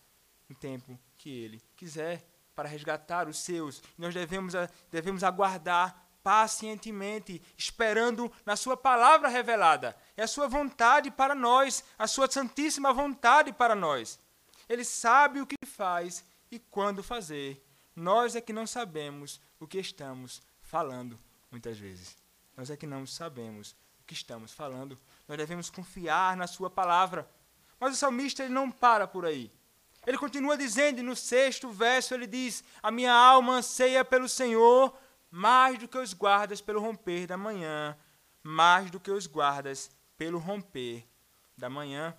no 0.50 0.56
tempo 0.56 1.00
que 1.18 1.30
ele 1.30 1.62
quiser, 1.76 2.28
para 2.56 2.68
resgatar 2.68 3.28
os 3.28 3.38
seus. 3.38 3.84
Nós 3.98 4.14
devemos, 4.14 4.54
devemos 4.90 5.24
aguardar 5.24 6.07
pacientemente, 6.28 7.42
esperando 7.58 8.30
na 8.46 8.58
Sua 8.58 8.76
palavra 8.76 9.30
revelada. 9.30 9.96
É 10.18 10.24
a 10.24 10.28
Sua 10.28 10.46
vontade 10.46 11.10
para 11.10 11.34
nós, 11.34 11.86
a 11.98 12.06
Sua 12.06 12.30
santíssima 12.30 12.92
vontade 12.92 13.54
para 13.54 13.74
nós. 13.74 14.20
Ele 14.68 14.84
sabe 14.84 15.40
o 15.40 15.48
que 15.48 15.56
faz 15.66 16.26
e 16.52 16.60
quando 16.60 17.02
fazer. 17.02 17.66
Nós 17.96 18.36
é 18.36 18.42
que 18.42 18.52
não 18.52 18.68
sabemos 18.68 19.40
o 19.58 19.66
que 19.66 19.80
estamos 19.80 20.42
falando, 20.62 21.18
muitas 21.50 21.78
vezes. 21.78 22.18
Nós 22.58 22.70
é 22.70 22.76
que 22.76 22.86
não 22.86 23.08
sabemos 23.08 23.72
o 24.02 24.04
que 24.06 24.14
estamos 24.14 24.52
falando. 24.52 25.00
Nós 25.30 25.38
devemos 25.38 25.70
confiar 25.70 26.36
na 26.36 26.46
Sua 26.46 26.70
palavra. 26.70 27.26
Mas 27.80 27.94
o 27.94 27.98
salmista 27.98 28.44
ele 28.44 28.54
não 28.54 28.70
para 28.70 29.08
por 29.08 29.26
aí. 29.26 29.50
Ele 30.06 30.18
continua 30.18 30.58
dizendo, 30.58 31.02
no 31.02 31.16
sexto 31.16 31.70
verso, 31.70 32.14
ele 32.14 32.28
diz: 32.28 32.66
A 32.84 32.92
minha 32.92 33.14
alma 33.14 33.54
anseia 33.54 34.04
pelo 34.04 34.28
Senhor 34.28 34.94
mais 35.30 35.78
do 35.78 35.88
que 35.88 35.98
os 35.98 36.14
guardas 36.14 36.62
pelo 36.62 36.80
romper 36.80 37.28
da 37.28 37.38
manhã, 37.38 37.98
mais 38.44 38.90
do 38.90 39.00
que 39.00 39.12
os 39.12 39.28
guardas 39.28 39.90
pelo 40.18 40.40
romper 40.40 41.08
da 41.58 41.70
manhã. 41.70 42.16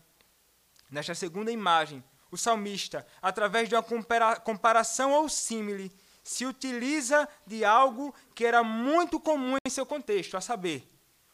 Nesta 0.90 1.14
segunda 1.14 1.50
imagem, 1.50 2.02
o 2.30 2.36
salmista, 2.36 3.06
através 3.20 3.68
de 3.68 3.74
uma 3.74 4.36
comparação 4.40 5.12
ou 5.12 5.28
símile, 5.28 5.92
se 6.22 6.44
utiliza 6.44 7.26
de 7.46 7.64
algo 7.64 8.14
que 8.34 8.44
era 8.44 8.62
muito 8.62 9.18
comum 9.18 9.56
em 9.66 9.70
seu 9.70 9.86
contexto, 9.86 10.36
a 10.36 10.40
saber, 10.40 10.86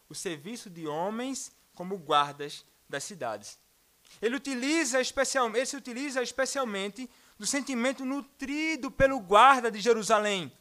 o 0.08 0.14
serviço 0.14 0.70
de 0.70 0.86
homens 0.86 1.50
como 1.74 1.98
guardas 1.98 2.64
das 2.88 3.02
cidades. 3.02 3.58
Ele 4.22 4.36
utiliza, 4.36 5.00
especial, 5.00 5.48
ele 5.48 5.66
se 5.66 5.76
utiliza 5.76 6.22
especialmente 6.22 7.10
do 7.36 7.46
sentimento 7.46 8.04
nutrido 8.04 8.90
pelo 8.90 9.18
guarda 9.18 9.70
de 9.70 9.80
Jerusalém, 9.80 10.52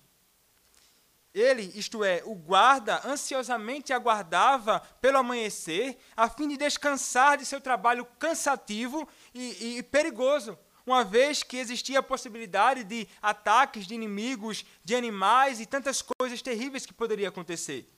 ele, 1.34 1.72
isto 1.76 2.04
é, 2.04 2.22
o 2.26 2.36
guarda, 2.36 3.02
ansiosamente 3.06 3.92
aguardava 3.92 4.80
pelo 5.02 5.18
amanhecer, 5.18 5.98
a 6.16 6.30
fim 6.30 6.48
de 6.48 6.58
descansar 6.58 7.38
de 7.38 7.46
seu 7.46 7.60
trabalho 7.60 8.06
cansativo 8.20 9.08
e, 9.34 9.78
e, 9.78 9.84
perigoso, 9.84 10.58
uma 10.86 11.04
vez 11.04 11.42
que 11.42 11.58
existia 11.58 12.00
a 12.00 12.04
possibilidade 12.04 12.84
de 12.84 13.08
ataques 13.22 13.88
de 13.88 13.96
inimigos, 13.96 14.64
de 14.84 14.96
animais 14.96 15.60
e 15.60 15.66
tantas 15.66 16.02
coisas 16.02 16.42
terríveis 16.42 16.86
que 16.86 16.94
poderiam 16.94 17.30
acontecer. 17.30 17.90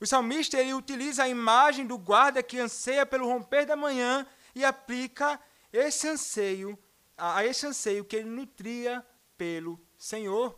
O 0.00 0.06
salmista 0.06 0.58
ele 0.58 0.74
utiliza 0.74 1.24
a 1.24 1.28
imagem 1.28 1.86
do 1.86 1.96
guarda 1.96 2.42
que 2.42 2.58
anseia 2.58 3.06
pelo 3.06 3.26
romper 3.26 3.64
da 3.64 3.76
manhã 3.76 4.26
e 4.54 4.64
aplica 4.64 5.40
esse 5.72 6.06
anseio 6.06 6.78
a 7.16 7.44
esse 7.44 7.66
anseio 7.66 8.04
que 8.04 8.16
ele 8.16 8.28
nutria 8.28 9.04
pelo 9.36 9.80
Senhor. 9.96 10.56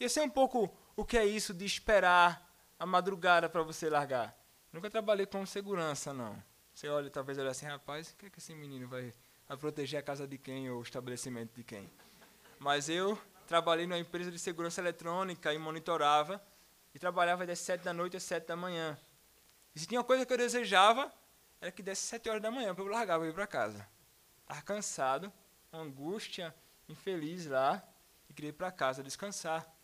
E 0.00 0.04
esse 0.04 0.18
é 0.18 0.22
um 0.22 0.28
pouco 0.28 0.76
o 0.98 1.04
que 1.04 1.16
é 1.16 1.24
isso 1.24 1.54
de 1.54 1.64
esperar 1.64 2.44
a 2.76 2.84
madrugada 2.84 3.48
para 3.48 3.62
você 3.62 3.88
largar. 3.88 4.36
Nunca 4.72 4.90
trabalhei 4.90 5.26
com 5.26 5.46
segurança, 5.46 6.12
não. 6.12 6.42
Você 6.74 6.88
olha, 6.88 7.08
talvez 7.08 7.38
olha 7.38 7.52
assim, 7.52 7.66
rapaz, 7.66 8.10
o 8.10 8.16
que, 8.16 8.26
é 8.26 8.30
que 8.30 8.40
esse 8.40 8.52
menino 8.52 8.88
vai, 8.88 9.14
vai 9.46 9.56
proteger 9.56 10.00
a 10.00 10.02
casa 10.02 10.26
de 10.26 10.36
quem 10.36 10.68
ou 10.68 10.80
o 10.80 10.82
estabelecimento 10.82 11.54
de 11.54 11.62
quem? 11.62 11.88
Mas 12.58 12.88
eu 12.88 13.16
trabalhei 13.46 13.86
numa 13.86 13.96
empresa 13.96 14.32
de 14.32 14.40
segurança 14.40 14.80
eletrônica 14.80 15.54
e 15.54 15.58
monitorava, 15.58 16.42
e 16.92 16.98
trabalhava 16.98 17.46
das 17.46 17.60
sete 17.60 17.84
da 17.84 17.92
noite 17.92 18.16
às 18.16 18.24
sete 18.24 18.48
da 18.48 18.56
manhã. 18.56 18.98
E 19.76 19.78
se 19.78 19.86
tinha 19.86 20.00
uma 20.00 20.04
coisa 20.04 20.26
que 20.26 20.32
eu 20.32 20.38
desejava, 20.38 21.12
era 21.60 21.70
que 21.70 21.80
desse 21.80 22.02
sete 22.02 22.28
horas 22.28 22.42
da 22.42 22.50
manhã 22.50 22.74
para 22.74 22.82
eu 22.82 22.88
largar 22.88 23.20
para 23.20 23.28
ir 23.28 23.32
para 23.32 23.46
casa. 23.46 23.88
Estava 24.42 24.62
cansado, 24.62 25.32
angústia, 25.72 26.52
infeliz 26.88 27.46
lá, 27.46 27.80
e 28.28 28.34
queria 28.34 28.50
ir 28.50 28.54
para 28.54 28.72
casa 28.72 29.00
descansar. 29.00 29.77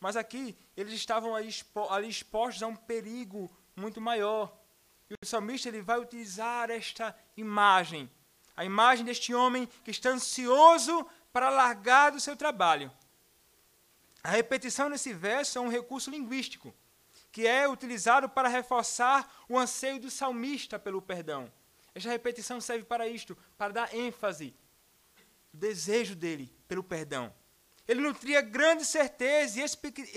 Mas 0.00 0.16
aqui, 0.16 0.56
eles 0.76 0.94
estavam 0.94 1.34
ali, 1.34 1.48
expostos 2.08 2.62
a 2.62 2.66
um 2.66 2.76
perigo 2.76 3.50
muito 3.74 4.00
maior. 4.00 4.56
E 5.10 5.14
o 5.14 5.26
salmista 5.26 5.68
ele 5.68 5.82
vai 5.82 5.98
utilizar 5.98 6.70
esta 6.70 7.16
imagem, 7.36 8.10
a 8.56 8.64
imagem 8.64 9.04
deste 9.04 9.34
homem 9.34 9.66
que 9.82 9.90
está 9.90 10.10
ansioso 10.10 11.06
para 11.32 11.48
largar 11.48 12.10
do 12.12 12.20
seu 12.20 12.36
trabalho. 12.36 12.92
A 14.22 14.30
repetição 14.30 14.88
nesse 14.88 15.12
verso 15.12 15.58
é 15.58 15.60
um 15.60 15.68
recurso 15.68 16.10
linguístico, 16.10 16.74
que 17.30 17.46
é 17.46 17.68
utilizado 17.68 18.28
para 18.28 18.48
reforçar 18.48 19.32
o 19.48 19.58
anseio 19.58 20.00
do 20.00 20.10
salmista 20.10 20.78
pelo 20.78 21.00
perdão. 21.00 21.50
Esta 21.94 22.10
repetição 22.10 22.60
serve 22.60 22.84
para 22.84 23.08
isto, 23.08 23.36
para 23.56 23.72
dar 23.72 23.94
ênfase, 23.94 24.54
o 25.52 25.56
desejo 25.56 26.14
dele 26.14 26.52
pelo 26.66 26.84
perdão. 26.84 27.32
Ele 27.88 28.02
nutria 28.02 28.42
grande 28.42 28.84
certeza 28.84 29.58
e 29.58 29.64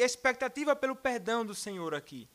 expectativa 0.04 0.76
pelo 0.76 0.94
perdão 0.94 1.46
do 1.46 1.56
Senhor 1.56 1.96
aqui. 1.96 2.30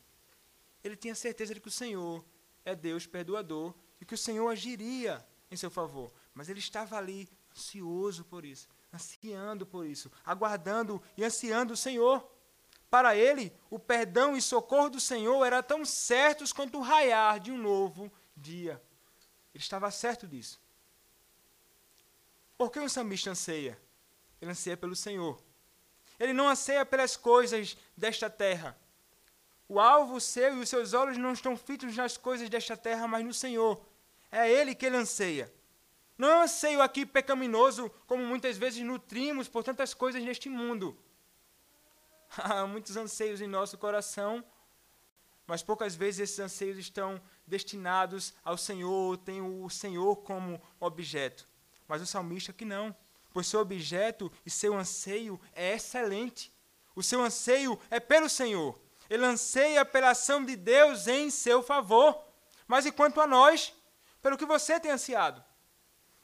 Ele 0.83 0.97
tinha 0.97 1.15
certeza 1.15 1.53
de 1.53 1.61
que 1.61 1.69
o 1.69 1.71
Senhor 1.71 2.25
é 2.65 2.75
Deus 2.75 3.07
perdoador 3.07 3.75
e 4.01 4.07
que 4.07 4.15
o 4.15 4.19
Senhor 4.19 4.49
agiria 4.49 5.25
em 5.51 5.57
seu 5.57 5.71
favor. 5.71 6.11
Mas 6.33 6.49
ele 6.49 6.59
estava 6.59 6.97
ali 6.97 7.29
ansioso 7.53 8.25
por 8.25 8.47
isso, 8.47 8.67
ansiando 8.93 9.67
por 9.67 9.85
isso, 9.85 10.11
aguardando 10.25 11.03
e 11.19 11.23
ansiando 11.23 11.75
o 11.75 11.77
Senhor. 11.77 12.27
Para 12.89 13.15
ele, 13.15 13.53
o 13.69 13.79
perdão 13.79 14.37
e 14.37 14.41
socorro 14.41 14.89
do 14.89 15.01
Senhor 15.01 15.45
eram 15.45 15.63
tão 15.63 15.85
certos 15.85 16.51
quanto 16.51 16.79
o 16.79 16.83
raiar 16.83 17.41
de 17.41 17.53
um 17.53 17.59
novo 17.59 18.11
dia. 18.35 18.83
Ele 19.55 19.63
estava 19.63 19.91
certo 19.91 20.27
disso. 20.27 20.59
Por 22.57 22.71
que 22.71 22.81
um 22.81 22.89
sambista 22.89 23.31
anseia? 23.31 23.79
Ele 24.41 24.51
anseia 24.51 24.77
pelo 24.77 24.97
Senhor. 24.97 25.43
Ele 26.19 26.33
não 26.33 26.49
anseia 26.49 26.85
pelas 26.85 27.17
coisas 27.17 27.77
desta 27.97 28.31
terra. 28.31 28.77
O 29.69 29.81
alvo 29.81 30.21
seu 30.21 30.57
e 30.57 30.61
os 30.61 30.69
seus 30.69 30.93
olhos 30.93 31.19
não 31.19 31.33
estão 31.33 31.57
fitos 31.57 31.97
nas 31.97 32.17
coisas 32.17 32.49
desta 32.49 32.77
terra, 32.77 33.07
mas 33.09 33.25
no 33.25 33.35
Senhor. 33.35 33.85
É 34.31 34.51
Ele 34.51 34.75
que 34.75 34.87
ele 34.87 34.97
anseia. 34.97 35.53
Não 36.17 36.31
é 36.31 36.37
um 36.37 36.43
anseio 36.43 36.81
aqui 36.81 37.05
pecaminoso, 37.05 37.91
como 38.07 38.25
muitas 38.25 38.57
vezes 38.57 38.83
nutrimos 38.83 39.49
por 39.49 39.63
tantas 39.63 39.93
coisas 39.93 40.23
neste 40.23 40.49
mundo. 40.49 40.97
Há 42.39 42.67
muitos 42.67 42.97
anseios 42.97 43.41
em 43.41 43.47
nosso 43.47 43.77
coração, 43.77 44.45
mas 45.47 45.63
poucas 45.63 45.95
vezes 45.95 46.21
esses 46.21 46.39
anseios 46.39 46.79
estão 46.79 47.21
destinados 47.47 48.35
ao 48.43 48.57
Senhor, 48.57 49.17
têm 49.19 49.43
o 49.43 49.69
Senhor 49.69 50.17
como 50.17 50.61
objeto. 50.81 51.47
Mas 51.87 52.01
o 52.01 52.07
salmista 52.07 52.53
que 52.53 52.65
não, 52.65 52.97
pois 53.37 53.49
seu 53.49 53.61
objeto 53.61 54.33
e 54.47 54.51
seu 54.51 54.75
anseio 54.75 55.39
é 55.53 55.75
excelente. 55.75 56.51
O 56.95 57.03
seu 57.03 57.21
anseio 57.21 57.79
é 57.91 58.01
pelo 58.01 58.31
Senhor. 58.31 58.81
Ele 59.11 59.27
anseia 59.27 59.85
pela 59.85 60.13
ação 60.13 60.43
de 60.43 60.57
Deus 60.57 61.07
em 61.07 61.29
seu 61.29 61.63
favor. 61.63 62.19
Mas 62.67 62.87
e 62.87 62.93
quanto 62.93 63.21
a 63.21 63.27
nós, 63.27 63.75
pelo 64.23 64.39
que 64.39 64.47
você 64.47 64.81
tem 64.81 64.91
ansiado? 64.91 65.45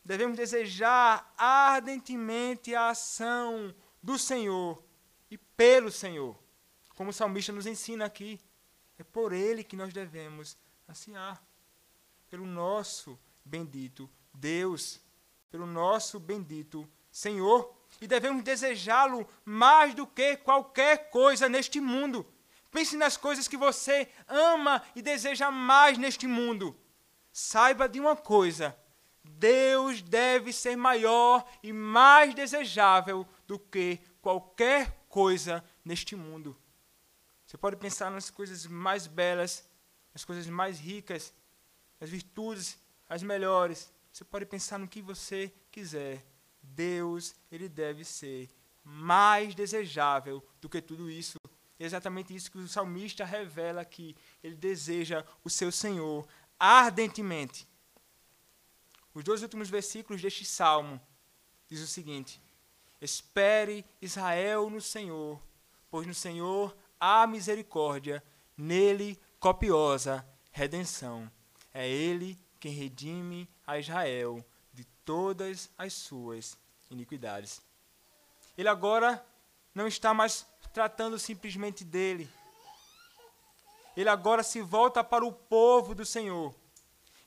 Devemos 0.02 0.38
desejar 0.38 1.30
ardentemente 1.36 2.74
a 2.74 2.88
ação 2.88 3.74
do 4.02 4.18
Senhor 4.18 4.82
e 5.30 5.36
pelo 5.36 5.92
Senhor. 5.92 6.34
Como 6.96 7.10
o 7.10 7.12
salmista 7.12 7.52
nos 7.52 7.66
ensina 7.66 8.06
aqui, 8.06 8.40
é 8.98 9.04
por 9.04 9.34
ele 9.34 9.62
que 9.62 9.76
nós 9.76 9.92
devemos 9.92 10.56
ansiar. 10.88 11.44
Pelo 12.30 12.46
nosso 12.46 13.18
bendito 13.44 14.08
Deus, 14.32 14.98
pelo 15.50 15.66
nosso 15.66 16.18
bendito 16.18 16.88
Senhor. 17.12 17.72
E 18.00 18.06
devemos 18.06 18.42
desejá-lo 18.42 19.28
mais 19.44 19.94
do 19.94 20.06
que 20.06 20.36
qualquer 20.38 21.10
coisa 21.10 21.48
neste 21.48 21.80
mundo. 21.80 22.26
Pense 22.72 22.96
nas 22.96 23.16
coisas 23.18 23.46
que 23.46 23.56
você 23.56 24.08
ama 24.26 24.82
e 24.96 25.02
deseja 25.02 25.50
mais 25.50 25.98
neste 25.98 26.26
mundo. 26.26 26.76
Saiba 27.30 27.88
de 27.88 28.00
uma 28.00 28.16
coisa: 28.16 28.76
Deus 29.22 30.02
deve 30.02 30.52
ser 30.52 30.74
maior 30.74 31.46
e 31.62 31.72
mais 31.72 32.34
desejável 32.34 33.28
do 33.46 33.58
que 33.58 34.00
qualquer 34.20 35.04
coisa 35.08 35.62
neste 35.84 36.16
mundo. 36.16 36.58
Você 37.46 37.58
pode 37.58 37.76
pensar 37.76 38.10
nas 38.10 38.30
coisas 38.30 38.66
mais 38.66 39.06
belas, 39.06 39.68
nas 40.14 40.24
coisas 40.24 40.46
mais 40.46 40.80
ricas, 40.80 41.32
nas 42.00 42.08
virtudes 42.08 42.78
as 43.08 43.22
melhores. 43.22 43.92
Você 44.10 44.24
pode 44.24 44.46
pensar 44.46 44.78
no 44.78 44.88
que 44.88 45.02
você 45.02 45.52
quiser. 45.70 46.31
Deus, 46.74 47.34
ele 47.50 47.68
deve 47.68 48.04
ser 48.04 48.48
mais 48.84 49.54
desejável 49.54 50.44
do 50.60 50.68
que 50.68 50.80
tudo 50.80 51.10
isso. 51.10 51.38
É 51.78 51.84
exatamente 51.84 52.34
isso 52.34 52.50
que 52.50 52.58
o 52.58 52.68
salmista 52.68 53.24
revela 53.24 53.80
aqui. 53.80 54.16
Ele 54.42 54.56
deseja 54.56 55.24
o 55.44 55.50
seu 55.50 55.70
Senhor 55.70 56.26
ardentemente. 56.58 57.66
Os 59.14 59.24
dois 59.24 59.42
últimos 59.42 59.68
versículos 59.68 60.22
deste 60.22 60.44
salmo 60.44 61.00
diz 61.68 61.80
o 61.80 61.86
seguinte: 61.86 62.40
Espere 63.00 63.84
Israel 64.00 64.70
no 64.70 64.80
Senhor, 64.80 65.40
pois 65.90 66.06
no 66.06 66.14
Senhor 66.14 66.76
há 66.98 67.26
misericórdia, 67.26 68.22
nele 68.56 69.18
copiosa 69.38 70.26
redenção. 70.50 71.30
É 71.74 71.88
ele 71.88 72.38
quem 72.60 72.72
redime 72.72 73.48
a 73.66 73.78
Israel 73.78 74.44
de 74.72 74.84
todas 75.04 75.70
as 75.76 75.92
suas 75.92 76.56
iniquidades. 76.93 77.61
Ele 78.57 78.68
agora 78.68 79.24
não 79.74 79.86
está 79.86 80.12
mais 80.12 80.47
tratando 80.72 81.18
simplesmente 81.18 81.84
dele. 81.84 82.28
Ele 83.97 84.09
agora 84.09 84.43
se 84.43 84.61
volta 84.61 85.05
para 85.05 85.24
o 85.24 85.32
povo 85.32 85.95
do 85.95 86.05
Senhor. 86.05 86.55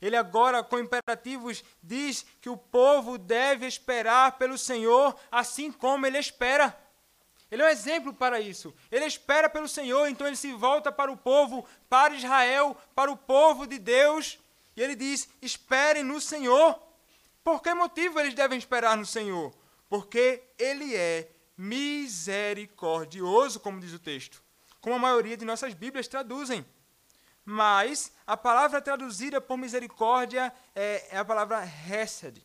Ele 0.01 0.15
agora, 0.15 0.63
com 0.63 0.77
imperativos, 0.77 1.63
diz 1.81 2.25
que 2.41 2.49
o 2.49 2.57
povo 2.57 3.17
deve 3.17 3.65
esperar 3.65 4.37
pelo 4.37 4.57
Senhor 4.57 5.15
assim 5.31 5.71
como 5.71 6.05
ele 6.05 6.17
espera. 6.17 6.77
Ele 7.49 7.61
é 7.61 7.65
um 7.65 7.69
exemplo 7.69 8.13
para 8.13 8.39
isso. 8.39 8.73
Ele 8.91 9.05
espera 9.05 9.49
pelo 9.49 9.67
Senhor, 9.67 10.07
então 10.07 10.27
ele 10.27 10.35
se 10.35 10.51
volta 10.53 10.91
para 10.91 11.11
o 11.11 11.17
povo, 11.17 11.65
para 11.87 12.13
Israel, 12.13 12.75
para 12.93 13.11
o 13.11 13.17
povo 13.17 13.65
de 13.65 13.79
Deus, 13.79 14.39
e 14.75 14.81
ele 14.81 14.95
diz: 14.95 15.29
esperem 15.41 16.03
no 16.03 16.19
Senhor. 16.19 16.79
Por 17.45 17.61
que 17.61 17.73
motivo 17.75 18.19
eles 18.19 18.33
devem 18.33 18.57
esperar 18.57 18.97
no 18.97 19.05
Senhor? 19.05 19.53
Porque 19.87 20.43
ele 20.57 20.95
é 20.95 21.29
misericordioso, 21.55 23.59
como 23.59 23.79
diz 23.79 23.93
o 23.93 23.99
texto, 23.99 24.41
como 24.81 24.95
a 24.95 24.99
maioria 24.99 25.37
de 25.37 25.45
nossas 25.45 25.75
Bíblias 25.75 26.07
traduzem. 26.07 26.65
Mas 27.45 28.11
a 28.25 28.35
palavra 28.35 28.81
traduzida 28.81 29.39
por 29.39 29.57
misericórdia 29.57 30.51
é, 30.73 31.09
é 31.11 31.17
a 31.19 31.23
palavra 31.23 31.63
hesed. 31.63 32.43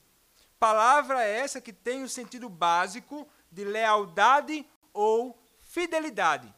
Palavra 0.58 1.24
essa 1.24 1.62
que 1.62 1.72
tem 1.72 2.02
o 2.02 2.08
sentido 2.08 2.50
básico 2.50 3.26
de 3.50 3.64
lealdade 3.64 4.66
ou 4.92 5.42
fidelidade. 5.60 6.54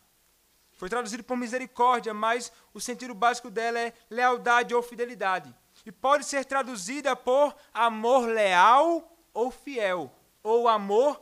Foi 0.78 0.88
traduzido 0.88 1.22
por 1.22 1.36
misericórdia, 1.36 2.12
mas 2.12 2.51
o 2.74 2.80
sentido 2.80 3.14
básico 3.14 3.49
dela 3.49 3.78
é 3.78 3.93
lealdade 4.11 4.74
ou 4.74 4.82
fidelidade. 4.82 5.55
E 5.85 5.91
pode 5.93 6.24
ser 6.24 6.45
traduzida 6.45 7.16
por 7.16 7.55
amor 7.72 8.26
leal 8.26 9.16
ou 9.35 9.51
fiel, 9.51 10.12
ou 10.43 10.68
amor 10.68 11.20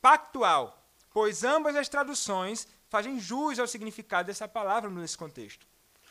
pactual, 0.00 0.82
pois 1.12 1.44
ambas 1.44 1.76
as 1.76 1.88
traduções 1.88 2.66
fazem 2.88 3.18
jus 3.18 3.58
ao 3.58 3.66
significado 3.66 4.28
dessa 4.28 4.48
palavra 4.48 4.88
nesse 4.90 5.16
contexto. 5.16 5.66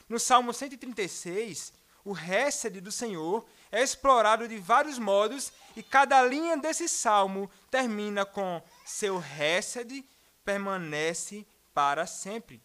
No 0.08 0.20
Salmo 0.20 0.54
136, 0.54 1.74
o 2.06 2.18
Hesed 2.18 2.80
do 2.80 2.92
Senhor 2.92 3.46
é 3.72 3.84
explorado 3.84 4.48
de 4.48 4.58
vários 4.58 4.98
modos 4.98 5.52
e 5.76 5.84
cada 5.84 6.24
linha 6.24 6.56
desse 6.56 6.88
salmo 6.88 7.50
termina 7.70 8.26
com 8.26 8.62
seu 8.86 9.22
Hesed 9.22 10.06
permanece 10.46 11.46
para 11.74 12.08
sempre. 12.08 12.64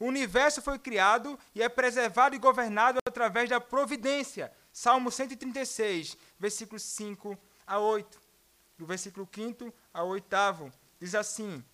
O 0.00 0.06
universo 0.06 0.62
foi 0.62 0.78
criado 0.78 1.38
e 1.54 1.62
é 1.62 1.68
preservado 1.68 2.34
e 2.34 2.38
governado 2.38 2.98
através 3.06 3.50
da 3.50 3.60
providência. 3.60 4.50
Salmo 4.72 5.10
136, 5.10 6.16
versículos 6.38 6.82
5 6.82 7.38
a 7.66 7.78
8. 7.78 8.20
Do 8.78 8.86
versículo 8.86 9.28
5 9.32 9.72
ao 9.92 10.08
8, 10.08 10.72
diz 11.00 11.14
assim: 11.14 11.64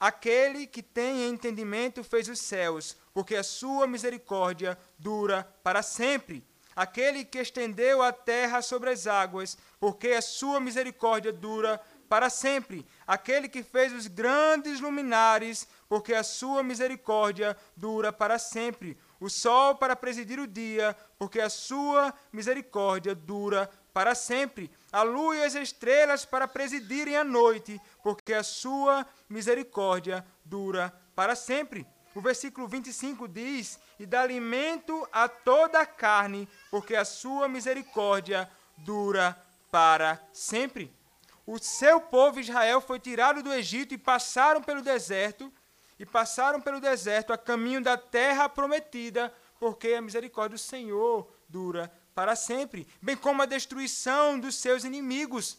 Aquele 0.00 0.66
que 0.66 0.82
tem 0.82 1.28
entendimento 1.28 2.02
fez 2.02 2.28
os 2.28 2.40
céus, 2.40 2.96
porque 3.14 3.36
a 3.36 3.42
sua 3.44 3.86
misericórdia 3.86 4.78
dura 4.98 5.44
para 5.62 5.82
sempre. 5.82 6.44
Aquele 6.74 7.24
que 7.24 7.38
estendeu 7.38 8.02
a 8.02 8.12
terra 8.12 8.62
sobre 8.62 8.90
as 8.90 9.06
águas, 9.06 9.58
porque 9.78 10.08
a 10.08 10.22
sua 10.22 10.58
misericórdia 10.58 11.32
dura 11.32 11.80
para 12.08 12.28
sempre. 12.28 12.86
Aquele 13.06 13.48
que 13.48 13.62
fez 13.62 13.92
os 13.92 14.06
grandes 14.06 14.80
luminares, 14.80 15.68
porque 15.88 16.14
a 16.14 16.22
sua 16.22 16.62
misericórdia 16.62 17.56
dura 17.76 18.12
para 18.12 18.38
sempre. 18.38 18.98
O 19.22 19.30
sol 19.30 19.76
para 19.76 19.94
presidir 19.94 20.40
o 20.40 20.48
dia, 20.48 20.96
porque 21.16 21.40
a 21.40 21.48
sua 21.48 22.12
misericórdia 22.32 23.14
dura 23.14 23.70
para 23.94 24.16
sempre. 24.16 24.68
A 24.90 25.02
lua 25.02 25.36
e 25.36 25.44
as 25.44 25.54
estrelas 25.54 26.24
para 26.24 26.48
presidirem 26.48 27.16
a 27.16 27.22
noite, 27.22 27.80
porque 28.02 28.34
a 28.34 28.42
sua 28.42 29.06
misericórdia 29.28 30.26
dura 30.44 30.92
para 31.14 31.36
sempre. 31.36 31.86
O 32.16 32.20
versículo 32.20 32.66
25 32.66 33.28
diz: 33.28 33.78
E 33.96 34.06
dá 34.06 34.22
alimento 34.22 35.08
a 35.12 35.28
toda 35.28 35.78
a 35.78 35.86
carne, 35.86 36.48
porque 36.68 36.96
a 36.96 37.04
sua 37.04 37.46
misericórdia 37.46 38.50
dura 38.78 39.40
para 39.70 40.20
sempre. 40.32 40.92
O 41.46 41.60
seu 41.60 42.00
povo 42.00 42.40
Israel 42.40 42.80
foi 42.80 42.98
tirado 42.98 43.40
do 43.40 43.52
Egito 43.52 43.94
e 43.94 43.98
passaram 43.98 44.60
pelo 44.60 44.82
deserto, 44.82 45.52
e 46.02 46.04
passaram 46.04 46.60
pelo 46.60 46.80
deserto 46.80 47.32
a 47.32 47.38
caminho 47.38 47.80
da 47.80 47.96
terra 47.96 48.48
prometida, 48.48 49.32
porque 49.60 49.94
a 49.94 50.02
misericórdia 50.02 50.56
do 50.56 50.60
Senhor 50.60 51.32
dura 51.48 51.92
para 52.12 52.34
sempre, 52.34 52.88
bem 53.00 53.16
como 53.16 53.40
a 53.40 53.46
destruição 53.46 54.36
dos 54.36 54.56
seus 54.56 54.82
inimigos 54.82 55.58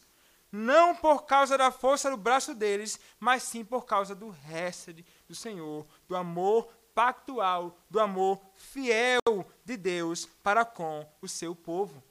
não 0.52 0.94
por 0.94 1.24
causa 1.24 1.58
da 1.58 1.72
força 1.72 2.12
do 2.12 2.18
braço 2.18 2.54
deles, 2.54 3.00
mas 3.22 3.42
sim 3.42 3.64
por 3.64 3.86
causa 3.86 4.14
do 4.14 4.30
resto 4.30 4.94
do 5.30 5.34
Senhor, 5.34 5.88
do 6.10 6.16
amor 6.16 6.70
pactual, 6.94 7.78
do 7.90 8.02
amor 8.02 8.40
fiel 8.54 9.48
de 9.64 9.78
Deus 9.78 10.28
para 10.44 10.66
com 10.66 11.10
o 11.22 11.28
seu 11.28 11.56
povo. 11.56 12.04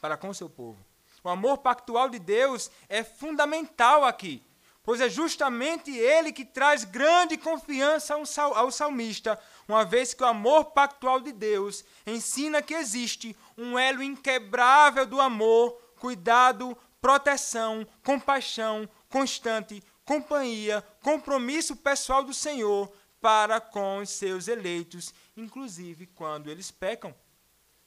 Para 0.00 0.16
com 0.16 0.28
o 0.28 0.34
seu 0.34 0.50
povo. 0.50 0.84
O 1.22 1.28
amor 1.28 1.58
pactual 1.58 2.10
de 2.10 2.18
Deus 2.18 2.68
é 2.88 3.04
fundamental 3.04 4.04
aqui, 4.04 4.44
pois 4.82 5.00
é 5.00 5.08
justamente 5.08 5.90
ele 5.90 6.32
que 6.32 6.44
traz 6.44 6.84
grande 6.84 7.36
confiança 7.36 8.14
ao 8.14 8.70
salmista, 8.70 9.38
uma 9.68 9.84
vez 9.84 10.12
que 10.14 10.22
o 10.22 10.26
amor 10.26 10.66
pactual 10.66 11.20
de 11.20 11.32
Deus 11.32 11.84
ensina 12.06 12.62
que 12.62 12.74
existe 12.74 13.36
um 13.56 13.78
elo 13.78 14.02
inquebrável 14.02 15.06
do 15.06 15.20
amor, 15.20 15.72
cuidado, 15.98 16.76
proteção, 17.00 17.86
compaixão 18.02 18.88
constante, 19.12 19.84
companhia, 20.06 20.82
compromisso 21.02 21.76
pessoal 21.76 22.24
do 22.24 22.32
Senhor 22.32 22.90
para 23.20 23.60
com 23.60 23.98
os 23.98 24.08
seus 24.08 24.48
eleitos, 24.48 25.14
inclusive 25.36 26.06
quando 26.06 26.50
eles 26.50 26.70
pecam. 26.70 27.14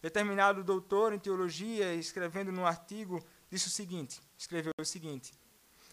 Determinado 0.02 0.64
doutor 0.64 1.14
em 1.14 1.20
teologia, 1.20 1.96
escrevendo 1.96 2.52
num 2.52 2.66
artigo, 2.66 3.26
disse 3.50 3.68
o 3.68 3.72
seguinte: 3.72 4.22
escreveu 4.38 4.72
o 4.80 4.86
seguinte: 4.86 5.34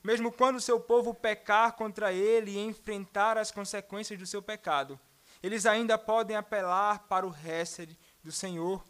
Mesmo 0.03 0.33
quando 0.33 0.61
seu 0.61 0.81
povo 0.81 1.15
pecar 1.15 1.73
contra 1.73 2.13
ele 2.13 2.53
e 2.53 2.59
enfrentar 2.59 3.39
as 3.39 3.51
consequências 3.51 4.19
do 4.19 4.27
seu 4.27 4.43
pecado, 4.43 4.99
eles 5.43 5.67
ainda 5.67 5.97
podem 5.97 6.37
apelar 6.37 7.01
para 7.09 7.27
o 7.27 7.31
resto 7.31 7.87
do 8.23 8.33
Senhor 8.33 8.85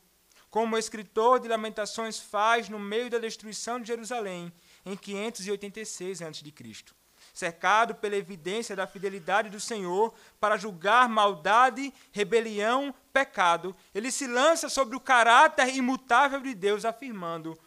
como 0.53 0.77
o 0.77 0.79
escritor 0.79 1.41
de 1.41 1.49
Lamentações 1.49 2.21
faz 2.21 2.69
no 2.69 2.79
meio 2.79 3.09
da 3.09 3.19
destruição 3.19 3.81
de 3.81 3.89
Jerusalém, 3.89 4.53
em 4.85 4.95
586 4.95 6.21
a.C. 6.21 6.85
Cercado 7.33 7.95
pela 7.95 8.17
evidência 8.17 8.77
da 8.77 8.87
fidelidade 8.87 9.49
do 9.49 9.59
Senhor 9.59 10.13
para 10.39 10.59
julgar 10.59 11.09
maldade, 11.09 11.91
rebelião, 12.13 12.95
pecado, 13.15 13.75
ele 13.95 14.13
se 14.13 14.27
lança 14.27 14.69
sobre 14.69 14.95
o 14.95 15.01
caráter 15.01 15.75
imutável 15.75 16.43
de 16.43 16.55
Deus, 16.55 16.85
afirmando: 16.85 17.59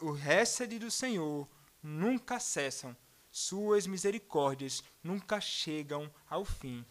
o 0.00 0.10
récede 0.10 0.78
do 0.78 0.90
Senhor 0.90 1.46
nunca 1.82 2.38
cessam, 2.38 2.96
suas 3.30 3.86
misericórdias 3.86 4.82
nunca 5.02 5.40
chegam 5.40 6.10
ao 6.28 6.44
fim. 6.44 6.84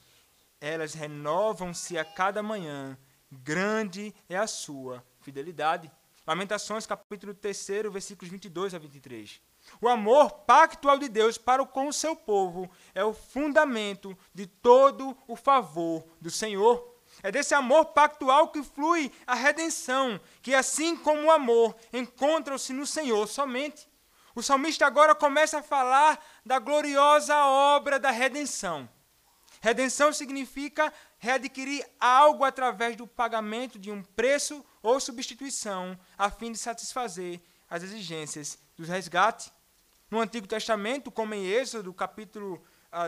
Elas 0.62 0.94
renovam-se 0.94 1.98
a 1.98 2.06
cada 2.06 2.42
manhã, 2.42 2.98
grande 3.32 4.14
é 4.28 4.38
a 4.38 4.48
sua 4.48 5.04
fidelidade. 5.22 5.92
Lamentações, 6.26 6.86
capítulo 6.86 7.34
3, 7.34 7.68
versículos 7.92 8.30
22 8.30 8.74
a 8.74 8.78
23. 8.78 9.42
O 9.82 9.88
amor 9.88 10.32
pactual 10.32 10.98
de 10.98 11.10
Deus 11.10 11.38
para 11.38 11.66
com 11.66 11.88
o 11.88 11.94
seu 11.94 12.16
povo 12.16 12.70
é 12.94 13.04
o 13.04 13.14
fundamento 13.14 14.18
de 14.34 14.46
todo 14.46 15.18
o 15.28 15.36
favor 15.36 16.06
do 16.22 16.30
Senhor. 16.30 16.98
É 17.24 17.32
desse 17.32 17.54
amor 17.54 17.86
pactual 17.86 18.50
que 18.50 18.64
flui 18.64 19.12
a 19.26 19.34
redenção, 19.34 20.20
que 20.42 20.54
assim 20.54 20.96
como 20.96 21.24
o 21.24 21.32
amor 21.32 21.76
encontram-se 21.92 22.72
no 22.72 22.86
Senhor 22.86 23.28
somente. 23.28 23.89
O 24.40 24.42
salmista 24.42 24.88
agora 24.88 25.14
começa 25.14 25.58
a 25.58 25.62
falar 25.62 26.18
da 26.46 26.60
gloriosa 26.60 27.36
obra 27.44 28.00
da 28.00 28.10
redenção. 28.10 28.88
Redenção 29.60 30.14
significa 30.14 30.94
readquirir 31.18 31.86
algo 32.00 32.46
através 32.46 32.96
do 32.96 33.06
pagamento 33.06 33.78
de 33.78 33.92
um 33.92 34.02
preço 34.02 34.66
ou 34.82 34.98
substituição, 35.02 36.00
a 36.18 36.32
fim 36.32 36.54
de 36.54 36.58
satisfazer 36.58 37.42
as 37.70 37.84
exigências 37.84 38.58
do 38.78 38.86
resgate. 38.86 39.52
No 40.10 40.22
Antigo 40.22 40.48
Testamento, 40.48 41.12
como 41.12 41.34
em 41.34 41.46
Êxodo, 41.46 41.94
capítulo 41.94 42.64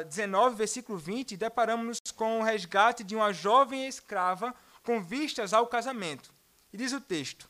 19, 0.10 0.54
ah, 0.54 0.58
versículo 0.58 0.98
20, 0.98 1.38
deparamos-nos 1.38 2.12
com 2.14 2.42
o 2.42 2.44
resgate 2.44 3.06
de 3.06 3.16
uma 3.16 3.32
jovem 3.32 3.88
escrava 3.88 4.54
com 4.84 5.02
vistas 5.02 5.54
ao 5.54 5.66
casamento. 5.66 6.34
E 6.74 6.78
diz 6.78 6.92
o 6.92 7.00
texto: 7.00 7.50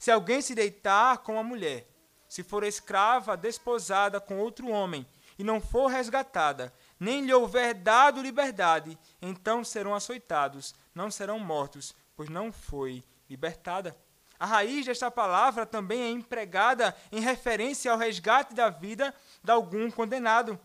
Se 0.00 0.10
alguém 0.10 0.42
se 0.42 0.52
deitar 0.52 1.18
com 1.18 1.34
uma 1.34 1.44
mulher, 1.44 1.86
se 2.30 2.44
for 2.44 2.62
escrava 2.62 3.36
desposada 3.36 4.20
com 4.20 4.38
outro 4.38 4.68
homem, 4.68 5.04
e 5.36 5.42
não 5.42 5.60
for 5.60 5.88
resgatada, 5.88 6.72
nem 6.98 7.24
lhe 7.26 7.34
houver 7.34 7.74
dado 7.74 8.22
liberdade, 8.22 8.96
então 9.20 9.64
serão 9.64 9.96
açoitados, 9.96 10.72
não 10.94 11.10
serão 11.10 11.40
mortos, 11.40 11.92
pois 12.14 12.28
não 12.28 12.52
foi 12.52 13.02
libertada. 13.28 13.96
A 14.38 14.46
raiz 14.46 14.86
desta 14.86 15.10
palavra 15.10 15.66
também 15.66 16.02
é 16.02 16.08
empregada 16.08 16.96
em 17.10 17.20
referência 17.20 17.90
ao 17.90 17.98
resgate 17.98 18.54
da 18.54 18.70
vida 18.70 19.12
de 19.42 19.50
algum 19.50 19.90
condenado. 19.90 20.56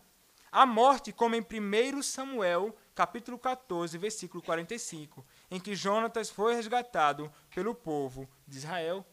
A 0.52 0.68
morte, 0.68 1.12
como 1.12 1.34
em 1.34 1.42
1 1.42 2.04
Samuel, 2.04 2.78
capítulo 2.94 3.40
14, 3.40 3.98
versículo 3.98 4.44
45, 4.44 5.26
em 5.50 5.60
que 5.60 5.74
Jonatas 5.74 6.30
foi 6.30 6.54
resgatado 6.54 7.34
pelo 7.50 7.74
povo 7.74 8.30
de 8.48 8.60
Israel. 8.60 9.04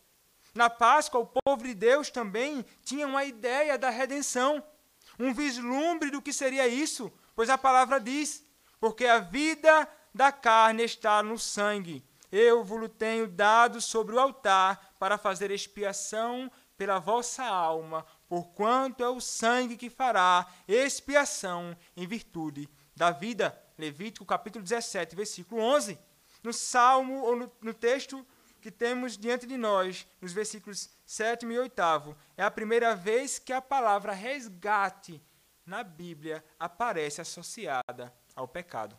Na 0.55 0.69
Páscoa, 0.69 1.21
o 1.21 1.27
povo 1.27 1.65
de 1.65 1.75
Deus 1.75 2.11
também 2.11 2.65
tinha 2.85 3.07
uma 3.07 3.25
ideia 3.25 3.79
da 3.79 3.91
redenção 3.91 4.63
um 5.19 5.33
vislumbre 5.33 6.11
do 6.11 6.23
que 6.23 6.33
seria 6.33 6.67
isso, 6.67 7.13
pois 7.35 7.49
a 7.51 7.59
palavra 7.59 8.01
diz: 8.01 8.45
porque 8.81 9.07
a 9.07 9.19
vida 9.19 9.89
da 10.15 10.33
carne 10.33 10.85
está 10.85 11.23
no 11.23 11.39
sangue. 11.39 12.05
Eu 12.31 12.65
vos 12.65 12.89
tenho 12.99 13.29
dado 13.29 13.81
sobre 13.81 14.15
o 14.15 14.19
altar 14.19 14.95
para 14.99 15.19
fazer 15.19 15.51
expiação 15.51 16.51
pela 16.79 16.99
vossa 16.99 17.45
alma, 17.45 18.07
porquanto 18.27 19.05
é 19.05 19.09
o 19.09 19.21
sangue 19.21 19.77
que 19.77 19.91
fará 19.91 20.47
expiação 20.67 21.77
em 21.97 22.07
virtude 22.07 22.69
da 22.97 23.11
vida. 23.11 23.59
Levítico 23.79 24.25
capítulo 24.25 24.63
17, 24.63 25.15
versículo 25.15 25.61
11. 25.61 25.99
No 26.43 26.53
salmo, 26.53 27.23
ou 27.23 27.37
no, 27.37 27.53
no 27.61 27.75
texto 27.75 28.27
que 28.63 28.71
temos 28.71 29.19
diante 29.19 29.45
de 29.45 29.57
nós, 29.57 30.07
nos 30.21 30.33
versículos 30.33 30.89
7 31.05 31.45
e 31.45 31.59
8, 31.59 32.17
é 32.37 32.45
a 32.45 32.51
primeira 32.51 32.95
vez 32.95 33.37
que 33.39 33.53
a 33.53 33.61
palavra 33.61 34.13
resgate 34.13 35.21
na 35.67 35.83
Bíblia 35.83 36.45
aparece 36.61 37.21
associada 37.21 38.15
ao 38.37 38.47
pecado. 38.47 38.97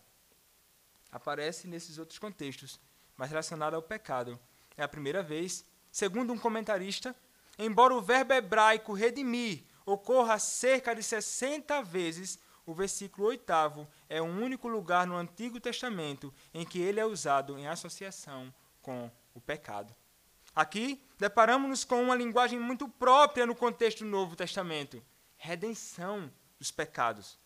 Aparece 1.09 1.65
nesses 1.65 1.97
outros 1.97 2.19
contextos, 2.19 2.77
mas 3.15 3.29
relacionada 3.29 3.77
ao 3.77 3.81
pecado. 3.81 4.37
É 4.75 4.83
a 4.83 4.87
primeira 4.87 5.23
vez. 5.23 5.65
Segundo 5.89 6.33
um 6.33 6.37
comentarista, 6.37 7.15
embora 7.57 7.93
o 7.93 8.01
verbo 8.01 8.33
hebraico 8.33 8.93
redimir 8.93 9.63
ocorra 9.85 10.39
cerca 10.39 10.93
de 10.93 11.03
60 11.03 11.81
vezes, 11.83 12.37
o 12.65 12.73
versículo 12.73 13.27
8 13.27 13.87
é 14.09 14.21
o 14.21 14.25
único 14.25 14.67
lugar 14.67 15.07
no 15.07 15.15
Antigo 15.15 15.59
Testamento 15.59 16.33
em 16.53 16.65
que 16.65 16.81
ele 16.81 16.99
é 16.99 17.05
usado 17.05 17.57
em 17.57 17.67
associação 17.67 18.53
com 18.81 19.09
o 19.33 19.41
pecado. 19.41 19.95
Aqui, 20.55 21.03
deparamos-nos 21.17 21.83
com 21.83 22.01
uma 22.03 22.15
linguagem 22.15 22.59
muito 22.59 22.87
própria 22.87 23.45
no 23.45 23.55
contexto 23.55 23.99
do 23.99 24.09
Novo 24.09 24.35
Testamento: 24.35 25.03
redenção 25.35 26.31
dos 26.59 26.71
pecados. 26.71 27.39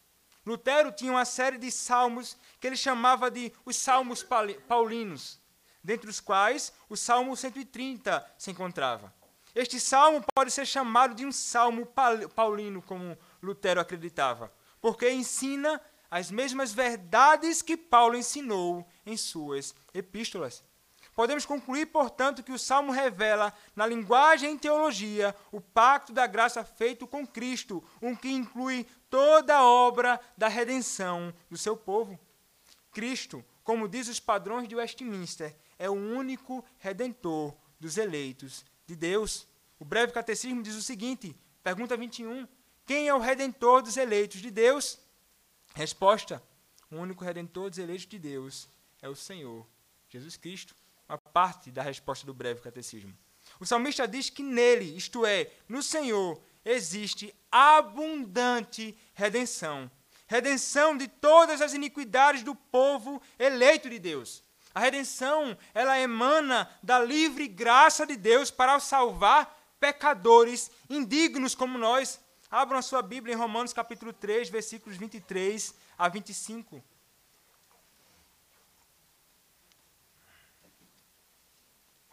Lutero 0.46 0.92
tinha 0.92 1.12
uma 1.12 1.26
série 1.26 1.58
de 1.58 1.70
salmos 1.72 2.38
que 2.60 2.68
ele 2.68 2.78
chamava 2.78 3.30
de 3.30 3.52
os 3.66 3.76
salmos 3.76 4.26
paulinos, 4.68 5.40
dentre 5.84 6.10
os 6.10 6.20
quais 6.20 6.72
o 6.88 6.96
Salmo 6.96 7.36
130 7.36 8.26
se 8.38 8.52
encontrava. 8.52 9.14
Este 9.54 9.80
salmo 9.80 10.24
pode 10.36 10.52
ser 10.52 10.66
chamado 10.66 11.16
de 11.16 11.26
um 11.26 11.32
salmo 11.32 11.88
paulino, 12.36 12.82
como 12.82 13.18
Lutero 13.42 13.82
acreditava, 13.82 14.54
porque 14.80 15.10
ensina 15.10 15.82
as 16.10 16.30
mesmas 16.30 16.72
verdades 16.72 17.62
que 17.62 17.76
Paulo 17.76 18.16
ensinou 18.16 18.88
em 19.06 19.18
suas 19.18 19.74
epístolas. 19.94 20.64
Podemos 21.18 21.48
concluir, 21.48 21.88
portanto, 21.88 22.44
que 22.44 22.52
o 22.52 22.60
Salmo 22.60 22.92
revela, 22.92 23.52
na 23.76 23.88
linguagem 23.88 24.54
e 24.54 24.60
teologia, 24.60 25.36
o 25.52 25.60
pacto 25.60 26.14
da 26.14 26.28
graça 26.28 26.64
feito 26.64 27.08
com 27.08 27.26
Cristo, 27.26 27.84
um 28.00 28.16
que 28.16 28.30
inclui 28.30 28.86
toda 29.10 29.56
a 29.56 29.66
obra 29.66 30.22
da 30.38 30.48
redenção 30.48 31.34
do 31.50 31.58
seu 31.58 31.76
povo. 31.76 32.20
Cristo, 32.92 33.44
como 33.64 33.88
diz 33.88 34.08
os 34.08 34.20
padrões 34.20 34.68
de 34.68 34.76
Westminster, 34.76 35.58
é 35.80 35.90
o 35.90 35.94
único 35.94 36.64
redentor 36.78 37.52
dos 37.80 37.98
eleitos 37.98 38.64
de 38.86 38.96
Deus. 38.96 39.48
O 39.80 39.86
breve 39.86 40.14
catecismo 40.14 40.62
diz 40.62 40.76
o 40.76 40.84
seguinte: 40.84 41.36
pergunta 41.64 41.98
21. 41.98 42.48
Quem 42.86 43.08
é 43.08 43.14
o 43.16 43.20
redentor 43.20 43.82
dos 43.82 43.98
eleitos 43.98 44.40
de 44.40 44.52
Deus? 44.52 45.00
Resposta: 45.74 46.44
O 46.92 46.98
único 46.98 47.24
redentor 47.26 47.72
dos 47.72 47.80
eleitos 47.80 48.06
de 48.06 48.20
Deus 48.20 48.70
é 49.02 49.10
o 49.10 49.16
Senhor 49.16 49.66
Jesus 50.10 50.38
Cristo 50.38 50.76
parte 51.38 51.70
da 51.70 51.84
resposta 51.84 52.26
do 52.26 52.34
breve 52.34 52.62
catecismo. 52.62 53.16
O 53.60 53.66
salmista 53.66 54.08
diz 54.08 54.28
que 54.28 54.42
nele, 54.42 54.98
isto 54.98 55.24
é, 55.24 55.52
no 55.70 55.84
Senhor, 55.84 56.42
existe 56.66 57.32
abundante 57.52 58.98
redenção. 59.14 59.90
Redenção 60.26 60.98
de 60.98 61.08
todas 61.08 61.62
as 61.62 61.76
iniquidades 61.76 62.42
do 62.42 62.56
povo 62.56 63.22
eleito 63.38 63.88
de 63.88 64.00
Deus. 64.00 64.44
A 64.74 64.80
redenção, 64.80 65.56
ela 65.76 66.00
emana 66.00 66.68
da 66.82 66.98
livre 66.98 67.48
graça 67.48 68.04
de 68.04 68.16
Deus 68.16 68.50
para 68.50 68.80
salvar 68.80 69.56
pecadores 69.80 70.72
indignos 70.90 71.54
como 71.54 71.78
nós. 71.78 72.20
Abram 72.50 72.80
a 72.80 72.82
sua 72.82 73.04
Bíblia 73.04 73.36
em 73.36 73.38
Romanos 73.38 73.74
capítulo 73.74 74.12
3, 74.12 74.50
versículos 74.50 74.98
23 74.98 75.72
a 76.00 76.10
25. 76.10 76.84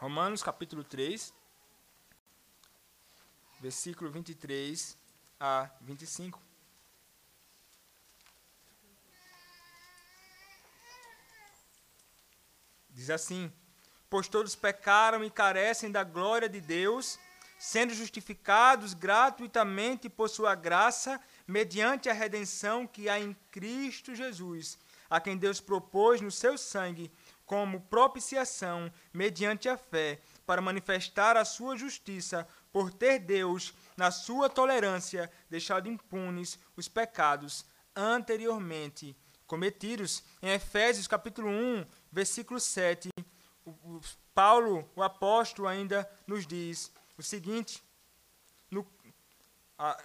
Romanos 0.05 0.43
capítulo 0.43 0.85
3, 0.85 1.33
versículo 3.59 4.11
23 4.11 4.99
a 5.41 5.71
25. 5.81 6.39
Diz 12.91 13.09
assim: 13.09 13.51
Pois 14.11 14.29
todos 14.29 14.55
pecaram 14.55 15.25
e 15.25 15.31
carecem 15.31 15.91
da 15.91 16.05
glória 16.05 16.51
de 16.51 16.61
Deus, 16.61 17.19
sendo 17.59 17.95
justificados 17.95 18.93
gratuitamente 18.93 20.11
por 20.11 20.29
sua 20.29 20.55
graça, 20.55 21.19
mediante 21.47 22.11
a 22.11 22.13
redenção 22.13 22.87
que 22.87 23.09
há 23.09 23.19
em 23.19 23.35
Cristo 23.51 24.15
Jesus, 24.15 24.79
a 25.09 25.19
quem 25.19 25.39
Deus 25.39 25.63
propôs 25.63 26.21
no 26.21 26.31
seu 26.31 26.59
sangue 26.59 27.11
como 27.45 27.81
propiciação 27.83 28.91
mediante 29.13 29.69
a 29.69 29.77
fé, 29.77 30.21
para 30.47 30.63
manifestar 30.63 31.37
a 31.37 31.45
sua 31.45 31.77
justiça, 31.77 32.47
por 32.73 32.93
ter 32.93 33.19
Deus, 33.19 33.75
na 33.97 34.11
sua 34.11 34.49
tolerância, 34.49 35.31
deixado 35.49 35.89
impunes 35.89 36.59
os 36.77 36.89
pecados 36.89 37.65
anteriormente 37.95 39.17
cometidos. 39.47 40.25
Em 40.43 40.51
Efésios 40.51 41.07
capítulo 41.07 41.49
1, 41.49 41.87
versículo 42.11 42.59
7, 42.59 43.09
o, 43.65 44.01
Paulo, 44.35 44.91
o 44.97 45.03
apóstolo, 45.03 45.69
ainda 45.69 46.09
nos 46.27 46.47
diz 46.47 46.93
o 47.17 47.23
seguinte: 47.23 47.83
no, 48.71 48.87
a, 49.79 49.97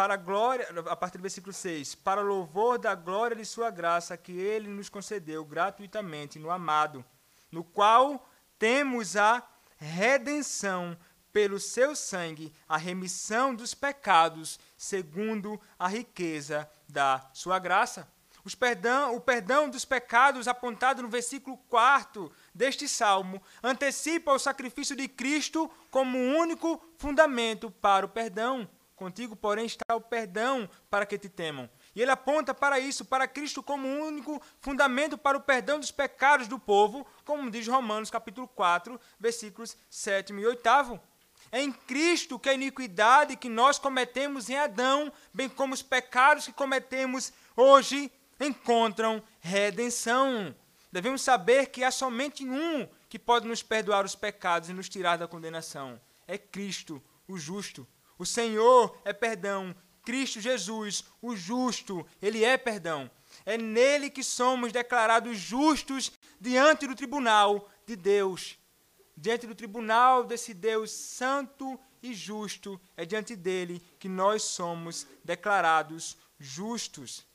para 0.00 0.14
a 0.14 0.16
glória, 0.16 0.66
a 0.86 0.96
partir 0.96 1.18
do 1.18 1.20
versículo 1.20 1.52
6, 1.52 1.94
para 1.96 2.22
louvor 2.22 2.78
da 2.78 2.94
glória 2.94 3.36
de 3.36 3.44
sua 3.44 3.68
graça 3.68 4.16
que 4.16 4.32
ele 4.32 4.66
nos 4.66 4.88
concedeu 4.88 5.44
gratuitamente 5.44 6.38
no 6.38 6.50
amado, 6.50 7.04
no 7.52 7.62
qual 7.62 8.26
temos 8.58 9.14
a 9.14 9.46
redenção 9.76 10.96
pelo 11.30 11.60
seu 11.60 11.94
sangue, 11.94 12.50
a 12.66 12.78
remissão 12.78 13.54
dos 13.54 13.74
pecados, 13.74 14.58
segundo 14.74 15.60
a 15.78 15.86
riqueza 15.86 16.66
da 16.88 17.28
sua 17.34 17.58
graça. 17.58 18.08
Os 18.42 18.54
perdão, 18.54 19.14
o 19.14 19.20
perdão 19.20 19.68
dos 19.68 19.84
pecados 19.84 20.48
apontado 20.48 21.02
no 21.02 21.10
versículo 21.10 21.58
4 21.68 22.32
deste 22.54 22.88
salmo 22.88 23.42
antecipa 23.62 24.32
o 24.32 24.38
sacrifício 24.38 24.96
de 24.96 25.06
Cristo 25.08 25.70
como 25.90 26.16
único 26.16 26.82
fundamento 26.96 27.70
para 27.70 28.06
o 28.06 28.08
perdão. 28.08 28.66
Contigo, 29.00 29.34
porém, 29.34 29.64
está 29.64 29.96
o 29.96 30.00
perdão 30.02 30.68
para 30.90 31.06
que 31.06 31.16
te 31.16 31.26
temam. 31.26 31.70
E 31.96 32.02
ele 32.02 32.10
aponta 32.10 32.52
para 32.52 32.78
isso, 32.78 33.02
para 33.02 33.26
Cristo 33.26 33.62
como 33.62 33.88
único 33.88 34.42
fundamento 34.60 35.16
para 35.16 35.38
o 35.38 35.40
perdão 35.40 35.80
dos 35.80 35.90
pecados 35.90 36.46
do 36.46 36.58
povo, 36.58 37.06
como 37.24 37.50
diz 37.50 37.66
Romanos 37.66 38.10
capítulo 38.10 38.46
4, 38.46 39.00
versículos 39.18 39.74
7 39.88 40.34
e 40.34 40.46
8. 40.46 41.00
É 41.50 41.62
em 41.62 41.72
Cristo 41.72 42.38
que 42.38 42.50
a 42.50 42.52
iniquidade 42.52 43.38
que 43.38 43.48
nós 43.48 43.78
cometemos 43.78 44.50
em 44.50 44.58
Adão, 44.58 45.10
bem 45.32 45.48
como 45.48 45.72
os 45.72 45.80
pecados 45.80 46.44
que 46.44 46.52
cometemos 46.52 47.32
hoje, 47.56 48.12
encontram 48.38 49.22
redenção. 49.40 50.54
Devemos 50.92 51.22
saber 51.22 51.70
que 51.70 51.82
há 51.82 51.90
somente 51.90 52.46
um 52.46 52.86
que 53.08 53.18
pode 53.18 53.48
nos 53.48 53.62
perdoar 53.62 54.04
os 54.04 54.14
pecados 54.14 54.68
e 54.68 54.74
nos 54.74 54.90
tirar 54.90 55.16
da 55.16 55.26
condenação. 55.26 55.98
É 56.28 56.36
Cristo, 56.36 57.02
o 57.26 57.38
justo. 57.38 57.88
O 58.20 58.26
Senhor 58.26 59.00
é 59.02 59.14
perdão. 59.14 59.74
Cristo 60.02 60.42
Jesus, 60.42 61.04
o 61.22 61.34
justo, 61.34 62.06
ele 62.20 62.44
é 62.44 62.58
perdão. 62.58 63.10
É 63.46 63.56
nele 63.56 64.10
que 64.10 64.22
somos 64.22 64.72
declarados 64.72 65.38
justos 65.38 66.12
diante 66.38 66.86
do 66.86 66.94
tribunal 66.94 67.66
de 67.86 67.96
Deus. 67.96 68.58
Diante 69.16 69.46
do 69.46 69.54
tribunal 69.54 70.22
desse 70.22 70.52
Deus 70.52 70.90
santo 70.90 71.80
e 72.02 72.12
justo, 72.12 72.78
é 72.94 73.06
diante 73.06 73.34
dele 73.34 73.82
que 73.98 74.06
nós 74.06 74.42
somos 74.42 75.06
declarados 75.24 76.18
justos. 76.38 77.26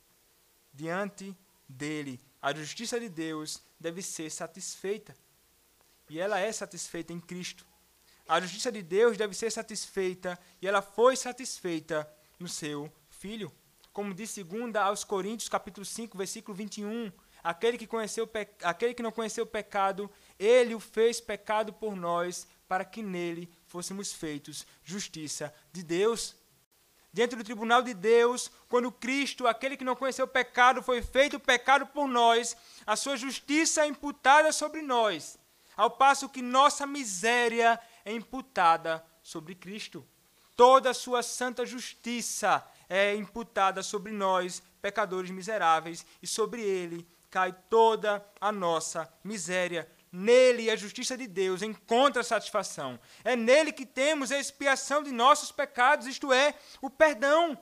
Diante 0.72 1.36
dele, 1.68 2.20
a 2.40 2.54
justiça 2.54 3.00
de 3.00 3.08
Deus 3.08 3.60
deve 3.80 4.02
ser 4.02 4.30
satisfeita. 4.30 5.16
E 6.08 6.20
ela 6.20 6.38
é 6.38 6.52
satisfeita 6.52 7.12
em 7.12 7.18
Cristo. 7.18 7.66
A 8.28 8.40
justiça 8.40 8.72
de 8.72 8.82
Deus 8.82 9.16
deve 9.16 9.34
ser 9.34 9.52
satisfeita 9.52 10.36
e 10.60 10.66
ela 10.66 10.82
foi 10.82 11.16
satisfeita 11.16 12.10
no 12.40 12.48
seu 12.48 12.92
filho. 13.08 13.52
Como 13.92 14.12
diz 14.12 14.30
segunda 14.30 14.82
aos 14.82 15.04
Coríntios, 15.04 15.48
capítulo 15.48 15.86
5, 15.86 16.18
versículo 16.18 16.54
21, 16.56 17.12
aquele 17.42 17.78
que 17.78 17.86
conheceu 17.86 18.28
aquele 18.64 18.94
que 18.94 19.02
não 19.02 19.12
conheceu 19.12 19.44
o 19.44 19.46
pecado, 19.46 20.10
ele 20.38 20.74
o 20.74 20.80
fez 20.80 21.20
pecado 21.20 21.72
por 21.72 21.94
nós, 21.94 22.48
para 22.66 22.84
que 22.84 23.00
nele 23.00 23.48
fôssemos 23.64 24.12
feitos 24.12 24.66
justiça 24.82 25.54
de 25.72 25.84
Deus. 25.84 26.34
Diante 27.12 27.36
do 27.36 27.44
tribunal 27.44 27.80
de 27.80 27.94
Deus, 27.94 28.50
quando 28.68 28.90
Cristo, 28.90 29.46
aquele 29.46 29.76
que 29.76 29.84
não 29.84 29.96
conheceu 29.96 30.24
o 30.24 30.28
pecado, 30.28 30.82
foi 30.82 31.00
feito 31.00 31.38
pecado 31.38 31.86
por 31.86 32.08
nós, 32.08 32.56
a 32.84 32.96
sua 32.96 33.16
justiça 33.16 33.84
é 33.84 33.86
imputada 33.86 34.50
sobre 34.52 34.82
nós, 34.82 35.38
ao 35.76 35.92
passo 35.92 36.28
que 36.28 36.42
nossa 36.42 36.86
miséria 36.86 37.80
é 38.06 38.12
imputada 38.12 39.04
sobre 39.20 39.56
Cristo. 39.56 40.06
Toda 40.54 40.90
a 40.90 40.94
sua 40.94 41.22
santa 41.22 41.66
justiça 41.66 42.64
é 42.88 43.14
imputada 43.16 43.82
sobre 43.82 44.12
nós, 44.12 44.62
pecadores 44.80 45.30
miseráveis, 45.30 46.06
e 46.22 46.26
sobre 46.26 46.62
ele 46.62 47.06
cai 47.28 47.52
toda 47.68 48.24
a 48.40 48.52
nossa 48.52 49.12
miséria. 49.24 49.90
Nele 50.10 50.70
a 50.70 50.76
justiça 50.76 51.18
de 51.18 51.26
Deus 51.26 51.60
encontra 51.60 52.22
satisfação. 52.22 52.98
É 53.24 53.34
nele 53.34 53.72
que 53.72 53.84
temos 53.84 54.30
a 54.30 54.38
expiação 54.38 55.02
de 55.02 55.10
nossos 55.10 55.50
pecados, 55.50 56.06
isto 56.06 56.32
é, 56.32 56.54
o 56.80 56.88
perdão. 56.88 57.58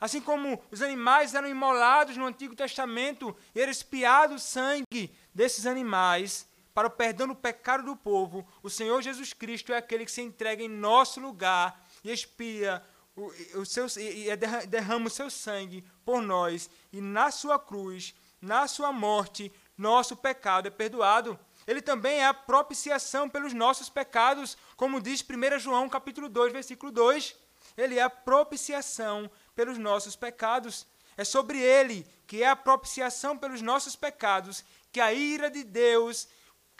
Assim 0.00 0.20
como 0.20 0.60
os 0.70 0.82
animais 0.82 1.34
eram 1.34 1.48
imolados 1.48 2.16
no 2.16 2.26
Antigo 2.26 2.56
Testamento 2.56 3.36
e 3.54 3.60
era 3.60 3.70
expiado 3.70 4.34
o 4.34 4.38
sangue 4.38 5.14
desses 5.32 5.64
animais, 5.64 6.49
para 6.80 6.88
o 6.88 6.90
perdão 6.90 7.28
do 7.28 7.34
pecado 7.34 7.84
do 7.84 7.94
povo, 7.94 8.48
o 8.62 8.70
Senhor 8.70 9.02
Jesus 9.02 9.34
Cristo 9.34 9.70
é 9.70 9.76
aquele 9.76 10.06
que 10.06 10.10
se 10.10 10.22
entrega 10.22 10.62
em 10.62 10.68
nosso 10.68 11.20
lugar 11.20 11.86
e 12.02 12.10
expia 12.10 12.82
o, 13.14 13.26
o 13.60 13.66
seu, 13.66 13.84
e 13.98 14.34
derrama 14.66 15.08
o 15.08 15.10
seu 15.10 15.28
sangue 15.28 15.84
por 16.06 16.22
nós, 16.22 16.70
e 16.90 16.98
na 17.02 17.30
sua 17.30 17.58
cruz, 17.58 18.14
na 18.40 18.66
sua 18.66 18.94
morte, 18.94 19.52
nosso 19.76 20.16
pecado 20.16 20.68
é 20.68 20.70
perdoado. 20.70 21.38
Ele 21.66 21.82
também 21.82 22.20
é 22.20 22.26
a 22.26 22.32
propiciação 22.32 23.28
pelos 23.28 23.52
nossos 23.52 23.90
pecados, 23.90 24.56
como 24.74 25.02
diz 25.02 25.22
1 25.22 25.58
João 25.58 25.86
capítulo 25.86 26.30
2, 26.30 26.50
versículo 26.50 26.90
2. 26.90 27.36
Ele 27.76 27.98
é 27.98 28.02
a 28.02 28.08
propiciação 28.08 29.30
pelos 29.54 29.76
nossos 29.76 30.16
pecados. 30.16 30.86
é 31.14 31.24
sobre 31.24 31.58
ele, 31.58 32.06
que 32.26 32.42
é 32.42 32.48
a 32.48 32.56
propiciação 32.56 33.36
pelos 33.36 33.60
nossos 33.60 33.94
pecados, 33.94 34.64
que 34.90 34.98
a 34.98 35.12
ira 35.12 35.50
de 35.50 35.62
Deus 35.62 36.26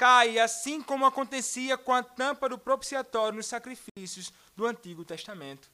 cai, 0.00 0.38
assim 0.38 0.80
como 0.80 1.04
acontecia 1.04 1.76
com 1.76 1.92
a 1.92 2.02
tampa 2.02 2.48
do 2.48 2.56
propiciatório 2.56 3.36
nos 3.36 3.44
sacrifícios 3.44 4.32
do 4.56 4.64
Antigo 4.64 5.04
Testamento. 5.04 5.70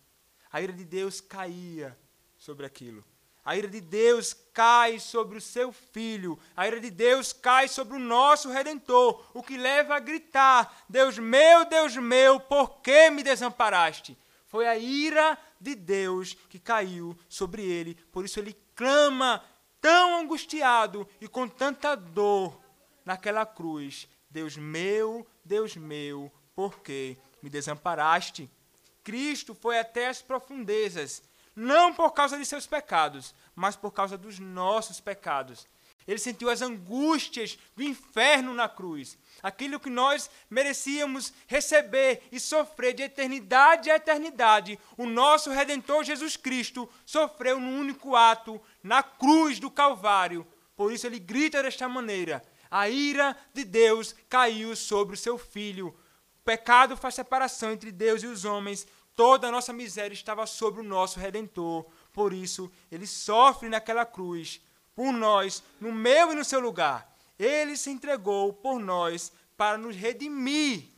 A 0.51 0.61
ira 0.61 0.73
de 0.73 0.85
Deus 0.85 1.21
caía 1.21 1.97
sobre 2.37 2.67
aquilo. 2.67 3.05
A 3.45 3.57
ira 3.57 3.69
de 3.69 3.81
Deus 3.81 4.35
cai 4.53 4.99
sobre 4.99 5.39
o 5.39 5.41
seu 5.41 5.71
filho. 5.71 6.37
A 6.57 6.67
ira 6.67 6.81
de 6.81 6.91
Deus 6.91 7.33
cai 7.33 7.69
sobre 7.69 7.95
o 7.95 8.01
nosso 8.01 8.51
redentor, 8.51 9.25
o 9.33 9.45
que 9.45 9.57
leva 9.57 9.95
a 9.95 10.01
gritar: 10.01 10.77
Deus 10.89 11.17
meu, 11.19 11.65
Deus 11.65 11.95
meu, 11.97 12.41
por 12.41 12.81
que 12.81 13.09
me 13.11 13.23
desamparaste? 13.23 14.19
Foi 14.49 14.67
a 14.67 14.77
ira 14.77 15.39
de 15.61 15.77
Deus 15.77 16.35
que 16.51 16.59
caiu 16.59 17.17
sobre 17.29 17.63
ele. 17.63 17.95
Por 18.11 18.25
isso 18.25 18.41
ele 18.41 18.57
clama 18.75 19.41
tão 19.81 20.19
angustiado 20.19 21.09
e 21.21 21.29
com 21.29 21.47
tanta 21.47 21.95
dor 21.95 22.61
naquela 23.05 23.47
cruz: 23.47 24.09
Deus 24.37 24.55
meu, 24.55 25.27
Deus 25.43 25.77
meu, 25.77 26.31
por 26.55 26.81
que 26.81 27.17
me 27.41 27.49
desamparaste? 27.49 28.51
Cristo 29.03 29.55
foi 29.55 29.79
até 29.79 30.09
as 30.09 30.21
profundezas 30.21 31.23
não 31.55 31.95
por 31.95 32.11
causa 32.11 32.37
de 32.37 32.45
seus 32.45 32.67
pecados, 32.67 33.35
mas 33.55 33.77
por 33.77 33.93
causa 33.93 34.19
dos 34.19 34.39
nossos 34.39 35.01
pecados. 35.01 35.67
Ele 36.07 36.19
sentiu 36.19 36.51
as 36.51 36.61
angústias 36.61 37.59
do 37.75 37.83
inferno 37.83 38.53
na 38.53 38.69
cruz. 38.69 39.17
Aquilo 39.43 39.81
que 39.81 39.89
nós 39.89 40.29
merecíamos 40.51 41.33
receber 41.47 42.23
e 42.31 42.39
sofrer 42.39 42.93
de 42.93 43.05
eternidade 43.05 43.91
a 43.91 43.97
eternidade, 43.97 44.79
o 44.99 45.07
nosso 45.07 45.51
Redentor 45.51 46.05
Jesus 46.05 46.37
Cristo 46.37 46.87
sofreu 47.07 47.59
num 47.59 47.81
único 47.81 48.15
ato, 48.15 48.61
na 48.83 49.03
cruz 49.03 49.59
do 49.59 49.71
Calvário. 49.71 50.47
Por 50.77 50.93
isso 50.93 51.07
ele 51.07 51.19
grita 51.19 51.63
desta 51.63 51.89
maneira: 51.89 52.45
a 52.71 52.89
ira 52.89 53.37
de 53.53 53.65
Deus 53.65 54.15
caiu 54.29 54.75
sobre 54.77 55.15
o 55.15 55.19
seu 55.19 55.39
filho. 55.39 55.89
O 55.89 56.45
pecado 56.45 56.97
faz 56.97 57.15
separação 57.15 57.73
entre 57.73 57.91
Deus 57.91 58.23
e 58.23 58.27
os 58.27 58.45
homens, 58.45 58.87
Toda 59.17 59.49
a 59.49 59.51
nossa 59.51 59.73
miséria 59.73 60.13
estava 60.13 60.47
sobre 60.47 60.83
o 60.83 60.85
nosso 60.85 61.19
redentor. 61.19 61.87
Por 62.13 62.35
isso, 62.35 62.71
ele 62.93 63.07
sofre 63.07 63.67
naquela 63.67 64.05
cruz 64.05 64.61
por 64.95 65.11
nós, 65.11 65.63
no 65.81 65.91
meu 65.91 66.33
e 66.33 66.35
no 66.35 66.45
seu 66.45 66.61
lugar. 66.61 67.11
Ele 67.39 67.79
se 67.79 67.89
entregou 67.89 68.53
por 68.53 68.79
nós 68.79 69.33
para 69.57 69.79
nos 69.79 69.97
redimir 69.97 70.91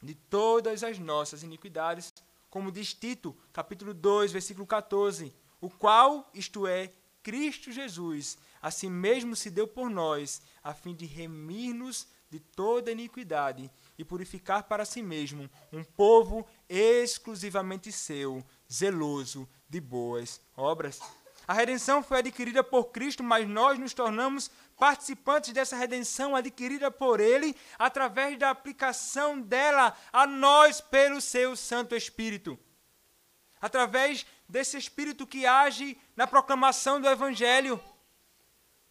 de 0.00 0.14
todas 0.14 0.84
as 0.84 0.96
nossas 1.00 1.42
iniquidades, 1.42 2.14
como 2.48 2.70
diz 2.70 2.94
Tito, 2.94 3.36
capítulo 3.52 3.92
2, 3.92 4.30
versículo 4.30 4.64
14, 4.64 5.34
o 5.60 5.68
qual, 5.68 6.30
isto 6.32 6.68
é, 6.68 6.92
Cristo 7.20 7.72
Jesus, 7.72 8.38
a 8.62 8.70
si 8.70 8.88
mesmo 8.88 9.34
se 9.34 9.50
deu 9.50 9.66
por 9.66 9.90
nós, 9.90 10.40
a 10.68 10.74
fim 10.74 10.94
de 10.94 11.06
remir-nos 11.06 12.06
de 12.28 12.38
toda 12.38 12.92
iniquidade 12.92 13.70
e 13.96 14.04
purificar 14.04 14.64
para 14.64 14.84
si 14.84 15.00
mesmo 15.00 15.48
um 15.72 15.82
povo 15.82 16.46
exclusivamente 16.68 17.90
seu, 17.90 18.44
zeloso 18.70 19.48
de 19.66 19.80
boas 19.80 20.42
obras. 20.54 21.00
A 21.46 21.54
redenção 21.54 22.02
foi 22.02 22.18
adquirida 22.18 22.62
por 22.62 22.90
Cristo, 22.90 23.24
mas 23.24 23.48
nós 23.48 23.78
nos 23.78 23.94
tornamos 23.94 24.50
participantes 24.76 25.54
dessa 25.54 25.74
redenção 25.74 26.36
adquirida 26.36 26.90
por 26.90 27.18
Ele 27.18 27.56
através 27.78 28.38
da 28.38 28.50
aplicação 28.50 29.40
dela 29.40 29.96
a 30.12 30.26
nós 30.26 30.82
pelo 30.82 31.18
seu 31.22 31.56
Santo 31.56 31.96
Espírito. 31.96 32.58
Através 33.58 34.26
desse 34.46 34.76
Espírito 34.76 35.26
que 35.26 35.46
age 35.46 35.96
na 36.14 36.26
proclamação 36.26 37.00
do 37.00 37.08
Evangelho. 37.08 37.80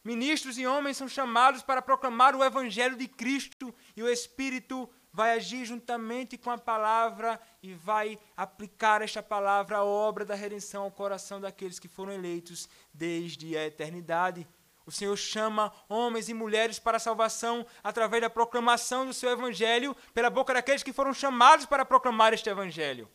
Ministros 0.08 0.58
e 0.58 0.66
homens 0.66 0.96
são 0.96 1.10
chamados 1.10 1.62
para 1.62 1.82
proclamar 1.82 2.34
o 2.34 2.42
Evangelho 2.42 2.96
de 2.96 3.10
Cristo 3.10 3.76
e 3.94 4.02
o 4.02 4.08
Espírito 4.08 4.90
vai 5.12 5.32
agir 5.32 5.66
juntamente 5.66 6.38
com 6.38 6.50
a 6.50 6.58
palavra 6.58 7.38
e 7.62 7.74
vai 7.74 8.18
aplicar 8.38 9.02
esta 9.02 9.22
palavra 9.22 9.80
à 9.80 9.84
obra 9.84 10.24
da 10.24 10.34
redenção 10.34 10.84
ao 10.84 10.92
coração 10.92 11.42
daqueles 11.42 11.78
que 11.78 11.90
foram 11.90 12.14
eleitos 12.14 12.70
desde 12.94 13.58
a 13.58 13.66
eternidade. 13.66 14.48
O 14.86 14.94
Senhor 14.94 15.18
chama 15.18 15.74
homens 15.90 16.30
e 16.30 16.34
mulheres 16.34 16.80
para 16.80 16.96
a 16.96 17.02
salvação 17.02 17.66
através 17.84 18.22
da 18.22 18.30
proclamação 18.30 19.06
do 19.06 19.14
seu 19.14 19.30
evangelho 19.30 19.94
pela 20.14 20.30
boca 20.30 20.54
daqueles 20.54 20.84
que 20.84 20.94
foram 20.94 21.14
chamados 21.14 21.66
para 21.66 21.84
proclamar 21.84 22.34
este 22.34 22.50
evangelho. 22.50 23.12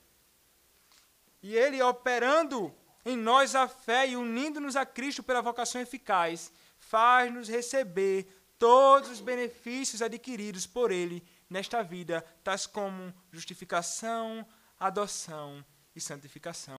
E 1.43 1.57
ele 1.57 1.81
operando 1.81 2.71
em 3.03 3.17
nós 3.17 3.55
a 3.55 3.67
fé 3.67 4.11
e 4.11 4.15
unindo-nos 4.15 4.77
a 4.77 4.85
Cristo 4.85 5.23
pela 5.23 5.41
vocação 5.41 5.81
eficaz, 5.81 6.53
faz-nos 6.93 7.49
receber 7.49 8.29
todos 8.59 9.09
os 9.09 9.23
benefícios 9.23 10.03
adquiridos 10.03 10.67
por 10.67 10.91
ele 10.91 11.27
nesta 11.49 11.83
vida, 11.83 12.23
tais 12.45 12.67
como 12.67 13.15
justificação, 13.31 14.47
adoção 14.79 15.65
e 15.97 16.01
santificação. 16.03 16.77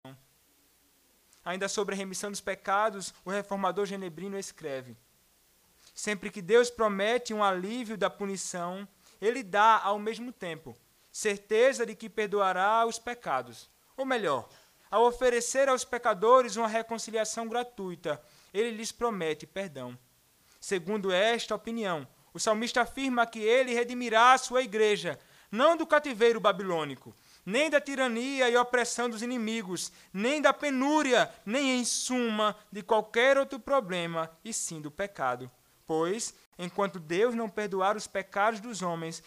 Ainda 1.43 1.67
sobre 1.67 1.95
a 1.95 1.97
remissão 1.97 2.29
dos 2.29 2.41
pecados, 2.41 3.11
o 3.25 3.31
reformador 3.31 3.87
genebrino 3.87 4.37
escreve: 4.37 4.95
Sempre 5.95 6.29
que 6.29 6.43
Deus 6.43 6.69
promete 6.69 7.33
um 7.33 7.43
alívio 7.43 7.97
da 7.97 8.07
punição, 8.07 8.87
ele 9.19 9.41
dá 9.41 9.79
ao 9.79 9.97
mesmo 9.97 10.31
tempo 10.31 10.77
certeza 11.11 11.87
de 11.87 11.95
que 11.95 12.07
perdoará 12.07 12.85
os 12.85 12.99
pecados. 12.99 13.67
Ou 13.97 14.05
melhor, 14.05 14.47
ao 14.91 15.05
oferecer 15.05 15.67
aos 15.67 15.83
pecadores 15.83 16.55
uma 16.55 16.67
reconciliação 16.67 17.47
gratuita, 17.47 18.23
ele 18.53 18.71
lhes 18.71 18.91
promete 18.91 19.47
perdão. 19.47 19.97
Segundo 20.59 21.11
esta 21.11 21.55
opinião, 21.55 22.07
o 22.33 22.39
salmista 22.39 22.81
afirma 22.81 23.27
que 23.27 23.39
ele 23.39 23.73
redimirá 23.73 24.33
a 24.33 24.37
sua 24.37 24.61
igreja, 24.61 25.19
não 25.51 25.75
do 25.75 25.85
cativeiro 25.85 26.39
babilônico, 26.39 27.15
nem 27.45 27.69
da 27.69 27.81
tirania 27.81 28.49
e 28.49 28.55
opressão 28.55 29.09
dos 29.09 29.21
inimigos, 29.21 29.91
nem 30.13 30.41
da 30.41 30.53
penúria, 30.53 31.29
nem 31.45 31.79
em 31.79 31.85
suma 31.85 32.55
de 32.71 32.81
qualquer 32.81 33.37
outro 33.37 33.59
problema, 33.59 34.31
e 34.43 34.53
sim 34.53 34.81
do 34.81 34.89
pecado. 34.89 35.51
Pois, 35.85 36.33
enquanto 36.57 36.99
Deus 36.99 37.35
não 37.35 37.49
perdoar 37.49 37.97
os 37.97 38.07
pecados 38.07 38.61
dos 38.61 38.81
homens, 38.81 39.21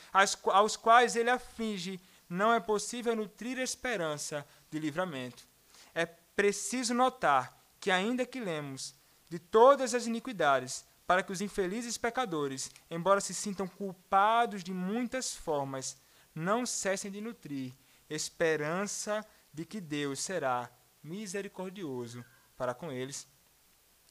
aos 0.44 0.76
quais 0.76 1.14
ele 1.14 1.30
aflige, 1.30 2.00
não 2.28 2.52
é 2.52 2.58
possível 2.58 3.14
nutrir 3.14 3.58
esperança 3.58 4.46
de 4.70 4.78
livramento. 4.78 5.46
É 5.94 6.06
preciso 6.06 6.94
notar 6.94 7.56
que, 7.78 7.90
ainda 7.90 8.26
que 8.26 8.40
lemos 8.40 8.94
de 9.28 9.38
todas 9.38 9.94
as 9.94 10.06
iniquidades, 10.06 10.84
para 11.06 11.22
que 11.22 11.32
os 11.32 11.40
infelizes 11.40 11.96
pecadores, 11.96 12.70
embora 12.90 13.20
se 13.20 13.32
sintam 13.32 13.68
culpados 13.68 14.64
de 14.64 14.72
muitas 14.72 15.34
formas, 15.34 15.96
não 16.34 16.66
cessem 16.66 17.10
de 17.10 17.20
nutrir 17.20 17.72
esperança 18.08 19.24
de 19.52 19.64
que 19.64 19.80
Deus 19.80 20.20
será 20.20 20.70
misericordioso 21.02 22.24
para 22.56 22.74
com 22.74 22.90
eles. 22.92 23.26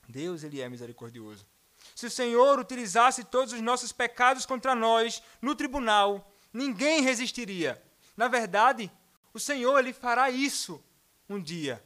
Deus 0.07 0.43
ele 0.43 0.61
é 0.61 0.69
misericordioso. 0.69 1.45
Se 1.93 2.07
o 2.07 2.11
Senhor 2.11 2.59
utilizasse 2.59 3.23
todos 3.23 3.53
os 3.53 3.61
nossos 3.61 3.91
pecados 3.91 4.45
contra 4.45 4.73
nós 4.73 5.21
no 5.41 5.55
tribunal, 5.55 6.31
ninguém 6.51 7.01
resistiria. 7.01 7.81
Na 8.15 8.27
verdade, 8.27 8.91
o 9.33 9.39
Senhor 9.39 9.77
ele 9.77 9.93
fará 9.93 10.29
isso 10.29 10.83
um 11.29 11.41
dia. 11.41 11.83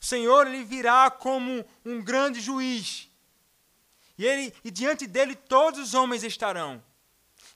O 0.00 0.04
Senhor 0.04 0.46
ele 0.46 0.64
virá 0.64 1.10
como 1.10 1.64
um 1.84 2.02
grande 2.02 2.40
juiz 2.40 3.10
e, 4.20 4.26
ele, 4.26 4.52
e 4.62 4.70
diante 4.70 5.06
dele 5.06 5.34
todos 5.34 5.80
os 5.80 5.94
homens 5.94 6.22
estarão. 6.22 6.82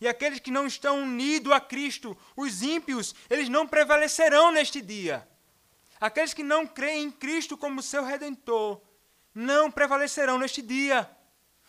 E 0.00 0.08
aqueles 0.08 0.38
que 0.40 0.50
não 0.50 0.66
estão 0.66 1.02
unidos 1.02 1.52
a 1.52 1.60
Cristo, 1.60 2.16
os 2.34 2.62
ímpios, 2.62 3.14
eles 3.28 3.50
não 3.50 3.66
prevalecerão 3.66 4.50
neste 4.50 4.80
dia. 4.80 5.28
Aqueles 6.00 6.32
que 6.32 6.42
não 6.42 6.66
creem 6.66 7.04
em 7.04 7.10
Cristo 7.10 7.54
como 7.54 7.82
seu 7.82 8.02
redentor, 8.02 8.80
não 9.34 9.70
prevalecerão 9.70 10.38
neste 10.38 10.62
dia. 10.62 11.10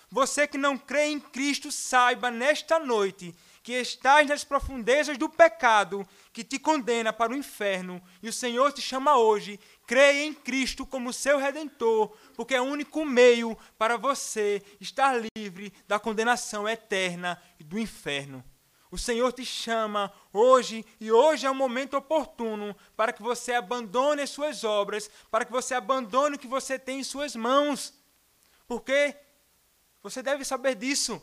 Você 0.10 0.48
que 0.48 0.58
não 0.58 0.78
crê 0.78 1.08
em 1.08 1.20
Cristo, 1.20 1.74
saiba 1.74 2.32
nesta 2.32 2.80
noite 2.80 3.36
que 3.64 3.74
estás 3.74 4.30
nas 4.30 4.46
profundezas 4.46 5.18
do 5.18 5.28
pecado 5.28 6.08
que 6.32 6.44
te 6.44 6.58
condena 6.58 7.12
para 7.12 7.34
o 7.34 7.36
inferno, 7.36 8.02
e 8.22 8.30
o 8.30 8.34
Senhor 8.34 8.72
te 8.72 8.82
chama 8.82 9.18
hoje 9.18 9.60
Creia 9.86 10.26
em 10.26 10.34
Cristo 10.34 10.86
como 10.86 11.14
seu 11.14 11.38
redentor, 11.38 12.16
porque 12.36 12.56
é 12.56 12.62
o 12.62 12.66
único 12.66 13.06
meio 13.06 13.58
para 13.78 13.98
você 13.98 14.64
estar 14.82 15.16
livre 15.38 15.72
da 15.88 16.00
condenação 16.00 16.68
eterna 16.68 17.42
e 17.60 17.64
do 17.64 17.78
inferno. 17.78 18.44
O 18.90 18.98
Senhor 18.98 19.32
te 19.34 19.46
chama 19.46 20.12
hoje 20.32 20.86
e 21.00 21.12
hoje 21.12 21.46
é 21.46 21.52
o 21.52 21.56
momento 21.56 21.98
oportuno 21.98 22.76
para 22.96 23.12
que 23.12 23.22
você 23.22 23.54
abandone 23.54 24.22
as 24.22 24.30
suas 24.30 24.64
obras, 24.64 25.10
para 25.30 25.44
que 25.44 25.52
você 25.52 25.76
abandone 25.76 26.36
o 26.36 26.40
que 26.40 26.48
você 26.48 26.80
tem 26.80 27.00
em 27.00 27.04
suas 27.04 27.36
mãos. 27.36 27.94
Porque 28.68 29.16
você 30.02 30.24
deve 30.24 30.46
saber 30.46 30.76
disso. 30.76 31.22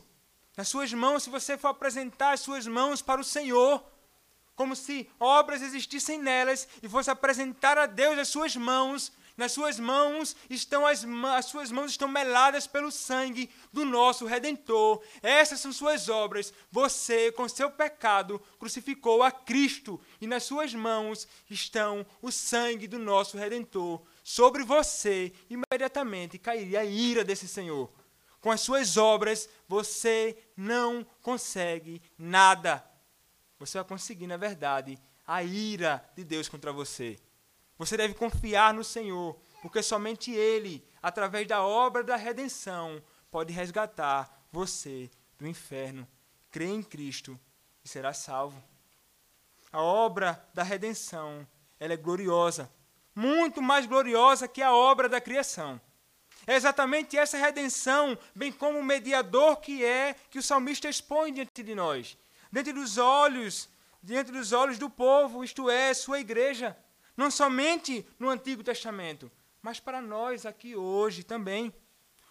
Nas 0.57 0.69
suas 0.69 0.93
mãos, 0.93 1.23
se 1.23 1.31
você 1.31 1.57
for 1.57 1.69
apresentar 1.69 2.33
as 2.33 2.41
suas 2.41 2.67
mãos 2.67 3.01
para 3.01 3.21
o 3.21 3.25
Senhor, 3.25 3.83
como 4.63 4.77
se 4.77 5.09
obras 5.19 5.61
existissem 5.61 6.21
nelas 6.21 6.69
e 6.81 6.89
fosse 6.89 7.11
apresentar 7.11 7.77
a 7.77 7.85
Deus 7.85 8.17
as 8.17 8.29
suas 8.29 8.55
mãos, 8.55 9.13
nas 9.37 9.51
suas 9.51 9.81
mãos 9.81 10.37
estão 10.49 10.87
as, 10.87 11.05
as 11.37 11.47
suas 11.47 11.73
mãos 11.73 11.91
estão 11.91 12.07
meladas 12.07 12.65
pelo 12.65 12.93
sangue 12.93 13.51
do 13.73 13.85
nosso 13.85 14.25
redentor. 14.25 15.03
Essas 15.21 15.59
são 15.59 15.73
suas 15.73 16.09
obras. 16.09 16.55
Você, 16.71 17.33
com 17.33 17.49
seu 17.49 17.73
pecado, 17.73 18.41
crucificou 18.61 19.25
a 19.25 19.33
Cristo 19.33 20.01
e 20.21 20.29
nas 20.29 20.45
suas 20.45 20.73
mãos 20.73 21.27
estão 21.51 22.07
o 22.21 22.31
sangue 22.31 22.87
do 22.87 23.01
nosso 23.01 23.37
redentor. 23.37 24.01
Sobre 24.23 24.63
você 24.63 25.33
imediatamente 25.51 26.39
cairia 26.39 26.83
a 26.83 26.85
ira 26.85 27.25
desse 27.25 27.49
Senhor. 27.49 27.91
Com 28.41 28.53
as 28.53 28.61
suas 28.61 28.97
obras, 28.97 29.49
você 29.67 30.39
não 30.57 31.05
consegue 31.21 32.01
nada. 32.17 32.92
Você 33.67 33.79
vai 33.79 33.87
conseguir, 33.87 34.27
na 34.27 34.37
verdade, 34.37 34.99
a 35.25 35.41
ira 35.43 36.05
de 36.17 36.25
Deus 36.25 36.49
contra 36.49 36.73
você. 36.73 37.17
Você 37.79 37.97
deve 37.97 38.13
confiar 38.13 38.75
no 38.75 38.83
Senhor, 38.83 39.41
porque 39.63 39.81
somente 39.83 40.33
Ele, 40.33 40.85
através 41.01 41.47
da 41.47 41.63
obra 41.63 42.03
da 42.03 42.17
redenção, 42.17 43.01
pode 43.31 43.53
resgatar 43.53 44.47
você 44.51 45.09
do 45.39 45.47
inferno. 45.47 46.09
Crê 46.51 46.67
em 46.67 46.83
Cristo 46.83 47.39
e 47.85 47.89
será 47.89 48.13
salvo. 48.13 48.61
A 49.71 49.81
obra 49.81 50.45
da 50.53 50.65
redenção, 50.65 51.47
ela 51.79 51.93
é 51.93 51.97
gloriosa, 51.97 52.69
muito 53.15 53.63
mais 53.63 53.87
gloriosa 53.87 54.49
que 54.49 54.61
a 54.61 54.75
obra 54.75 55.09
da 55.09 55.21
criação. 55.21 55.81
É 56.49 56.57
exatamente 56.57 57.17
essa 57.17 57.39
redenção, 57.39 58.19
bem 58.35 58.51
como 58.51 58.81
o 58.81 58.85
mediador 58.85 59.59
que 59.59 59.85
é, 59.85 60.17
que 60.29 60.41
o 60.41 60.43
salmista 60.43 60.89
expõe 60.89 61.33
diante 61.33 61.63
de 61.63 61.75
nós, 61.77 62.19
diante 62.53 62.73
dos 62.73 62.99
olhos 62.99 63.69
diante 64.03 64.33
dos 64.33 64.53
olhos 64.53 64.79
do 64.79 64.91
povo, 64.91 65.45
isto 65.45 65.71
é, 65.71 65.95
sua 65.95 66.19
igreja, 66.19 66.77
não 67.17 67.31
somente 67.31 68.07
no 68.19 68.29
Antigo 68.29 68.65
Testamento, 68.65 69.31
mas 69.61 69.79
para 69.79 70.03
nós 70.03 70.45
aqui 70.45 70.75
hoje 70.75 71.23
também. 71.23 71.73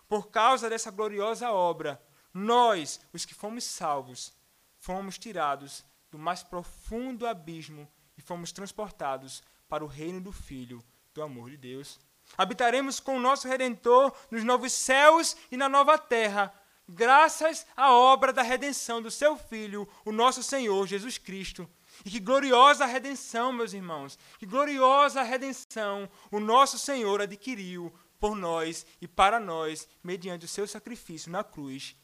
Por 0.09 0.30
causa 0.30 0.69
dessa 0.69 0.91
gloriosa 0.91 1.49
obra, 1.51 2.01
nós, 2.34 2.99
os 3.13 3.24
que 3.24 3.34
fomos 3.34 3.63
salvos, 3.63 4.34
fomos 4.78 5.17
tirados 5.17 5.86
do 6.09 6.19
mais 6.19 6.43
profundo 6.43 7.26
abismo 7.26 7.88
e 8.17 8.22
fomos 8.22 8.51
transportados 8.51 9.41
para 9.69 9.86
o 9.86 9.88
reino 9.88 10.19
do 10.19 10.34
Filho, 10.34 10.84
do 11.13 11.22
amor 11.22 11.49
de 11.49 11.55
Deus. 11.55 11.97
Habitaremos 12.38 12.99
com 12.99 13.15
o 13.15 13.22
nosso 13.22 13.47
Redentor 13.47 14.13
nos 14.30 14.43
novos 14.43 14.74
céus 14.74 15.38
e 15.49 15.55
na 15.55 15.69
nova 15.69 15.97
terra, 15.97 16.53
graças 16.91 17.65
à 17.75 17.93
obra 17.93 18.31
da 18.31 18.41
redenção 18.41 19.01
do 19.01 19.09
seu 19.09 19.37
Filho, 19.37 19.87
o 20.05 20.11
nosso 20.11 20.43
Senhor 20.43 20.85
Jesus 20.87 21.17
Cristo. 21.17 21.69
E 22.05 22.09
que 22.09 22.19
gloriosa 22.19 22.85
redenção, 22.85 23.51
meus 23.51 23.73
irmãos, 23.73 24.17
que 24.39 24.45
gloriosa 24.45 25.21
redenção 25.21 26.09
o 26.31 26.39
nosso 26.39 26.79
Senhor 26.79 27.21
adquiriu 27.21 27.93
por 28.19 28.35
nós 28.35 28.85
e 29.01 29.07
para 29.07 29.39
nós, 29.39 29.87
mediante 30.03 30.45
o 30.45 30.47
seu 30.47 30.67
sacrifício 30.67 31.31
na 31.31 31.43
cruz. 31.43 31.95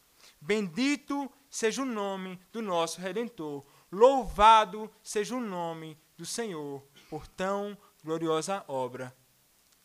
Bendito 0.42 1.32
seja 1.50 1.82
o 1.82 1.86
nome 1.86 2.40
do 2.52 2.62
nosso 2.62 3.00
Redentor, 3.00 3.66
louvado 3.92 4.92
seja 5.02 5.36
o 5.36 5.40
nome 5.40 5.98
do 6.18 6.26
Senhor 6.26 6.84
por 7.10 7.28
tão 7.28 7.78
gloriosa 8.04 8.64
obra. 8.68 9.16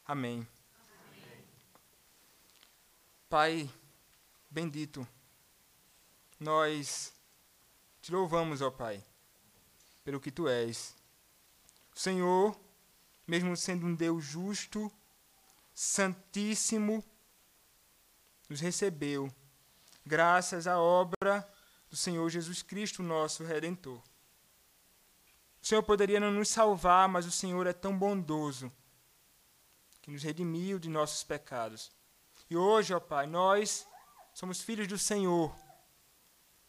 Amém. 0.05 0.47
Amém. 1.15 1.45
Pai, 3.29 3.71
bendito. 4.53 5.07
Nós 6.39 7.13
te 8.03 8.13
louvamos, 8.13 8.61
ó 8.61 8.71
Pai, 8.71 9.03
pelo 10.05 10.21
que 10.21 10.31
tu 10.31 10.47
és. 10.47 10.95
O 11.95 11.99
Senhor, 11.99 12.59
mesmo 13.27 13.57
sendo 13.57 13.87
um 13.87 13.95
Deus 13.95 14.25
justo, 14.25 14.93
santíssimo, 15.73 17.03
nos 18.49 18.61
recebeu, 18.61 19.33
graças 20.05 20.67
à 20.67 20.79
obra 20.79 21.49
do 21.89 21.97
Senhor 21.97 22.29
Jesus 22.29 22.63
Cristo, 22.63 23.03
nosso 23.03 23.45
Redentor. 23.45 24.03
O 25.63 25.67
Senhor 25.67 25.83
poderia 25.83 26.21
não 26.21 26.31
nos 26.31 26.49
salvar, 26.49 27.09
mas 27.09 27.25
o 27.25 27.31
Senhor 27.31 27.67
é 27.67 27.73
tão 27.73 27.97
bondoso 27.97 28.71
que 30.03 30.11
nos 30.11 30.23
redimiu 30.23 30.79
de 30.79 30.91
nossos 30.91 31.23
pecados. 31.23 31.91
E 32.51 32.57
hoje, 32.57 32.93
ó 32.93 33.01
Pai, 33.01 33.27
nós 33.27 33.87
somos 34.33 34.63
filhos 34.63 34.87
do 34.89 34.99
Senhor, 34.99 35.55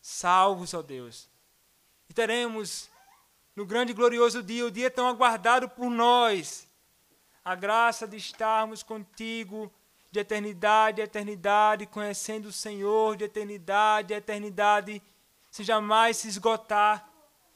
salvos, 0.02 0.74
ó 0.74 0.82
Deus. 0.82 1.30
E 2.10 2.14
teremos 2.14 2.90
no 3.56 3.66
grande 3.66 3.92
e 3.92 3.96
glorioso 3.96 4.44
dia, 4.44 4.66
o 4.66 4.72
dia 4.72 4.92
tão 4.92 5.08
aguardado 5.08 5.70
por 5.70 5.90
nós, 5.90 6.68
a 7.44 7.56
graça 7.56 8.08
de 8.08 8.18
estarmos 8.18 8.84
contigo 8.84 9.72
de 10.12 10.20
eternidade 10.20 11.02
a 11.02 11.06
eternidade, 11.06 11.88
conhecendo 11.88 12.50
o 12.50 12.52
Senhor 12.52 13.16
de 13.16 13.24
eternidade 13.24 14.14
a 14.14 14.18
eternidade, 14.18 15.02
sem 15.50 15.66
jamais 15.66 16.18
se 16.18 16.28
esgotar. 16.28 17.10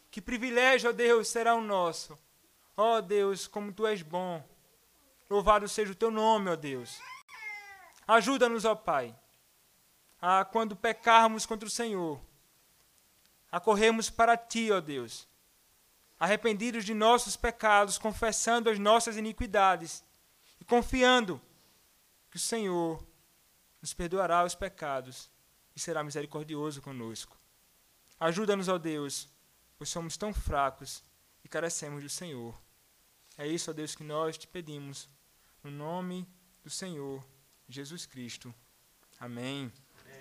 Que 0.09 0.19
privilégio, 0.19 0.89
ó 0.89 0.93
Deus, 0.93 1.27
será 1.27 1.53
o 1.53 1.61
nosso. 1.61 2.17
Ó 2.75 2.99
Deus, 2.99 3.45
como 3.45 3.71
tu 3.71 3.85
és 3.85 4.01
bom. 4.01 4.43
Louvado 5.29 5.67
seja 5.67 5.91
o 5.91 5.95
teu 5.95 6.09
nome, 6.09 6.49
ó 6.49 6.55
Deus. 6.55 6.99
Ajuda-nos, 8.07 8.65
ó 8.65 8.73
Pai 8.73 9.15
quando 10.51 10.75
pecarmos 10.75 11.45
contra 11.45 11.67
o 11.67 11.71
Senhor, 11.71 12.19
a 13.51 13.59
corrermos 13.59 14.09
para 14.09 14.35
ti, 14.35 14.71
ó 14.71 14.81
Deus, 14.81 15.27
arrependidos 16.19 16.83
de 16.83 16.93
nossos 16.93 17.35
pecados, 17.35 17.97
confessando 17.97 18.69
as 18.69 18.79
nossas 18.79 19.17
iniquidades 19.17 20.03
e 20.59 20.65
confiando 20.65 21.41
que 22.29 22.37
o 22.37 22.39
Senhor 22.39 23.05
nos 23.81 23.93
perdoará 23.93 24.43
os 24.43 24.55
pecados 24.55 25.29
e 25.75 25.79
será 25.79 26.03
misericordioso 26.03 26.81
conosco. 26.81 27.37
Ajuda-nos, 28.19 28.67
ó 28.67 28.77
Deus, 28.77 29.29
pois 29.77 29.89
somos 29.89 30.17
tão 30.17 30.33
fracos 30.33 31.03
e 31.43 31.47
carecemos 31.47 32.03
do 32.03 32.09
Senhor. 32.09 32.59
É 33.37 33.47
isso, 33.47 33.69
ó 33.69 33.73
Deus, 33.73 33.95
que 33.95 34.03
nós 34.03 34.37
te 34.37 34.47
pedimos, 34.47 35.07
no 35.63 35.69
nome 35.69 36.27
do 36.63 36.69
Senhor 36.69 37.23
Jesus 37.69 38.07
Cristo. 38.07 38.53
Amém. 39.19 39.71